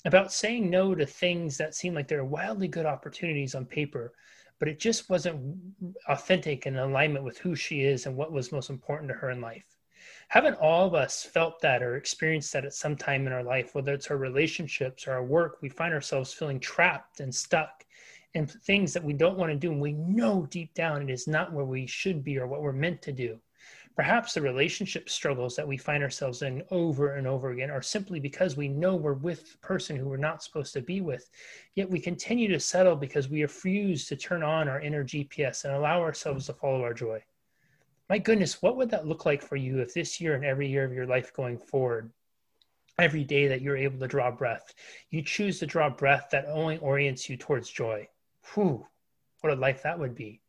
about 0.04 0.32
saying 0.32 0.70
no 0.70 0.94
to 0.94 1.04
things 1.04 1.58
that 1.58 1.74
seem 1.74 1.94
like 1.94 2.06
they're 2.06 2.24
wildly 2.24 2.68
good 2.68 2.86
opportunities 2.86 3.56
on 3.56 3.66
paper, 3.66 4.12
but 4.60 4.68
it 4.68 4.78
just 4.78 5.10
wasn't 5.10 5.58
authentic 6.08 6.66
and 6.66 6.76
in 6.76 6.82
alignment 6.82 7.24
with 7.24 7.38
who 7.38 7.56
she 7.56 7.82
is 7.82 8.06
and 8.06 8.16
what 8.16 8.32
was 8.32 8.52
most 8.52 8.70
important 8.70 9.10
to 9.10 9.14
her 9.14 9.30
in 9.30 9.40
life. 9.40 9.75
Haven't 10.28 10.58
all 10.58 10.88
of 10.88 10.94
us 10.94 11.22
felt 11.22 11.60
that 11.60 11.84
or 11.84 11.96
experienced 11.96 12.52
that 12.52 12.64
at 12.64 12.74
some 12.74 12.96
time 12.96 13.28
in 13.28 13.32
our 13.32 13.44
life, 13.44 13.74
whether 13.74 13.94
it's 13.94 14.10
our 14.10 14.16
relationships 14.16 15.06
or 15.06 15.12
our 15.12 15.24
work? 15.24 15.58
We 15.62 15.68
find 15.68 15.94
ourselves 15.94 16.32
feeling 16.32 16.58
trapped 16.58 17.20
and 17.20 17.32
stuck 17.32 17.84
in 18.34 18.46
things 18.46 18.92
that 18.92 19.04
we 19.04 19.12
don't 19.12 19.38
want 19.38 19.52
to 19.52 19.56
do. 19.56 19.70
And 19.70 19.80
we 19.80 19.92
know 19.92 20.46
deep 20.50 20.74
down 20.74 21.00
it 21.00 21.10
is 21.10 21.28
not 21.28 21.52
where 21.52 21.64
we 21.64 21.86
should 21.86 22.24
be 22.24 22.38
or 22.38 22.48
what 22.48 22.60
we're 22.60 22.72
meant 22.72 23.02
to 23.02 23.12
do. 23.12 23.40
Perhaps 23.94 24.34
the 24.34 24.42
relationship 24.42 25.08
struggles 25.08 25.54
that 25.56 25.66
we 25.66 25.78
find 25.78 26.02
ourselves 26.02 26.42
in 26.42 26.62
over 26.70 27.14
and 27.14 27.26
over 27.26 27.52
again 27.52 27.70
are 27.70 27.80
simply 27.80 28.18
because 28.18 28.56
we 28.56 28.68
know 28.68 28.96
we're 28.96 29.14
with 29.14 29.52
the 29.52 29.58
person 29.58 29.96
who 29.96 30.08
we're 30.08 30.16
not 30.16 30.42
supposed 30.42 30.74
to 30.74 30.82
be 30.82 31.00
with. 31.00 31.30
Yet 31.76 31.88
we 31.88 32.00
continue 32.00 32.48
to 32.48 32.60
settle 32.60 32.96
because 32.96 33.28
we 33.28 33.42
refuse 33.42 34.06
to 34.08 34.16
turn 34.16 34.42
on 34.42 34.68
our 34.68 34.80
inner 34.80 35.04
GPS 35.04 35.64
and 35.64 35.72
allow 35.72 36.02
ourselves 36.02 36.46
to 36.46 36.52
follow 36.52 36.82
our 36.82 36.92
joy. 36.92 37.22
My 38.08 38.18
goodness, 38.18 38.62
what 38.62 38.76
would 38.76 38.90
that 38.90 39.06
look 39.06 39.26
like 39.26 39.42
for 39.42 39.56
you 39.56 39.80
if 39.80 39.92
this 39.92 40.20
year 40.20 40.34
and 40.34 40.44
every 40.44 40.68
year 40.68 40.84
of 40.84 40.92
your 40.92 41.06
life 41.06 41.32
going 41.32 41.58
forward, 41.58 42.12
every 42.98 43.24
day 43.24 43.48
that 43.48 43.62
you're 43.62 43.76
able 43.76 43.98
to 43.98 44.06
draw 44.06 44.30
breath, 44.30 44.74
you 45.10 45.22
choose 45.22 45.58
to 45.58 45.66
draw 45.66 45.90
breath 45.90 46.28
that 46.30 46.46
only 46.46 46.78
orients 46.78 47.28
you 47.28 47.36
towards 47.36 47.68
joy? 47.68 48.08
Whew, 48.54 48.86
what 49.40 49.52
a 49.52 49.56
life 49.56 49.82
that 49.82 49.98
would 49.98 50.14
be. 50.14 50.40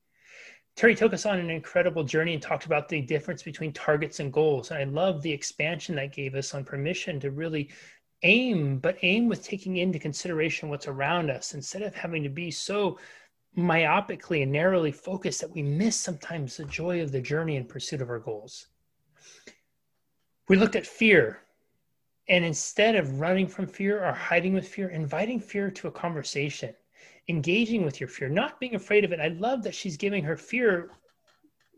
Teri 0.75 0.95
took 0.95 1.13
us 1.13 1.25
on 1.25 1.39
an 1.39 1.49
incredible 1.49 2.03
journey 2.03 2.33
and 2.33 2.41
talked 2.41 2.67
about 2.67 2.87
the 2.87 3.01
difference 3.01 3.41
between 3.41 3.73
targets 3.73 4.19
and 4.19 4.31
goals. 4.31 4.69
And 4.69 4.79
I 4.79 4.83
love 4.83 5.23
the 5.23 5.31
expansion 5.31 5.95
that 5.95 6.13
gave 6.13 6.35
us 6.35 6.53
on 6.53 6.63
permission 6.63 7.19
to 7.21 7.31
really 7.31 7.71
aim, 8.21 8.77
but 8.77 8.97
aim 9.01 9.27
with 9.27 9.43
taking 9.43 9.77
into 9.77 9.97
consideration 9.97 10.69
what's 10.69 10.87
around 10.87 11.31
us 11.31 11.55
instead 11.55 11.81
of 11.81 11.95
having 11.95 12.21
to 12.21 12.29
be 12.29 12.51
so 12.51 12.99
myopically 13.57 14.43
and 14.43 14.51
narrowly 14.51 14.91
focused 14.91 15.41
that 15.41 15.51
we 15.51 15.63
miss 15.63 15.95
sometimes 15.95 16.57
the 16.57 16.65
joy 16.65 17.01
of 17.01 17.11
the 17.11 17.21
journey 17.21 17.55
in 17.55 17.65
pursuit 17.65 18.01
of 18.01 18.09
our 18.09 18.19
goals. 18.19 18.67
We 20.47 20.57
looked 20.57 20.75
at 20.75 20.85
fear. 20.85 21.39
And 22.29 22.43
instead 22.43 22.95
of 22.95 23.21
running 23.21 23.47
from 23.47 23.67
fear 23.67 24.03
or 24.03 24.11
hiding 24.11 24.53
with 24.53 24.67
fear, 24.67 24.89
inviting 24.89 25.39
fear 25.39 25.71
to 25.71 25.87
a 25.87 25.91
conversation 25.91 26.73
engaging 27.27 27.83
with 27.83 27.99
your 27.99 28.07
fear, 28.07 28.29
not 28.29 28.59
being 28.59 28.75
afraid 28.75 29.03
of 29.03 29.11
it. 29.11 29.19
I 29.19 29.29
love 29.29 29.63
that 29.63 29.75
she's 29.75 29.97
giving 29.97 30.23
her 30.23 30.37
fear 30.37 30.91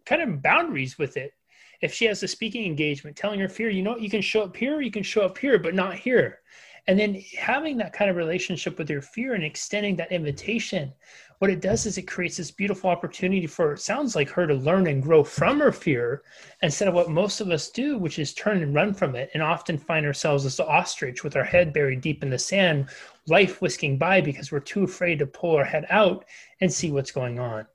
kind 0.06 0.22
of 0.22 0.42
boundaries 0.42 0.98
with 0.98 1.18
it. 1.18 1.34
If 1.82 1.94
she 1.94 2.06
has 2.06 2.22
a 2.24 2.28
speaking 2.28 2.66
engagement, 2.66 3.16
telling 3.16 3.40
her 3.40 3.50
fear, 3.50 3.70
you 3.70 3.82
know, 3.82 3.98
you 3.98 4.10
can 4.10 4.22
show 4.22 4.44
up 4.44 4.56
here, 4.56 4.82
you 4.82 4.92
can 4.92 5.04
show 5.04 5.22
up 5.22 5.38
here, 5.38 5.58
but 5.58 5.74
not 5.74 5.96
here. 5.96 6.40
And 6.88 7.00
then 7.00 7.22
having 7.38 7.78
that 7.78 7.94
kind 7.94 8.10
of 8.10 8.18
relationship 8.18 8.78
with 8.78 8.90
your 8.90 9.02
fear 9.02 9.34
and 9.34 9.44
extending 9.44 9.96
that 9.98 10.12
invitation 10.12 10.94
what 11.40 11.50
it 11.50 11.62
does 11.62 11.86
is 11.86 11.98
it 11.98 12.04
creates 12.04 12.38
this 12.38 12.52
beautiful 12.52 12.90
opportunity 12.90 13.48
for 13.48 13.74
it 13.74 13.80
sounds 13.80 14.16
like 14.16 14.30
her 14.30 14.46
to 14.46 14.54
learn 14.54 14.88
and 14.88 15.02
grow 15.02 15.24
from 15.24 15.60
her 15.60 15.72
fear 15.72 16.22
instead 16.62 16.88
of 16.88 16.94
what 16.94 17.10
most 17.10 17.42
of 17.42 17.50
us 17.50 17.70
do 17.70 17.98
which 17.98 18.20
is 18.20 18.34
turn 18.34 18.62
and 18.62 18.76
run 18.76 18.94
from 18.94 19.16
it 19.16 19.30
and 19.34 19.42
often 19.42 19.78
find 19.78 20.06
ourselves 20.06 20.46
as 20.46 20.58
the 20.58 20.68
ostrich 20.68 21.24
with 21.24 21.36
our 21.36 21.44
head 21.44 21.74
buried 21.74 22.02
deep 22.02 22.24
in 22.24 22.30
the 22.30 22.38
sand 22.38 22.88
life 23.30 23.62
whisking 23.62 23.98
by 23.98 24.20
because 24.20 24.52
we're 24.52 24.60
too 24.60 24.84
afraid 24.84 25.20
to 25.20 25.26
pull 25.26 25.56
our 25.56 25.64
head 25.64 25.86
out 25.90 26.26
and 26.62 26.72
see 26.72 26.92
what's 26.92 27.12
going 27.12 27.40
on. 27.40 27.66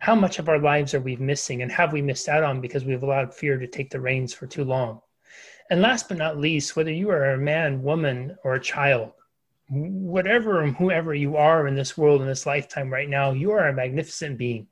How 0.00 0.14
much 0.14 0.38
of 0.38 0.48
our 0.48 0.58
lives 0.58 0.94
are 0.94 1.00
we 1.00 1.16
missing 1.16 1.62
and 1.62 1.70
have 1.72 1.92
we 1.92 2.02
missed 2.02 2.28
out 2.28 2.42
on 2.42 2.60
because 2.60 2.84
we've 2.84 3.02
allowed 3.02 3.34
fear 3.34 3.58
to 3.58 3.66
take 3.66 3.90
the 3.90 4.00
reins 4.00 4.32
for 4.32 4.46
too 4.46 4.64
long? 4.64 5.00
And 5.70 5.80
last 5.80 6.08
but 6.08 6.18
not 6.18 6.38
least 6.38 6.74
whether 6.74 6.90
you 6.90 7.10
are 7.10 7.32
a 7.32 7.38
man 7.38 7.82
woman 7.82 8.36
or 8.42 8.54
a 8.54 8.60
child 8.60 9.12
whatever 9.70 10.62
and 10.62 10.74
whoever 10.76 11.14
you 11.14 11.36
are 11.36 11.68
in 11.68 11.76
this 11.76 11.96
world 11.96 12.20
in 12.20 12.26
this 12.26 12.44
lifetime 12.44 12.92
right 12.92 13.08
now, 13.08 13.30
you 13.30 13.52
are 13.52 13.68
a 13.68 13.72
magnificent 13.72 14.36
being. 14.36 14.66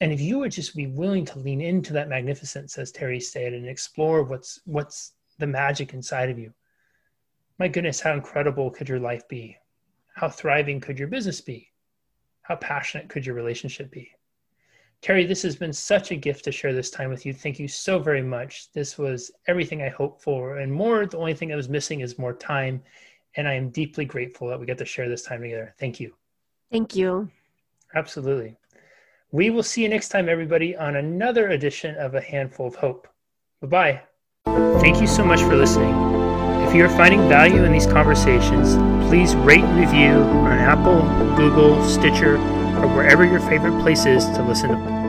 And 0.00 0.12
if 0.12 0.20
you 0.20 0.38
would 0.38 0.52
just 0.52 0.76
be 0.76 0.86
willing 0.86 1.24
to 1.26 1.38
lean 1.38 1.60
into 1.60 1.92
that 1.94 2.08
magnificence, 2.08 2.78
as 2.78 2.92
Teri 2.92 3.20
said, 3.20 3.52
and 3.52 3.68
explore 3.68 4.22
what's 4.22 4.60
what's 4.64 5.12
the 5.38 5.46
magic 5.46 5.92
inside 5.92 6.30
of 6.30 6.38
you, 6.38 6.54
my 7.58 7.68
goodness, 7.68 8.00
how 8.00 8.14
incredible 8.14 8.70
could 8.70 8.88
your 8.88 9.00
life 9.00 9.28
be? 9.28 9.56
How 10.14 10.28
thriving 10.28 10.80
could 10.80 10.98
your 10.98 11.08
business 11.08 11.40
be? 11.40 11.68
How 12.42 12.56
passionate 12.56 13.08
could 13.08 13.26
your 13.26 13.34
relationship 13.34 13.90
be? 13.90 14.12
Teri, 15.02 15.26
this 15.26 15.42
has 15.42 15.56
been 15.56 15.72
such 15.72 16.10
a 16.10 16.16
gift 16.16 16.44
to 16.44 16.52
share 16.52 16.72
this 16.72 16.90
time 16.90 17.10
with 17.10 17.26
you. 17.26 17.32
Thank 17.32 17.58
you 17.58 17.68
so 17.68 17.98
very 17.98 18.22
much. 18.22 18.70
This 18.72 18.96
was 18.96 19.30
everything 19.46 19.82
I 19.82 19.88
hoped 19.88 20.22
for 20.22 20.58
and 20.58 20.72
more. 20.72 21.06
The 21.06 21.18
only 21.18 21.34
thing 21.34 21.48
that 21.48 21.56
was 21.56 21.68
missing 21.68 22.00
is 22.00 22.18
more 22.18 22.34
time 22.34 22.82
and 23.36 23.48
I 23.48 23.54
am 23.54 23.70
deeply 23.70 24.04
grateful 24.04 24.48
that 24.48 24.58
we 24.58 24.66
get 24.66 24.78
to 24.78 24.84
share 24.84 25.08
this 25.08 25.22
time 25.22 25.42
together. 25.42 25.74
Thank 25.78 26.00
you. 26.00 26.14
Thank 26.70 26.94
you. 26.94 27.30
Absolutely. 27.94 28.56
We 29.32 29.50
will 29.50 29.62
see 29.62 29.82
you 29.82 29.88
next 29.88 30.08
time, 30.08 30.28
everybody, 30.28 30.76
on 30.76 30.96
another 30.96 31.50
edition 31.50 31.96
of 31.96 32.14
A 32.14 32.20
Handful 32.20 32.66
of 32.66 32.74
Hope. 32.74 33.08
Bye 33.62 33.68
bye. 33.68 34.02
Thank 34.80 35.00
you 35.00 35.06
so 35.06 35.24
much 35.24 35.40
for 35.40 35.54
listening. 35.54 35.94
If 36.66 36.74
you 36.74 36.84
are 36.84 36.88
finding 36.88 37.28
value 37.28 37.64
in 37.64 37.72
these 37.72 37.86
conversations, 37.86 38.76
please 39.08 39.34
rate 39.36 39.64
and 39.64 39.78
review 39.78 40.22
on 40.22 40.58
Apple, 40.58 41.02
Google, 41.36 41.84
Stitcher, 41.88 42.36
or 42.36 42.88
wherever 42.94 43.24
your 43.24 43.40
favorite 43.40 43.80
place 43.82 44.06
is 44.06 44.24
to 44.24 44.42
listen 44.42 44.70
to 44.70 44.99